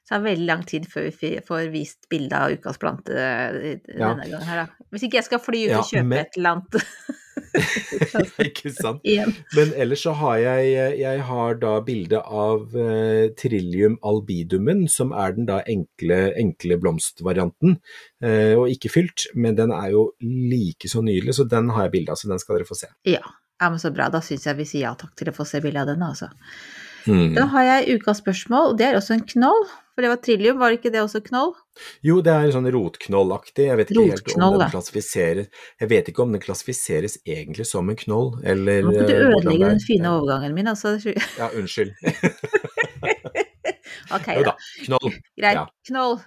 Så 0.05 0.13
det 0.13 0.19
er 0.21 0.25
veldig 0.29 0.45
lang 0.47 0.63
tid 0.69 0.84
før 0.88 1.08
vi 1.19 1.31
får 1.47 1.67
vist 1.73 2.08
bilde 2.13 2.38
av 2.38 2.53
ukas 2.53 2.77
plante 2.77 3.12
denne 3.12 3.79
Ja. 3.97 4.13
gangen 4.13 4.43
her, 4.45 4.63
da. 4.63 4.86
Hvis 4.93 5.03
ikke 5.08 5.17
jeg 5.17 5.25
skal 5.31 5.39
fly 5.41 5.63
ut 5.65 5.71
Ja, 5.73 5.79
og 5.81 5.89
kjøpe 5.89 6.05
men- 6.13 6.19
et 6.21 6.38
eller 6.38 6.49
annet 6.55 6.81
Ikke 8.47 8.71
sant? 8.73 9.03
Men 9.55 9.73
ellers 9.77 10.03
så 10.05 10.13
har 10.19 10.37
jeg, 10.41 10.97
jeg 10.99 11.23
har 11.29 11.57
da 11.61 11.73
bilde 11.85 12.21
av 12.21 12.75
eh, 12.79 13.31
Trillium 13.39 13.97
albidumen, 14.05 14.85
som 14.91 15.13
er 15.15 15.35
den 15.37 15.49
da 15.49 15.61
enkle, 15.71 16.19
enkle 16.39 16.79
blomstvarianten, 16.81 17.79
eh, 18.23 18.53
og 18.57 18.69
ikke 18.73 18.91
fylt, 18.93 19.27
men 19.35 19.57
den 19.57 19.73
er 19.75 19.91
jo 19.95 20.07
like 20.21 20.91
så 20.91 21.03
nydelig, 21.05 21.37
så 21.39 21.47
den 21.49 21.71
har 21.75 21.87
jeg 21.87 21.95
bilde 21.97 22.15
av, 22.15 22.21
så 22.21 22.31
den 22.31 22.41
skal 22.41 22.59
dere 22.59 22.69
få 22.69 22.79
se. 22.79 22.91
Ja. 23.09 23.23
ja, 23.61 23.69
men 23.69 23.81
så 23.81 23.93
bra. 23.95 24.09
Da 24.13 24.23
syns 24.25 24.47
jeg 24.47 24.59
vi 24.59 24.69
sier 24.69 24.89
ja 24.89 24.95
takk 24.99 25.15
til 25.19 25.31
å 25.31 25.35
få 25.35 25.47
se 25.47 25.63
bilde 25.63 25.83
av 25.83 25.93
den, 25.93 26.03
altså. 26.05 26.31
Mm. 27.07 27.33
Da 27.37 27.45
har 27.53 27.63
jeg 27.67 27.99
ukas 27.99 28.17
spørsmål, 28.23 28.71
og 28.73 28.77
det 28.79 28.87
er 28.87 28.95
også 28.99 29.13
en 29.17 29.25
knoll. 29.29 29.65
For 29.95 30.03
det 30.03 30.09
var 30.11 30.19
trillium, 30.25 30.57
var 30.59 30.73
ikke 30.75 30.89
det 30.91 30.99
også 30.99 31.21
knoll? 31.23 31.53
Jo, 32.03 32.17
det 32.23 32.33
er 32.33 32.49
sånn 32.51 32.67
rotknollaktig. 32.73 33.67
Jeg 33.69 33.77
vet 33.79 33.91
ikke 33.93 34.07
helt 34.09 34.33
om 34.43 34.57
den 34.59 34.71
klassifiseres 34.73 35.47
Jeg 35.79 35.89
vet 35.91 36.09
ikke 36.11 36.23
om 36.25 36.33
den 36.35 36.41
klassifiseres 36.43 37.15
egentlig 37.23 37.65
som 37.69 37.87
en 37.91 37.95
knoll, 38.01 38.33
eller 38.43 38.81
Nå 38.83 38.91
må 38.91 39.05
du 39.07 39.13
eh, 39.13 39.21
ødelegge 39.29 39.69
den 39.71 39.79
fine 39.85 40.11
overgangen 40.17 40.55
min, 40.57 40.67
altså. 40.73 40.97
Ja, 41.39 41.47
unnskyld. 41.55 41.93
Ok, 44.13 44.27
Jo 44.37 44.43
da. 44.45 44.51
knoll. 44.85 45.13
Greit. 45.39 45.57
Ja. 45.57 45.63
Knoll. 45.89 46.19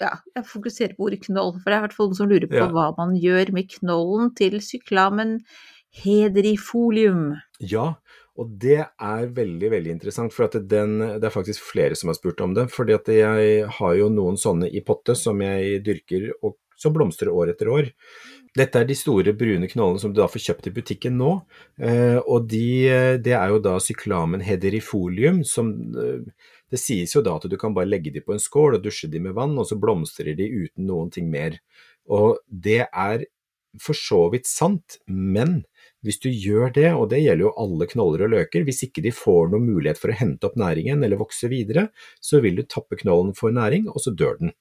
Ja, 0.00 0.12
jeg 0.36 0.44
fokuserer 0.46 0.92
på 0.96 1.08
ordet 1.08 1.24
knoll, 1.24 1.56
for 1.58 1.70
det 1.72 1.74
er 1.74 1.80
i 1.80 1.84
hvert 1.86 1.96
fall 1.96 2.10
noen 2.12 2.18
som 2.20 2.28
lurer 2.30 2.46
på 2.50 2.60
Ja. 2.60 2.68
hva 2.70 2.84
man 2.98 3.16
gjør 3.18 3.50
med 3.56 3.68
knollen 3.72 4.30
til 4.38 4.60
syklamen 4.62 5.40
hedrifolium. 6.04 7.34
Ja, 7.58 7.94
og 8.36 8.52
det 8.62 8.82
er 8.84 9.32
veldig, 9.36 9.70
veldig 9.72 9.92
interessant, 9.96 10.34
for 10.34 10.52
den, 10.52 10.98
det 11.16 11.24
er 11.24 11.34
faktisk 11.34 11.64
flere 11.64 11.96
som 11.98 12.12
har 12.12 12.18
spurt 12.18 12.40
om 12.44 12.54
det. 12.56 12.68
fordi 12.72 12.98
jeg 13.16 13.68
har 13.78 13.94
jo 13.96 14.08
noen 14.12 14.36
sånne 14.36 14.68
i 14.68 14.84
potte 14.84 15.16
som 15.16 15.40
jeg 15.40 15.82
dyrker 15.86 16.30
og 16.42 16.58
som 16.76 16.92
blomstrer 16.92 17.32
år 17.32 17.54
etter 17.54 17.70
år. 17.72 17.88
Dette 18.56 18.80
er 18.80 18.88
de 18.88 18.96
store 18.96 19.32
brune 19.36 19.68
knollene 19.68 20.00
som 20.00 20.12
du 20.12 20.20
da 20.20 20.28
får 20.28 20.44
kjøpt 20.46 20.68
i 20.70 20.74
butikken 20.76 21.16
nå. 21.20 21.32
Eh, 21.80 22.18
og 22.20 22.48
de, 22.48 23.18
det 23.24 23.34
er 23.36 23.52
jo 23.52 23.62
da 23.64 23.76
syklamen 23.82 24.44
hederifolium, 24.44 25.42
som 25.44 25.72
eh, 25.96 26.52
Det 26.66 26.80
sies 26.82 27.12
jo 27.14 27.22
da 27.22 27.36
at 27.38 27.44
du 27.46 27.54
kan 27.60 27.74
bare 27.76 27.86
legge 27.86 28.10
de 28.10 28.20
på 28.20 28.34
en 28.34 28.42
skål 28.42 28.74
og 28.76 28.82
dusje 28.82 29.06
de 29.08 29.20
med 29.22 29.36
vann, 29.36 29.54
og 29.54 29.68
så 29.68 29.78
blomstrer 29.78 30.34
de 30.34 30.48
uten 30.50 30.88
noen 30.88 31.12
ting 31.14 31.28
mer. 31.30 31.60
Og 32.10 32.40
det 32.50 32.88
er 32.90 33.26
for 33.80 33.94
så 33.94 34.24
vidt 34.32 34.48
sant, 34.48 34.98
men 35.06 35.60
hvis 36.06 36.20
du 36.22 36.28
gjør 36.30 36.72
det, 36.76 36.88
og 36.94 37.08
det 37.12 37.22
gjelder 37.22 37.48
jo 37.48 37.54
alle 37.62 37.88
knoller 37.90 38.26
og 38.26 38.32
løker, 38.36 38.64
hvis 38.66 38.84
ikke 38.86 39.04
de 39.04 39.14
får 39.14 39.50
noen 39.52 39.66
mulighet 39.66 40.00
for 40.00 40.12
å 40.12 40.18
hente 40.18 40.48
opp 40.48 40.58
næringen 40.60 41.04
eller 41.04 41.20
vokse 41.20 41.50
videre, 41.52 41.88
så 42.22 42.40
vil 42.44 42.60
du 42.60 42.64
tappe 42.64 42.98
knollen 43.00 43.34
for 43.36 43.54
næring, 43.54 43.90
og 43.92 44.02
så 44.02 44.14
dør 44.14 44.38
den. 44.42 44.54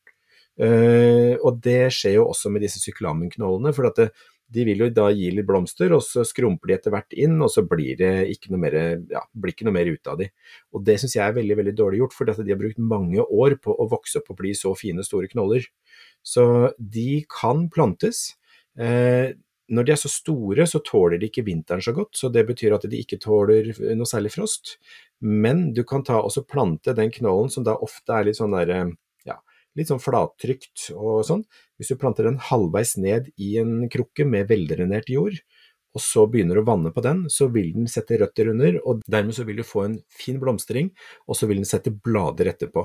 Uh, 0.56 1.36
og 1.44 1.58
det 1.66 1.90
skjer 1.92 2.14
jo 2.16 2.30
også 2.30 2.48
med 2.54 2.64
disse 2.64 2.80
syklamenknollene, 2.80 3.74
for 3.76 3.92
det, 3.98 4.10
de 4.56 4.64
vil 4.68 4.84
jo 4.86 4.90
da 4.94 5.08
gi 5.14 5.32
litt 5.34 5.48
blomster, 5.48 5.94
og 5.96 6.04
så 6.06 6.24
skrumper 6.28 6.70
de 6.70 6.76
etter 6.78 6.94
hvert 6.94 7.16
inn, 7.18 7.36
og 7.42 7.50
så 7.52 7.66
blir 7.68 7.98
det 8.00 8.14
ikke 8.32 8.54
noe 8.54 8.62
mer, 8.62 8.78
ja, 9.12 9.24
ikke 9.52 9.68
noe 9.68 9.76
mer 9.76 9.90
ut 9.90 10.12
av 10.12 10.20
de. 10.22 10.30
Og 10.76 10.86
Det 10.86 11.00
syns 11.02 11.18
jeg 11.18 11.26
er 11.26 11.38
veldig 11.38 11.58
veldig 11.62 11.76
dårlig 11.78 12.04
gjort, 12.04 12.16
for 12.16 12.30
de 12.30 12.54
har 12.54 12.62
brukt 12.62 12.82
mange 12.94 13.26
år 13.26 13.58
på 13.64 13.74
å 13.74 13.90
vokse 13.92 14.22
opp 14.22 14.32
og 14.32 14.40
bli 14.44 14.54
så 14.58 14.76
fine, 14.78 15.04
store 15.06 15.32
knoller. 15.32 15.66
Så 16.26 16.46
de 16.78 17.26
kan 17.32 17.66
plantes. 17.74 18.36
Eh, 18.78 19.34
når 19.74 19.86
de 19.88 19.94
er 19.96 20.00
så 20.00 20.12
store, 20.12 20.68
så 20.70 20.82
tåler 20.86 21.18
de 21.22 21.30
ikke 21.30 21.46
vinteren 21.48 21.82
så 21.82 21.94
godt, 21.96 22.14
så 22.18 22.30
det 22.30 22.46
betyr 22.48 22.76
at 22.76 22.86
de 22.90 23.00
ikke 23.02 23.18
tåler 23.22 23.72
noe 23.98 24.10
særlig 24.10 24.36
frost. 24.36 24.76
Men 25.26 25.72
du 25.74 25.82
kan 25.88 26.06
ta 26.06 26.20
også 26.22 26.46
plante 26.46 26.94
den 26.98 27.14
knollen 27.14 27.50
som 27.54 27.66
da 27.66 27.78
ofte 27.82 28.14
er 28.14 28.28
litt 28.28 28.38
sånn 28.38 28.54
der, 28.54 28.92
ja, 29.26 29.40
litt 29.78 29.90
sånn 29.90 30.04
flattrykt 30.04 30.92
og 30.94 31.24
sånn. 31.28 31.46
Hvis 31.80 31.90
du 31.92 32.00
planter 32.02 32.30
den 32.30 32.42
halvveis 32.52 32.96
ned 33.02 33.32
i 33.42 33.56
en 33.62 33.88
krukke 33.92 34.28
med 34.30 34.52
veldrenert 34.52 35.10
jord, 35.10 35.42
og 35.96 36.04
så 36.04 36.26
begynner 36.28 36.60
du 36.60 36.62
å 36.66 36.68
vanne 36.68 36.92
på 36.92 37.02
den, 37.02 37.24
så 37.32 37.48
vil 37.52 37.72
den 37.74 37.88
sette 37.90 38.20
røtter 38.20 38.52
under, 38.52 38.78
og 38.84 39.02
dermed 39.08 39.38
så 39.38 39.46
vil 39.48 39.62
du 39.62 39.66
få 39.66 39.86
en 39.86 39.98
fin 40.12 40.38
blomstring, 40.42 40.92
og 41.26 41.40
så 41.40 41.48
vil 41.48 41.62
den 41.62 41.70
sette 41.70 41.94
blader 41.94 42.52
etterpå. 42.52 42.84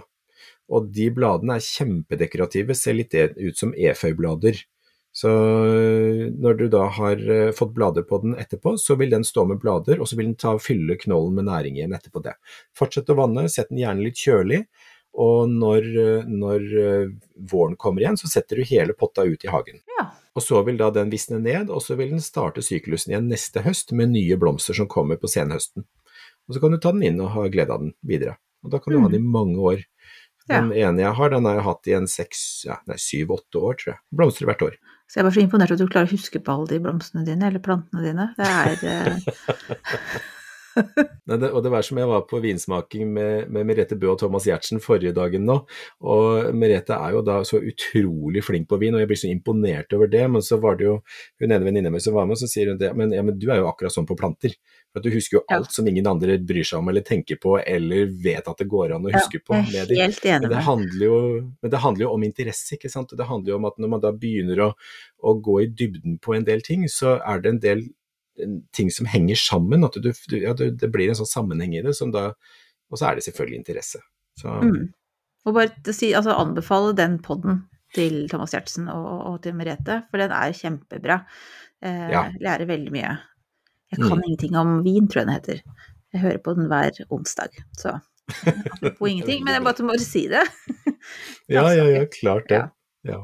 Og 0.70 0.92
de 0.94 1.08
bladene 1.12 1.58
er 1.58 1.66
kjempedekorative, 1.66 2.76
ser 2.78 2.96
litt 2.96 3.16
ut 3.18 3.58
som 3.58 3.74
eføyblader. 3.74 4.62
Så 5.20 5.30
øh, 5.30 6.28
når 6.40 6.54
du 6.56 6.66
da 6.72 6.87
har 6.96 7.20
øh, 7.20 7.50
fått 7.56 7.74
blader 7.76 8.06
på 8.09 8.20
den 8.22 8.37
etterpå, 8.40 8.76
så 8.80 8.96
vil 8.96 9.11
den 9.12 9.26
stå 9.26 9.44
med 9.50 9.59
blader, 9.61 10.00
og 10.00 10.09
så 10.09 10.16
vil 10.16 10.30
den 10.30 10.38
ta 10.40 10.54
fylle 10.62 10.96
knollen 11.00 11.37
med 11.37 11.48
næring 11.50 11.76
igjen 11.76 11.92
etterpå 11.96 12.22
det. 12.24 12.38
Fortsett 12.78 13.11
å 13.12 13.18
vanne, 13.18 13.44
sett 13.52 13.68
den 13.68 13.83
gjerne 13.83 14.06
litt 14.06 14.20
kjølig, 14.20 14.62
og 15.20 15.50
når, 15.52 15.88
øh, 16.04 16.30
når 16.30 16.64
våren 17.52 17.76
kommer 17.76 18.04
igjen, 18.04 18.20
så 18.20 18.30
setter 18.33 18.61
du 18.61 18.68
hele 18.70 18.96
potta 18.96 19.26
ut 19.28 19.44
i 19.44 19.52
hagen. 19.52 19.83
Ja. 19.98 20.06
Og 20.38 20.46
så 20.46 20.62
vil 20.64 20.78
da 20.80 20.88
den 20.94 21.11
visne 21.12 21.40
ned, 21.42 21.68
og 21.68 21.83
så 21.85 21.98
vil 21.98 22.14
den 22.14 22.24
starte 22.24 22.64
syklusen 22.64 23.12
igjen 23.12 23.28
neste 23.28 23.64
høst 23.66 23.92
med 23.92 24.14
nye 24.14 24.38
blomster 24.40 24.78
som 24.78 24.88
kommer 24.88 25.20
på 25.20 25.28
senhøsten. 25.28 25.85
Og 26.48 26.56
så 26.56 26.62
kan 26.62 26.72
du 26.72 26.80
ta 26.80 26.94
den 26.94 27.04
inn 27.11 27.20
og 27.20 27.35
ha 27.35 27.48
glede 27.52 27.74
av 27.74 27.83
den 27.83 27.92
videre. 28.06 28.38
Og 28.64 28.72
da 28.72 28.80
kan 28.80 28.94
du 28.94 29.00
mm. 29.00 29.04
ha 29.04 29.11
den 29.12 29.20
i 29.20 29.35
mange 29.37 29.59
år. 29.72 29.85
Den 30.48 30.72
ja. 30.72 30.88
ene 30.88 31.04
jeg 31.04 31.12
har, 31.18 31.35
den 31.35 31.46
har 31.46 31.59
jeg 31.59 31.66
hatt 31.66 31.90
i 31.90 31.96
en 31.98 32.09
seks, 32.11 32.40
ja, 32.66 32.78
nei, 32.88 32.96
syv-åtte 32.98 33.61
år, 33.61 33.76
tror 33.83 33.92
jeg. 33.92 34.00
Blomstrer 34.16 34.50
hvert 34.50 34.64
år. 34.70 34.80
Så 35.10 35.18
jeg 35.18 35.26
bare 35.26 35.34
så 35.34 35.42
imponert 35.42 35.72
at 35.74 35.80
du 35.80 35.88
klarer 35.90 36.06
å 36.06 36.14
huske 36.14 36.38
på 36.38 36.54
alle 36.54 36.70
de 36.70 36.82
blomstene 36.82 37.24
dine, 37.26 37.48
eller 37.50 37.62
plantene 37.64 38.04
dine. 38.04 38.28
Det 38.38 38.46
er 38.46 38.84
eh, 38.94 40.20
Nei, 41.26 41.36
det, 41.36 41.48
og 41.50 41.64
det 41.64 41.72
var 41.72 41.82
som 41.82 41.98
jeg 41.98 42.08
var 42.08 42.22
på 42.30 42.38
vinsmaking 42.42 43.10
med, 43.14 43.50
med 43.52 43.66
Merete 43.66 43.96
Bø 43.98 44.12
og 44.12 44.20
Thomas 44.20 44.46
Giertsen 44.46 44.82
forrige 44.82 45.12
dagen 45.16 45.42
nå. 45.48 45.56
Og 46.06 46.54
Merete 46.56 46.94
er 46.96 47.16
jo 47.16 47.24
da 47.26 47.40
så 47.46 47.58
utrolig 47.58 48.44
flink 48.46 48.68
på 48.70 48.78
vin, 48.80 48.94
og 48.94 49.02
jeg 49.02 49.10
blir 49.10 49.20
så 49.20 49.30
imponert 49.30 49.96
over 49.96 50.10
det. 50.10 50.22
Men 50.30 50.46
så 50.46 50.60
var 50.62 50.78
det 50.78 50.86
jo 50.86 50.96
hun 51.42 51.50
ene 51.50 51.66
venninna 51.66 51.92
mi 51.92 52.02
som 52.02 52.16
var 52.16 52.28
med, 52.28 52.38
og 52.38 52.44
så 52.44 52.50
sier 52.50 52.72
hun 52.72 52.80
det. 52.80 52.92
Men, 52.96 53.14
ja, 53.16 53.24
men 53.26 53.38
du 53.38 53.48
er 53.50 53.62
jo 53.62 53.70
akkurat 53.70 53.94
sånn 53.94 54.08
på 54.08 54.18
planter. 54.20 54.54
For 54.90 55.00
at 55.00 55.07
Du 55.07 55.14
husker 55.14 55.38
jo 55.38 55.42
alt 55.46 55.68
ja. 55.68 55.74
som 55.76 55.87
ingen 55.87 56.09
andre 56.11 56.37
bryr 56.42 56.66
seg 56.66 56.81
om 56.81 56.90
eller 56.90 57.05
tenker 57.07 57.38
på 57.38 57.55
eller 57.61 58.11
vet 58.24 58.48
at 58.50 58.59
det 58.59 58.66
går 58.70 58.96
an 58.96 59.07
å 59.07 59.12
huske 59.14 59.38
ja, 59.38 59.44
på. 59.46 59.61
Med 59.68 59.94
enig 59.94 60.18
men 60.26 60.48
det, 60.50 60.64
handler 60.66 61.05
jo, 61.07 61.20
men 61.62 61.72
det 61.72 61.83
handler 61.85 62.07
jo 62.07 62.11
om 62.16 62.26
interesse, 62.26 62.74
ikke 62.74 62.90
sant. 62.90 63.14
Det 63.14 63.29
handler 63.29 63.55
jo 63.55 63.61
om 63.61 63.70
at 63.70 63.79
når 63.79 63.94
man 63.94 64.03
da 64.03 64.11
begynner 64.11 64.64
å, 64.66 64.68
å 65.22 65.37
gå 65.38 65.61
i 65.62 65.70
dybden 65.70 66.18
på 66.22 66.35
en 66.35 66.46
del 66.48 66.64
ting, 66.66 66.88
så 66.90 67.20
er 67.20 67.44
det 67.44 67.55
en 67.55 67.64
del 67.64 67.87
ting 68.74 68.90
som 68.90 69.07
henger 69.07 69.38
sammen. 69.38 69.87
At 69.87 69.98
du, 70.03 70.11
ja, 70.35 70.55
det 70.55 70.90
blir 70.90 71.11
en 71.11 71.18
sånn 71.22 71.31
sammenheng 71.31 71.76
i 71.79 71.85
det, 71.87 71.94
som 71.98 72.14
da 72.14 72.33
Og 72.90 72.98
så 72.98 73.07
er 73.07 73.14
det 73.14 73.22
selvfølgelig 73.22 73.61
interesse. 73.61 74.00
Så. 74.40 74.50
Mm. 74.50 74.88
Og 75.46 75.55
bare 75.55 75.94
si, 75.94 76.09
altså, 76.11 76.35
anbefale 76.35 76.90
den 76.98 77.20
poden 77.22 77.68
til 77.94 78.24
Thomas 78.31 78.50
Gjertsen 78.55 78.88
og, 78.90 79.07
og, 79.29 79.37
til 79.44 79.55
Merete, 79.55 80.00
for 80.11 80.22
den 80.22 80.35
er 80.35 80.57
kjempebra. 80.57 81.20
Eh, 81.87 82.09
ja. 82.11 82.24
Lærer 82.42 82.66
veldig 82.66 82.92
mye. 82.94 83.12
Jeg 83.90 83.98
kan 83.98 84.18
mm. 84.18 84.22
ingenting 84.26 84.57
om 84.57 84.76
vin, 84.85 85.09
tror 85.09 85.20
jeg 85.20 85.26
den 85.26 85.35
heter. 85.35 85.62
Jeg 86.12 86.20
hører 86.20 86.38
på 86.44 86.55
den 86.55 86.70
hver 86.70 87.03
onsdag, 87.11 87.50
så 87.79 87.98
på 88.98 89.07
ingenting. 89.11 89.44
Men 89.44 89.55
jeg 89.59 89.62
måtte 89.66 89.87
bare 89.87 90.03
si 90.03 90.26
det. 90.31 90.46
ja, 91.48 91.66
ja, 91.74 91.85
ja, 91.90 92.07
klart 92.20 92.48
det. 92.50 92.64
Ja. 93.09 93.20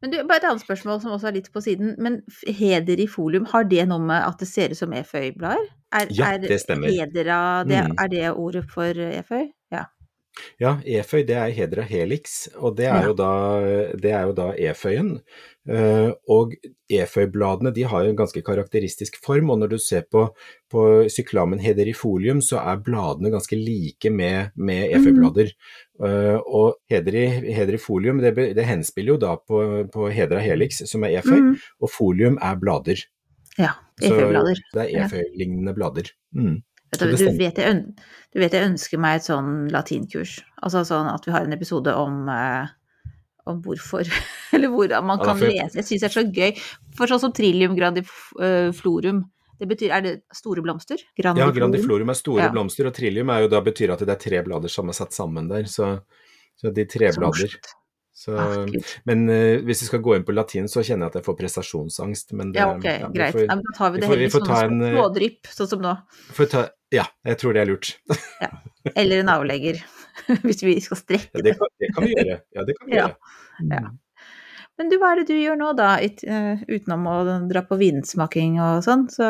Men 0.00 0.12
du, 0.12 0.20
bare 0.24 0.40
et 0.40 0.48
annet 0.48 0.64
spørsmål 0.64 1.00
som 1.02 1.12
også 1.12 1.28
er 1.28 1.36
litt 1.36 1.50
på 1.52 1.60
siden. 1.64 1.94
Men 2.00 2.20
heder 2.48 3.02
i 3.02 3.06
folium, 3.10 3.46
har 3.50 3.66
det 3.68 3.84
noe 3.90 4.00
med 4.00 4.22
at 4.24 4.40
det 4.40 4.48
ser 4.48 4.72
ut 4.72 4.80
som 4.80 4.94
eføyblader? 4.96 5.68
Ja, 6.14 6.36
det 6.40 6.60
stemmer. 6.62 6.88
Hedera, 6.88 7.64
det, 7.68 7.82
mm. 7.90 7.96
Er 7.98 8.12
det 8.12 8.30
ordet 8.30 8.64
for 8.70 9.02
eføy? 9.10 9.50
Ja. 9.74 9.88
Ja, 10.60 10.76
eføy 10.86 11.24
det 11.26 11.36
er 11.36 11.52
hedra 11.54 11.84
helix, 11.88 12.46
og 12.54 12.76
det 12.78 12.86
er, 12.86 13.00
ja. 13.00 13.08
jo, 13.10 13.14
da, 13.18 13.30
det 13.98 14.12
er 14.14 14.28
jo 14.28 14.34
da 14.36 14.50
eføyen. 14.70 15.16
Uh, 15.70 16.10
og 16.32 16.54
eføybladene 16.90 17.70
de 17.76 17.84
har 17.86 18.06
en 18.08 18.16
ganske 18.16 18.40
karakteristisk 18.42 19.18
form, 19.24 19.52
og 19.52 19.60
når 19.60 19.74
du 19.74 19.76
ser 19.82 20.06
på, 20.10 20.24
på 20.72 20.84
syklamen 21.12 21.60
hederifolium, 21.62 22.40
så 22.44 22.62
er 22.62 22.80
bladene 22.84 23.32
ganske 23.32 23.58
like 23.58 24.10
med, 24.10 24.54
med 24.56 24.96
eføyblader. 24.96 25.52
Mm. 26.00 26.40
Og 26.48 26.78
hederi, 26.88 27.26
hederifolium 27.52 28.22
det, 28.24 28.32
det, 28.56 28.64
henspiller 28.64 29.14
jo 29.14 29.20
da 29.20 29.34
på, 29.36 29.60
på 29.92 30.08
hedra 30.08 30.40
helix, 30.40 30.80
som 30.88 31.04
er 31.04 31.18
eføy, 31.20 31.36
mm. 31.50 31.54
og 31.84 31.92
folium 31.92 32.40
er 32.40 32.56
blader. 32.60 33.04
Ja, 33.58 33.74
eføyblader. 34.00 34.56
Så 34.56 34.78
det 34.78 34.86
er 34.86 35.04
eføylignende 35.04 35.76
blader. 35.76 36.08
Mm. 36.32 36.62
Du, 36.90 37.06
du, 37.06 37.26
vet 37.38 37.58
jeg, 37.60 37.82
du, 38.34 38.38
vet 38.42 38.54
jeg, 38.54 38.66
ønsker 38.66 38.98
meg 38.98 39.20
et 39.20 39.26
sånn 39.28 39.68
latinkurs. 39.70 40.40
Altså 40.58 40.82
sånn 40.88 41.10
at 41.10 41.26
vi 41.26 41.34
har 41.34 41.46
en 41.46 41.54
episode 41.54 41.92
om, 41.94 42.24
eh, 42.34 43.12
om 43.50 43.60
hvorfor, 43.62 44.10
eller 44.56 44.72
hvordan 44.74 45.06
man 45.06 45.22
kan 45.22 45.38
ja, 45.38 45.52
lese. 45.52 45.78
Jeg 45.78 45.86
syns 45.86 46.02
det 46.02 46.08
er 46.10 46.16
så 46.16 46.24
gøy. 46.26 46.64
For 46.98 47.10
sånn 47.10 47.22
som 47.22 47.34
trillium 47.36 47.76
grandiflorum, 47.78 49.22
det 49.60 49.68
betyr, 49.70 49.92
er 49.92 50.02
det 50.06 50.14
store 50.34 50.64
blomster? 50.64 51.02
Grandiflorum. 51.14 51.54
Ja, 51.54 51.58
grandiflorum 51.60 52.10
er 52.10 52.18
store 52.18 52.46
ja. 52.46 52.52
blomster, 52.52 52.88
og 52.90 52.96
trillium 52.96 53.30
er 53.30 53.44
jo 53.44 53.52
da 53.52 53.60
betyr 53.62 53.94
at 53.94 54.02
det 54.02 54.16
er 54.16 54.22
tre 54.22 54.42
blader 54.46 54.72
som 54.72 54.90
er 54.90 54.96
satt 54.96 55.14
sammen 55.14 55.50
der. 55.52 55.68
Så, 55.70 55.92
så 56.58 56.72
de 56.74 56.86
tre 56.90 57.12
blader. 57.14 57.60
Så, 58.20 58.34
ah, 58.36 58.66
men 59.08 59.22
uh, 59.30 59.62
hvis 59.64 59.80
vi 59.80 59.86
skal 59.86 60.02
gå 60.04 60.12
inn 60.16 60.24
på 60.28 60.34
latin, 60.36 60.66
så 60.68 60.82
kjenner 60.84 61.06
jeg 61.06 61.12
at 61.12 61.14
jeg 61.20 61.26
får 61.28 61.36
prestasjonsangst. 61.38 62.34
Men 62.36 62.50
det, 62.52 62.60
ja, 62.60 62.66
ok, 62.74 62.84
ja, 62.88 63.08
greit. 63.14 63.36
Får, 63.36 63.46
ja, 63.46 63.54
men 63.56 63.64
da 63.64 63.76
tar 63.78 63.94
vi 63.94 64.02
det 64.02 64.10
heller 64.10 64.34
som 64.34 64.50
en 64.58 64.82
eh, 64.84 64.92
smådrypp, 64.92 65.52
sånn 65.56 65.70
som 65.70 65.84
nå. 65.86 65.94
Ta, 66.40 66.64
ja, 66.94 67.06
jeg 67.26 67.38
tror 67.40 67.56
det 67.56 67.64
er 67.64 67.70
lurt. 67.70 67.94
ja. 68.42 68.52
Eller 68.96 69.22
en 69.22 69.32
avlegger, 69.32 69.80
hvis 70.46 70.62
vi 70.66 70.76
skal 70.82 71.00
strekke 71.00 71.42
det. 71.44 71.54
Ja, 71.54 71.58
det, 71.58 71.58
kan, 71.58 71.74
det 71.80 71.90
kan 71.96 72.08
vi 72.08 72.14
gjøre. 72.16 72.38
Ja, 72.56 72.64
det 72.66 72.78
kan 72.78 72.90
vi 72.90 72.98
gjøre. 72.98 73.34
Ja. 73.70 73.82
Men 74.80 74.88
du, 74.88 74.96
hva 74.96 75.10
er 75.12 75.20
det 75.20 75.28
du 75.28 75.36
gjør 75.36 75.58
nå, 75.60 75.72
da, 75.76 75.94
uh, 76.00 76.60
utenom 76.64 77.08
å 77.10 77.16
dra 77.50 77.62
på 77.68 77.76
vinsmaking 77.80 78.56
og 78.64 78.78
sånn, 78.86 79.10
så, 79.12 79.26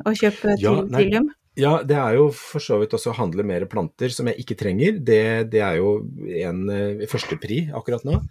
og 0.00 0.14
kjøpe 0.16 0.54
ja, 0.56 0.72
trillium? 0.88 1.28
Ja, 1.56 1.78
det 1.84 1.96
er 2.00 2.16
jo 2.16 2.30
for 2.36 2.64
så 2.64 2.78
vidt 2.80 2.94
også 2.96 3.12
å 3.12 3.18
handle 3.18 3.44
mer 3.48 3.64
planter 3.68 4.12
som 4.12 4.28
jeg 4.30 4.40
ikke 4.40 4.56
trenger. 4.60 4.96
Det, 5.04 5.50
det 5.52 5.60
er 5.64 5.78
jo 5.82 5.98
en 6.40 6.62
uh, 6.72 7.04
førstepri 7.10 7.66
akkurat 7.76 8.08
nå. 8.08 8.22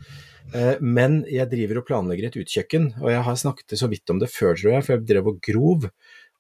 Men 0.78 1.24
jeg 1.26 1.50
driver 1.50 1.80
og 1.80 1.88
planlegger 1.88 2.28
et 2.28 2.36
utkjøkken, 2.38 2.84
og 3.00 3.08
jeg 3.10 3.22
har 3.26 3.38
snakket 3.42 3.74
så 3.80 3.88
vidt 3.90 4.12
om 4.14 4.20
det 4.22 4.28
før, 4.30 4.54
tror 4.54 4.76
jeg, 4.76 4.84
for 4.86 4.94
jeg 4.94 5.08
drev 5.10 5.30
og 5.32 5.40
grov. 5.42 5.88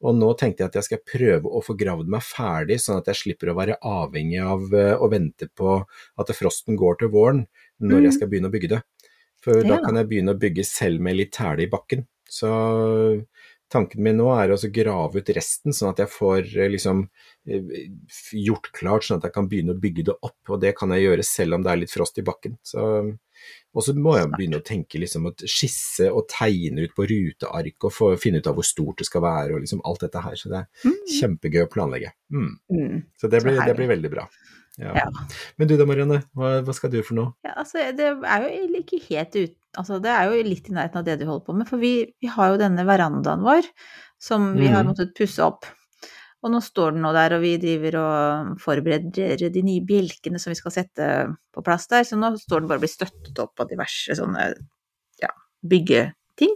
Og 0.05 0.17
nå 0.17 0.31
tenkte 0.37 0.63
jeg 0.63 0.71
at 0.71 0.77
jeg 0.79 0.87
skal 0.89 1.03
prøve 1.07 1.49
å 1.49 1.61
få 1.65 1.75
gravd 1.79 2.09
meg 2.13 2.25
ferdig, 2.25 2.77
sånn 2.83 3.01
at 3.01 3.09
jeg 3.09 3.21
slipper 3.23 3.51
å 3.51 3.57
være 3.57 3.79
avhengig 3.81 4.41
av 4.43 4.67
uh, 4.75 4.93
å 5.01 5.09
vente 5.11 5.49
på 5.57 5.79
at 5.81 6.33
frosten 6.37 6.77
går 6.79 7.01
til 7.01 7.13
våren 7.15 7.45
når 7.81 7.97
mm. 7.97 8.05
jeg 8.07 8.17
skal 8.19 8.31
begynne 8.31 8.51
å 8.51 8.55
bygge 8.55 8.73
det. 8.75 8.81
For 9.45 9.61
ja. 9.61 9.67
da 9.73 9.81
kan 9.83 9.97
jeg 9.99 10.09
begynne 10.09 10.33
å 10.35 10.41
bygge 10.41 10.65
selv 10.67 11.03
med 11.05 11.17
litt 11.19 11.33
tæle 11.35 11.65
i 11.65 11.71
bakken. 11.71 12.05
Så 12.29 12.49
tanken 13.71 14.03
min 14.05 14.17
nå 14.19 14.29
er 14.33 14.53
å 14.53 14.59
grave 14.73 15.21
ut 15.21 15.31
resten, 15.35 15.73
sånn 15.75 15.91
at 15.91 16.01
jeg 16.03 16.11
får 16.13 16.49
eh, 16.53 16.71
liksom 16.71 17.03
eh, 17.49 17.75
gjort 18.45 18.71
klart, 18.77 19.05
sånn 19.05 19.19
at 19.19 19.27
jeg 19.29 19.35
kan 19.35 19.49
begynne 19.51 19.75
å 19.75 19.81
bygge 19.81 20.07
det 20.09 20.17
opp. 20.19 20.39
Og 20.49 20.61
det 20.63 20.75
kan 20.79 20.93
jeg 20.95 21.07
gjøre 21.07 21.27
selv 21.27 21.57
om 21.57 21.65
det 21.65 21.73
er 21.73 21.81
litt 21.83 21.93
frost 21.93 22.21
i 22.21 22.25
bakken. 22.25 22.57
Og 23.75 23.83
så 23.83 23.95
må 23.97 24.15
jeg 24.15 24.31
begynne 24.31 24.59
å 24.61 24.65
tenke 24.65 24.99
liksom 25.01 25.27
at 25.29 25.43
skisse 25.51 26.07
og 26.07 26.27
tegne 26.31 26.85
ut 26.85 26.93
på 26.95 27.07
ruteark 27.11 27.87
og 27.87 27.93
få, 27.93 28.11
finne 28.21 28.39
ut 28.39 28.47
av 28.47 28.55
hvor 28.57 28.67
stort 28.67 29.01
det 29.01 29.09
skal 29.09 29.25
være 29.25 29.57
og 29.57 29.65
liksom 29.65 29.83
alt 29.87 30.05
dette 30.05 30.21
her. 30.23 30.37
Så 30.39 30.51
det 30.51 30.61
er 30.61 30.87
mm. 30.87 31.01
kjempegøy 31.17 31.65
å 31.65 31.71
planlegge. 31.71 32.13
Mm. 32.31 32.53
Mm. 32.71 33.01
Så 33.19 33.31
det 33.31 33.43
blir, 33.43 33.59
det 33.59 33.75
blir 33.75 33.91
veldig 33.91 34.13
bra. 34.13 34.27
Ja. 34.79 34.91
Ja. 34.95 35.05
Men 35.59 35.69
du 35.69 35.75
da, 35.79 35.87
Marianne, 35.87 36.21
hva, 36.35 36.57
hva, 36.65 36.73
skal 36.75 36.91
du 36.91 36.99
for 37.05 37.15
noe? 37.19 37.35
Ja, 37.47 37.53
altså, 37.61 37.83
det 37.95 38.09
er 38.11 38.47
jo 38.47 38.81
ikke 38.81 39.03
helt 39.09 39.37
ut 39.39 39.61
Altså, 39.75 39.97
det 39.99 40.07
er 40.07 40.29
jo 40.31 40.43
litt 40.47 40.69
i 40.69 40.73
nærheten 40.75 41.01
av 41.01 41.03
det 41.03 41.17
du 41.19 41.25
holder 41.27 41.43
på 41.43 41.53
med, 41.59 41.67
for 41.67 41.81
vi, 41.81 41.89
vi 42.23 42.29
har 42.31 42.53
jo 42.53 42.59
denne 42.61 42.85
verandaen 42.87 43.41
vår 43.43 43.65
som 44.23 44.53
vi 44.55 44.69
har 44.71 44.85
Mhm. 44.85 44.87
måttet 44.87 45.11
pusse 45.17 45.43
opp. 45.43 45.67
Og 46.45 46.51
nå 46.53 46.61
står 46.61 46.93
den 46.93 47.01
nå 47.01 47.09
der, 47.15 47.33
og 47.33 47.41
vi 47.41 47.55
driver 47.57 47.95
og 48.03 48.49
forbereder 48.61 49.47
de 49.49 49.63
nye 49.65 49.81
bjelkene 49.85 50.37
som 50.41 50.51
vi 50.53 50.59
skal 50.59 50.75
sette 50.75 51.07
på 51.55 51.63
plass 51.65 51.89
der, 51.89 52.05
så 52.05 52.19
nå 52.19 52.35
står 52.37 52.61
den 52.61 52.69
bare 52.69 52.77
og 52.77 52.85
blir 52.85 52.91
støttet 52.91 53.41
opp 53.41 53.63
av 53.63 53.71
diverse 53.71 54.13
sånne, 54.19 54.51
ja, 55.23 55.31
byggeting. 55.65 56.53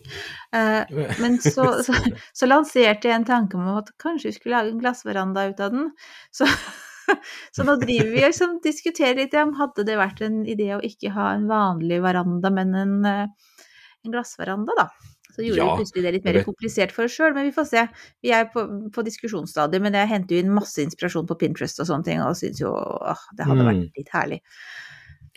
Eh, 0.53 0.99
men 1.23 1.39
så, 1.41 1.65
så, 1.87 1.97
så 2.37 2.51
lanserte 2.51 3.09
jeg 3.09 3.17
en 3.17 3.27
tanke 3.31 3.57
om 3.57 3.65
at 3.79 3.89
kanskje 4.01 4.29
vi 4.29 4.37
skulle 4.37 4.59
lage 4.59 4.75
en 4.75 4.83
glassveranda 4.83 5.49
ut 5.49 5.65
av 5.65 5.73
den. 5.73 5.89
Så, 6.37 6.45
så 7.57 7.65
nå 7.65 7.79
driver 7.81 8.13
vi 8.13 8.21
og 8.21 8.29
liksom 8.29 8.59
diskuterer 8.61 9.23
litt 9.23 9.33
om 9.41 9.57
hadde 9.57 9.89
det 9.89 9.97
vært 9.97 10.21
en 10.27 10.43
idé 10.45 10.75
å 10.77 10.83
ikke 10.85 11.15
ha 11.17 11.31
en 11.33 11.49
vanlig 11.49 12.03
veranda, 12.05 12.53
men 12.53 12.77
en, 12.77 12.99
eh, 13.09 13.55
en 14.05 14.13
glassveranda, 14.13 14.77
da. 14.77 14.91
Så 15.39 15.45
gjorde 15.47 15.61
Ja, 15.61 15.69
vi 15.71 15.79
plutselig 15.85 16.03
det 16.03 16.11
litt 16.17 16.25
mer 16.27 16.41
komplisert 16.43 16.91
for 16.91 17.07
oss 17.07 17.13
sjøl, 17.15 17.31
men 17.37 17.45
vi 17.47 17.53
får 17.55 17.67
se. 17.69 17.85
Vi 18.25 18.33
er 18.35 18.49
på, 18.51 18.65
på 18.91 19.03
diskusjonsstadiet, 19.07 19.79
men 19.85 19.95
jeg 19.95 20.09
henter 20.11 20.35
jo 20.35 20.43
inn 20.43 20.51
masse 20.51 20.83
inspirasjon 20.83 21.29
på 21.29 21.37
Pinterest 21.39 21.79
og 21.79 21.87
sånne 21.87 22.03
ting, 22.09 22.19
og 22.25 22.35
syns 22.35 22.59
jo 22.59 22.73
åh, 22.75 23.21
det 23.39 23.47
hadde 23.47 23.63
Mm. 23.63 23.69
vært 23.71 23.99
litt 24.01 24.11
herlig. 24.11 24.41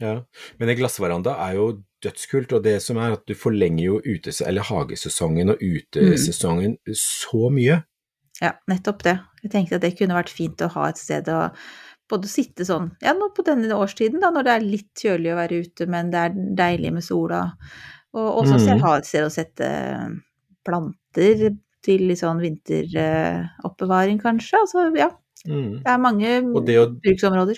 Ja, 0.03 0.16
men 0.59 0.72
en 0.72 0.76
glassveranda 0.80 1.36
er 1.46 1.55
jo 1.61 1.68
dødskult, 2.03 2.50
og 2.57 2.64
det 2.64 2.80
som 2.82 2.98
er 2.98 3.12
at 3.14 3.22
du 3.30 3.34
forlenger 3.38 3.84
jo 3.84 4.00
utes 4.03 4.40
eller 4.42 4.66
hagesesongen 4.66 5.53
og 5.55 5.62
utesesongen 5.62 6.76
så 6.98 7.50
mye. 7.55 7.84
Ja, 8.42 8.57
nettopp 8.66 9.05
det. 9.07 9.20
Jeg 9.44 9.53
tenkte 9.53 9.78
at 9.78 9.84
det 9.86 9.94
kunne 10.00 10.16
vært 10.18 10.32
fint 10.34 10.59
å 10.64 10.70
ha 10.74 10.88
et 10.90 10.98
sted 10.98 11.28
å 11.30 11.44
både 12.11 12.28
sitte 12.28 12.66
sånn, 12.66 12.90
ja 13.00 13.14
nå 13.16 13.30
på 13.36 13.44
denne 13.46 13.70
årstiden 13.78 14.20
da, 14.20 14.32
når 14.34 14.44
det 14.44 14.53
er 14.57 14.64
litt 14.66 15.00
kjølig 15.00 15.30
å 15.32 15.38
være 15.38 15.61
ute, 15.64 15.86
men 15.88 16.11
det 16.12 16.18
er 16.26 16.34
deilig 16.59 16.90
med 16.98 17.05
sola, 17.07 17.44
og 18.14 18.42
også 18.44 18.58
mm. 18.60 18.80
Ha 18.82 18.96
et 18.98 19.06
sted 19.06 19.24
å 19.24 19.30
sette 19.32 19.68
planter 20.64 21.56
til 21.82 22.00
litt 22.08 22.18
sånn 22.20 22.40
vinteroppbevaring 22.40 24.20
kanskje, 24.22 24.60
altså 24.62 24.86
ja, 24.96 25.10
Mm. 25.42 25.82
det 25.82 25.88
er 25.90 25.98
mange 25.98 26.28
Og 26.54 26.64
det 26.66 26.76
å- 26.78 27.00
bruksområder. 27.02 27.56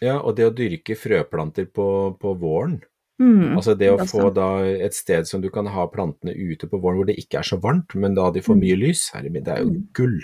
Ja, 0.00 0.18
og 0.20 0.36
det 0.36 0.46
å 0.46 0.54
dyrke 0.56 0.96
frøplanter 0.96 1.66
på, 1.66 2.16
på 2.18 2.38
våren, 2.40 2.80
Mm, 3.20 3.54
altså 3.56 3.76
det 3.78 3.90
å 3.92 3.96
det 3.98 4.08
få 4.10 4.32
da 4.34 4.58
et 4.64 4.92
sted 4.92 5.24
som 5.26 5.40
du 5.40 5.48
kan 5.48 5.66
ha 5.66 5.86
plantene 5.86 6.34
ute 6.34 6.66
på 6.66 6.80
våren 6.80 6.96
hvor 6.98 7.06
det 7.06 7.16
ikke 7.16 7.38
er 7.38 7.42
så 7.46 7.60
varmt, 7.60 7.94
men 7.94 8.12
da 8.14 8.28
de 8.30 8.40
får 8.40 8.56
Mm. 8.56 8.60
mye 8.60 8.76
lys, 8.88 9.10
herre 9.14 9.30
min, 9.30 9.44
det 9.44 9.52
er 9.54 9.62
jo 9.62 9.70
Mm. 9.70 9.86
gull. 9.92 10.20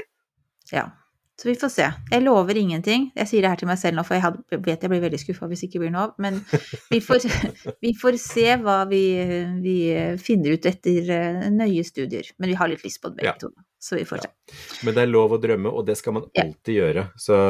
Ja, 0.72 0.90
så 1.40 1.48
vi 1.48 1.54
får 1.56 1.70
se. 1.72 1.84
Jeg 2.12 2.20
lover 2.20 2.58
ingenting. 2.60 3.06
Jeg 3.16 3.28
sier 3.30 3.40
det 3.46 3.48
her 3.54 3.60
til 3.62 3.68
meg 3.70 3.78
selv 3.80 3.96
nå, 3.96 4.02
for 4.04 4.12
jeg 4.18 4.24
hadde, 4.26 4.58
vet 4.60 4.82
jeg 4.84 4.90
blir 4.92 5.00
veldig 5.00 5.20
skuffa 5.22 5.46
hvis 5.48 5.62
det 5.62 5.68
ikke 5.70 5.80
blir 5.80 5.92
noe 5.94 6.02
av. 6.10 6.12
Men 6.20 6.36
vi 6.90 6.98
får, 7.00 7.24
vi 7.86 7.94
får 7.96 8.18
se 8.20 8.44
hva 8.60 8.74
vi, 8.90 9.00
vi 9.64 9.76
finner 10.20 10.58
ut 10.58 10.68
etter 10.68 11.08
eh, 11.16 11.46
nøye 11.54 11.84
studier. 11.88 12.28
Men 12.36 12.52
vi 12.52 12.58
har 12.60 12.68
litt 12.68 12.84
lyst 12.84 13.00
på 13.00 13.14
det 13.16 13.24
Ja. 13.24 13.32
to, 13.40 13.48
så 13.80 13.96
vi 13.96 14.04
får 14.04 14.26
se. 14.26 14.30
Men 14.84 14.98
det 14.98 15.06
er 15.06 15.12
lov 15.14 15.32
å 15.32 15.40
drømme, 15.40 15.72
og 15.72 15.86
det 15.88 15.96
skal 15.96 16.18
man 16.18 16.28
Ja. 16.36 16.44
alltid 16.44 16.76
gjøre. 16.76 17.06
Så 17.16 17.40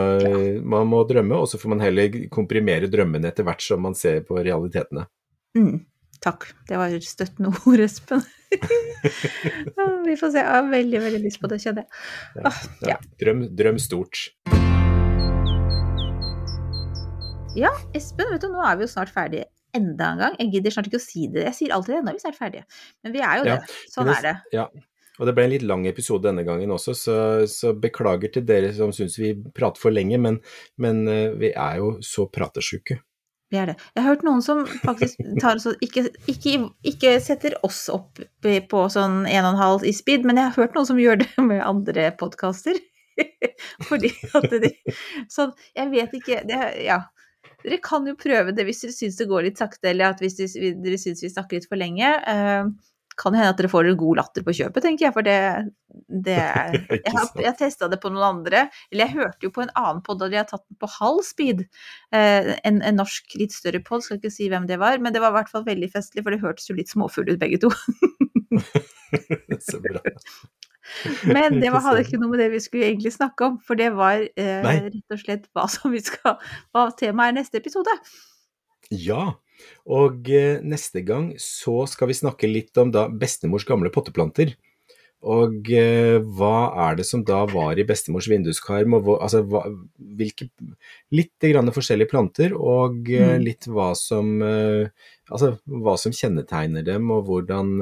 man 0.62 0.86
må 0.86 1.02
drømme, 1.10 1.34
og 1.42 1.50
så 1.50 1.58
får 1.58 1.74
man 1.74 1.82
heller 1.82 2.20
komprimere 2.30 2.86
drømmene 2.92 3.26
etter 3.34 3.42
hvert 3.48 3.66
som 3.66 3.82
man 3.82 3.98
ser 3.98 4.22
på 4.22 4.38
realitetene. 4.38 5.08
Mm, 5.58 5.80
takk. 6.24 6.48
Det 6.68 6.78
var 6.80 6.94
støttende 7.04 7.52
ord, 7.64 7.84
Espen. 7.86 8.24
Ja, 9.76 9.84
vi 10.04 10.16
får 10.18 10.32
se. 10.34 10.40
Jeg 10.42 10.50
har 10.50 10.66
veldig, 10.68 11.00
veldig 11.04 11.20
lyst 11.22 11.38
på 11.40 11.48
det, 11.50 11.60
kjenner 11.62 11.86
jeg. 11.86 12.44
Ah, 12.48 12.58
ja. 12.88 12.96
Drøm, 13.22 13.44
drøm 13.56 13.78
stort. 13.80 14.26
Ja, 17.58 17.70
Espen, 17.96 18.28
vet 18.32 18.42
du, 18.42 18.50
nå 18.52 18.60
er 18.66 18.76
vi 18.78 18.86
jo 18.86 18.90
snart 18.90 19.12
ferdige 19.14 19.48
enda 19.76 20.12
en 20.12 20.22
gang. 20.24 20.36
Jeg 20.42 20.54
gidder 20.56 20.74
snart 20.74 20.90
ikke 20.90 21.00
å 21.00 21.04
si 21.04 21.26
det. 21.32 21.46
Jeg 21.48 21.56
sier 21.56 21.74
alltid 21.74 21.96
det, 21.96 22.04
når 22.04 22.12
er 22.12 22.18
vi 22.18 22.24
snart 22.24 22.38
ferdige. 22.38 22.64
Men 23.04 23.14
vi 23.14 23.24
er 23.26 23.40
jo 23.40 23.48
Ja, 23.48 23.58
det. 23.58 23.82
Sånn 23.94 24.12
er 24.12 24.24
det. 24.26 24.36
Ja. 24.54 24.66
Og 25.20 25.28
det 25.28 25.34
ble 25.36 25.44
en 25.44 25.52
litt 25.52 25.66
lang 25.68 25.84
episode 25.88 26.24
denne 26.24 26.46
gangen 26.46 26.70
også, 26.72 26.94
så, 26.96 27.16
så 27.50 27.74
beklager 27.76 28.32
til 28.32 28.46
dere 28.48 28.70
som 28.72 28.92
syns 28.96 29.18
vi 29.20 29.34
prater 29.56 29.82
for 29.82 29.92
lenge, 29.92 30.16
men, 30.16 30.38
men 30.80 31.02
eh, 31.12 31.34
vi 31.36 31.50
er 31.52 31.76
jo 31.82 31.90
så 32.04 32.24
pratesjuke. 32.32 32.96
Vi 33.50 33.58
er 33.58 33.72
det. 33.72 33.76
Jeg 33.96 34.04
har 34.04 34.14
hørt 34.14 34.26
noen 34.26 34.42
som 34.46 34.62
faktisk 34.84 35.18
tar 35.42 35.58
oss, 35.58 35.66
ikke, 35.82 36.06
ikke, 36.30 36.52
ikke 36.86 37.14
setter 37.22 37.56
oss 37.66 37.88
opp 37.90 38.20
på 38.40 38.82
sånn 38.94 39.24
1,5 39.26 39.86
i 39.90 39.94
speed, 39.96 40.26
men 40.28 40.38
jeg 40.38 40.52
har 40.52 40.64
hørt 40.64 40.78
noen 40.78 40.86
som 40.92 41.00
gjør 41.02 41.18
det 41.24 41.30
med 41.50 41.64
andre 41.66 42.10
podkaster. 42.20 42.78
Fordi 43.88 44.12
at 44.38 44.46
de 44.62 44.70
Sånn, 45.28 45.50
jeg 45.76 45.90
vet 45.94 46.14
ikke 46.20 46.44
det, 46.48 46.60
Ja. 46.86 47.02
Dere 47.60 47.76
kan 47.84 48.06
jo 48.08 48.14
prøve 48.16 48.54
det 48.56 48.64
hvis 48.64 48.78
dere 48.84 48.94
syns 48.94 49.18
det 49.18 49.26
går 49.28 49.44
litt 49.44 49.58
sakte, 49.60 49.90
eller 49.90 50.14
hvis 50.20 50.38
dere, 50.38 50.70
dere 50.80 50.96
syns 51.00 51.20
vi 51.24 51.28
snakker 51.28 51.58
litt 51.58 51.68
for 51.68 51.80
lenge. 51.80 52.08
Kan 53.20 53.36
hende 53.36 53.52
at 53.52 53.58
dere 53.60 53.70
får 53.72 53.90
en 53.90 53.98
god 54.00 54.20
latter 54.20 54.44
på 54.46 54.54
kjøpet, 54.56 54.84
tenker 54.84 55.06
jeg, 55.06 55.14
for 55.16 55.26
det, 55.26 55.38
det 56.08 56.36
er 56.46 56.78
Jeg 56.96 57.14
har, 57.16 57.30
jeg 57.44 57.58
testa 57.58 57.90
det 57.92 58.00
på 58.02 58.12
noen 58.12 58.26
andre, 58.40 58.66
eller 58.90 59.06
jeg 59.06 59.16
hørte 59.18 59.48
jo 59.48 59.54
på 59.56 59.64
en 59.64 59.74
annen 59.76 60.00
pod 60.06 60.22
da 60.22 60.30
de 60.32 60.40
har 60.40 60.48
tatt 60.48 60.64
den 60.66 60.78
på 60.80 60.90
halv 60.98 61.20
speed. 61.26 61.66
Eh, 62.16 62.54
en, 62.66 62.80
en 62.86 63.00
norsk 63.02 63.36
litt 63.40 63.56
større 63.56 63.82
pod, 63.84 64.06
skal 64.06 64.20
ikke 64.20 64.32
si 64.34 64.48
hvem 64.52 64.68
det 64.70 64.80
var, 64.82 65.00
men 65.02 65.16
det 65.16 65.22
var 65.24 65.34
i 65.34 65.40
hvert 65.40 65.52
fall 65.52 65.66
veldig 65.68 65.90
festlig, 65.92 66.24
for 66.24 66.34
det 66.34 66.42
hørtes 66.44 66.70
jo 66.70 66.78
litt 66.78 66.92
småfull 66.92 67.28
ut 67.30 67.42
begge 67.42 67.60
to. 67.62 67.72
så 69.68 69.82
bra. 69.84 70.00
Men 71.28 71.60
det 71.60 71.70
var, 71.70 71.84
hadde 71.84 72.02
ikke 72.02 72.18
noe 72.18 72.32
med 72.32 72.42
det 72.42 72.50
vi 72.54 72.62
skulle 72.62 72.88
egentlig 72.88 73.12
snakke 73.14 73.46
om, 73.46 73.60
for 73.62 73.78
det 73.78 73.92
var 73.94 74.24
eh, 74.24 74.64
rett 74.64 75.14
og 75.14 75.22
slett 75.22 75.46
hva 75.54 75.68
som 75.70 75.92
vi 75.94 76.02
skal 76.02 76.38
Hva 76.74 76.88
temaet 76.98 77.34
er 77.34 77.40
neste 77.40 77.60
episode. 77.60 77.94
Ja, 78.90 79.34
og 79.86 80.28
eh, 80.32 80.58
neste 80.66 81.02
gang 81.06 81.32
så 81.38 81.84
skal 81.90 82.10
vi 82.10 82.16
snakke 82.18 82.48
litt 82.50 82.76
om 82.80 82.90
da 82.94 83.08
bestemors 83.08 83.66
gamle 83.68 83.90
potteplanter. 83.94 84.54
Og 85.20 85.68
eh, 85.76 86.16
hva 86.24 86.72
er 86.88 86.96
det 86.96 87.04
som 87.04 87.20
da 87.28 87.42
var 87.50 87.76
i 87.76 87.84
bestemors 87.84 88.24
vinduskarm, 88.30 88.94
og 88.96 89.04
hva, 89.04 89.16
altså, 89.26 89.42
hva, 89.44 89.66
hvilke 90.16 90.48
Litt 91.12 91.44
grann 91.44 91.68
forskjellige 91.76 92.08
planter, 92.08 92.54
og 92.56 93.10
eh, 93.12 93.36
Mm. 93.36 93.44
litt 93.44 93.66
hva 93.68 93.90
som 93.98 94.40
Altså 94.40 95.52
hva 95.68 95.96
som 96.00 96.10
kjennetegner 96.16 96.82
dem, 96.86 97.10
og 97.12 97.26
hvordan 97.28 97.74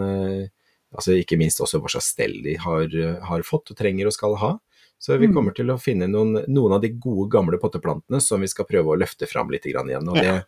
Altså 0.93 1.15
ikke 1.21 1.37
minst 1.39 1.61
også 1.61 1.79
hva 1.81 1.89
slags 1.93 2.11
stell 2.15 2.39
de 2.43 2.55
har, 2.57 2.89
har 3.29 3.43
fått 3.45 3.71
og 3.71 3.77
trenger 3.77 4.09
og 4.09 4.15
skal 4.17 4.35
ha. 4.41 4.51
Så 4.99 5.15
vi 5.21 5.29
Mm. 5.29 5.35
kommer 5.35 5.55
til 5.55 5.69
å 5.71 5.79
finne 5.79 6.09
noen, 6.11 6.43
noen 6.49 6.73
av 6.75 6.81
de 6.83 6.89
gode, 6.91 7.29
gamle 7.31 7.59
potteplantene 7.61 8.21
som 8.25 8.41
vi 8.41 8.49
skal 8.49 8.65
prøve 8.67 8.97
å 8.97 8.99
løfte 8.99 9.29
fram 9.29 9.49
litt 9.53 9.63
grann 9.69 9.87
igjen. 9.93 10.09
Og 10.09 10.17
det, 10.17 10.25
eh, 10.27 10.43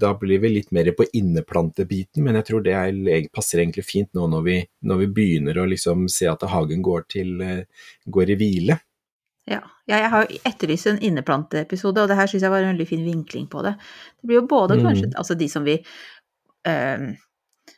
da 0.00 0.14
blir 0.16 0.40
vi 0.40 0.48
litt 0.48 0.70
mer 0.72 0.88
på 0.96 1.04
inneplantebiten, 1.12 2.22
men 2.24 2.38
jeg 2.38 2.46
tror 2.48 2.62
det 2.64 2.72
er, 2.72 3.26
passer 3.36 3.60
egentlig 3.60 3.84
fint 3.84 4.08
nå 4.16 4.24
når 4.32 4.44
vi, 4.46 4.54
når 4.88 5.02
vi 5.02 5.08
begynner 5.18 5.58
å 5.60 5.66
liksom 5.68 6.06
se 6.08 6.28
at 6.30 6.46
hagen 6.48 6.80
går, 6.82 7.04
til, 7.12 7.34
eh, 7.44 7.90
går 8.08 8.32
i 8.32 8.36
hvile. 8.40 8.78
Ja, 9.46 9.60
ja 9.86 10.00
jeg 10.00 10.12
har 10.14 10.32
etterlyst 10.48 10.88
en 10.90 11.02
inneplanteepisode, 11.04 12.00
og 12.02 12.08
det 12.08 12.16
her 12.16 12.32
syns 12.32 12.46
jeg 12.48 12.54
var 12.54 12.64
en 12.64 12.72
veldig 12.72 12.88
fin 12.88 13.04
vinkling 13.04 13.44
på 13.52 13.62
det. 13.66 13.76
Det 14.16 14.30
blir 14.30 14.40
jo 14.40 14.48
både 14.48 14.78
Mm. 14.80 14.86
kanskje 14.88 15.12
altså 15.14 15.36
de 15.36 15.48
som 15.48 15.64
vi 15.64 15.78
eh, 16.64 17.12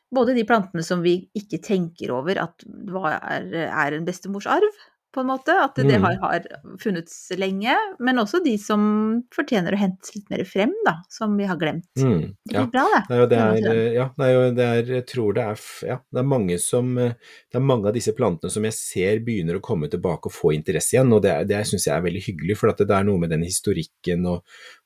Både 0.09 0.33
de 0.33 0.41
plantene 0.49 0.81
som 0.83 1.03
vi 1.05 1.29
ikke 1.37 1.59
tenker 1.61 2.11
over 2.17 2.39
at 2.41 2.65
hva 2.65 3.19
er, 3.19 3.45
er 3.69 3.93
en 3.93 4.07
bestemors 4.07 4.47
arv, 4.49 4.73
på 5.15 5.21
en 5.23 5.27
måte. 5.31 5.55
At 5.65 5.75
det 5.77 5.87
Mm. 5.99 6.03
har, 6.05 6.17
har 6.21 6.47
funnes 6.81 7.33
lenge. 7.37 7.75
Men 7.99 8.17
også 8.19 8.43
de 8.45 8.57
som 8.59 9.25
fortjener 9.35 9.73
å 9.73 9.79
hentes 9.81 10.15
litt 10.15 10.29
mer 10.31 10.45
frem, 10.45 10.73
da. 10.85 10.97
Som 11.09 11.37
vi 11.37 11.45
har 11.49 11.57
glemt. 11.57 11.87
Mm, 11.97 12.35
Det 12.45 12.55
ja. 12.55 12.65
blir 12.67 12.73
bra, 12.73 12.87
det. 13.09 13.29
Det 13.31 13.39
er, 13.39 13.79
ja, 13.95 14.07
og 14.11 14.55
det 14.57 14.67
er, 14.67 14.83
jeg 14.99 15.07
tror 15.07 15.35
det 15.35 15.45
er, 15.45 15.63
ja, 15.89 15.99
det 16.13 16.19
er 16.21 16.29
mange 16.29 16.59
som, 16.61 16.95
det 16.95 17.55
er 17.55 17.61
mange 17.65 17.89
av 17.89 17.95
disse 17.95 18.13
plantene 18.15 18.51
som 18.53 18.65
jeg 18.69 18.73
ser 18.77 19.21
begynner 19.25 19.57
å 19.59 19.65
komme 19.65 19.89
tilbake 19.89 20.27
og 20.29 20.33
få 20.37 20.53
interesse 20.55 20.95
igjen, 20.97 21.13
og 21.13 21.23
det, 21.23 21.35
det 21.49 21.65
syns 21.67 21.87
jeg 21.89 21.97
er 21.97 22.05
veldig 22.05 22.23
hyggelig, 22.29 22.57
for 22.61 22.69
at 22.71 22.79
det 22.85 22.91
er 22.91 23.05
noe 23.09 23.19
med 23.19 23.31
den 23.31 23.43
historikken 23.49 24.27
og, 24.27 24.43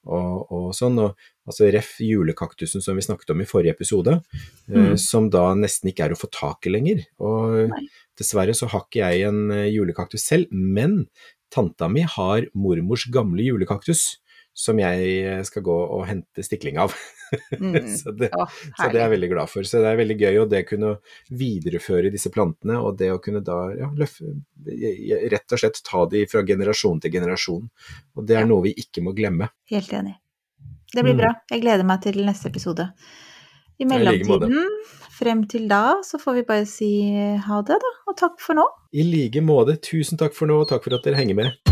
og, 0.06 0.46
og 0.52 0.72
sånn, 0.74 0.98
og 1.02 1.16
altså 1.46 1.66
ref 1.74 1.96
julekaktusen 1.98 2.82
som 2.82 2.94
vi 2.96 3.02
snakket 3.02 3.30
om 3.34 3.40
i 3.42 3.48
forrige 3.50 3.74
episode, 3.74 4.20
eh, 4.70 4.78
Mm. 4.92 4.96
som 4.98 5.28
da 5.30 5.52
nesten 5.58 5.90
ikke 5.90 6.04
er 6.06 6.12
å 6.14 6.18
få 6.18 6.30
tak 6.30 6.66
i 6.66 6.70
lenger, 6.70 7.02
og. 7.20 7.72
Dessverre 8.18 8.54
så 8.56 8.68
har 8.72 8.84
ikke 8.86 9.04
jeg 9.06 9.28
en 9.28 9.50
eh, 9.54 9.68
julekaktus 9.74 10.24
selv, 10.28 10.50
men 10.52 11.06
tanta 11.52 11.88
mi 11.88 12.02
har 12.08 12.46
mormors 12.54 13.06
gamle 13.12 13.44
julekaktus, 13.44 14.18
som 14.52 14.76
jeg 14.80 15.12
eh, 15.24 15.42
skal 15.48 15.62
gå 15.64 15.76
og 15.96 16.06
hente 16.10 16.44
stikling 16.46 16.78
av. 16.82 16.92
Mm. 17.56 17.86
så, 17.88 18.12
det, 18.12 18.26
Å, 18.36 18.44
så 18.76 18.90
det 18.92 18.98
er 18.98 19.06
jeg 19.06 19.12
veldig 19.14 19.28
glad 19.30 19.48
for. 19.48 19.64
Så 19.64 19.78
det 19.80 19.88
er 19.88 19.96
veldig 19.96 20.16
gøy 20.20 20.34
å 20.42 20.44
det 20.52 20.58
kunne 20.68 20.90
videreføre 21.32 22.10
disse 22.12 22.28
plantene, 22.28 22.76
og 22.84 22.98
det 23.00 23.08
å 23.08 23.22
kunne 23.24 23.40
da 23.40 23.54
ja, 23.72 23.88
løfte, 23.96 24.34
rett 25.32 25.54
og 25.56 25.62
slett 25.62 25.80
ta 25.86 26.02
de 26.12 26.26
fra 26.28 26.42
generasjon 26.44 27.00
til 27.00 27.14
generasjon. 27.14 27.64
Og 28.18 28.26
det 28.28 28.36
er 28.36 28.44
Ja. 28.44 28.50
noe 28.50 28.66
vi 28.66 28.74
ikke 28.76 29.00
må 29.06 29.14
glemme. 29.16 29.48
Helt 29.72 29.88
enig. 29.96 30.12
Det 30.92 31.00
blir 31.06 31.14
Mm. 31.16 31.22
bra. 31.22 31.32
Jeg 31.50 31.62
gleder 31.64 31.88
meg 31.88 32.02
til 32.04 32.20
neste 32.20 32.52
episode. 32.52 32.90
I 33.80 33.88
mellomtiden, 33.88 34.52
i 34.52 35.10
frem 35.16 35.44
til 35.48 35.68
da, 35.70 35.98
så 36.04 36.20
får 36.20 36.40
vi 36.40 36.46
bare 36.48 36.68
si 36.68 36.92
ha 37.46 37.62
det, 37.66 37.78
da. 37.82 37.92
Og 38.10 38.18
takk 38.18 38.40
for 38.42 38.58
nå. 38.58 38.66
I 38.92 39.06
like 39.08 39.44
måte, 39.44 39.78
tusen 39.80 40.20
takk 40.20 40.36
for 40.36 40.50
nå, 40.50 40.62
og 40.64 40.72
takk 40.72 40.84
for 40.84 40.98
at 40.98 41.06
dere 41.06 41.22
henger 41.22 41.38
med. 41.44 41.71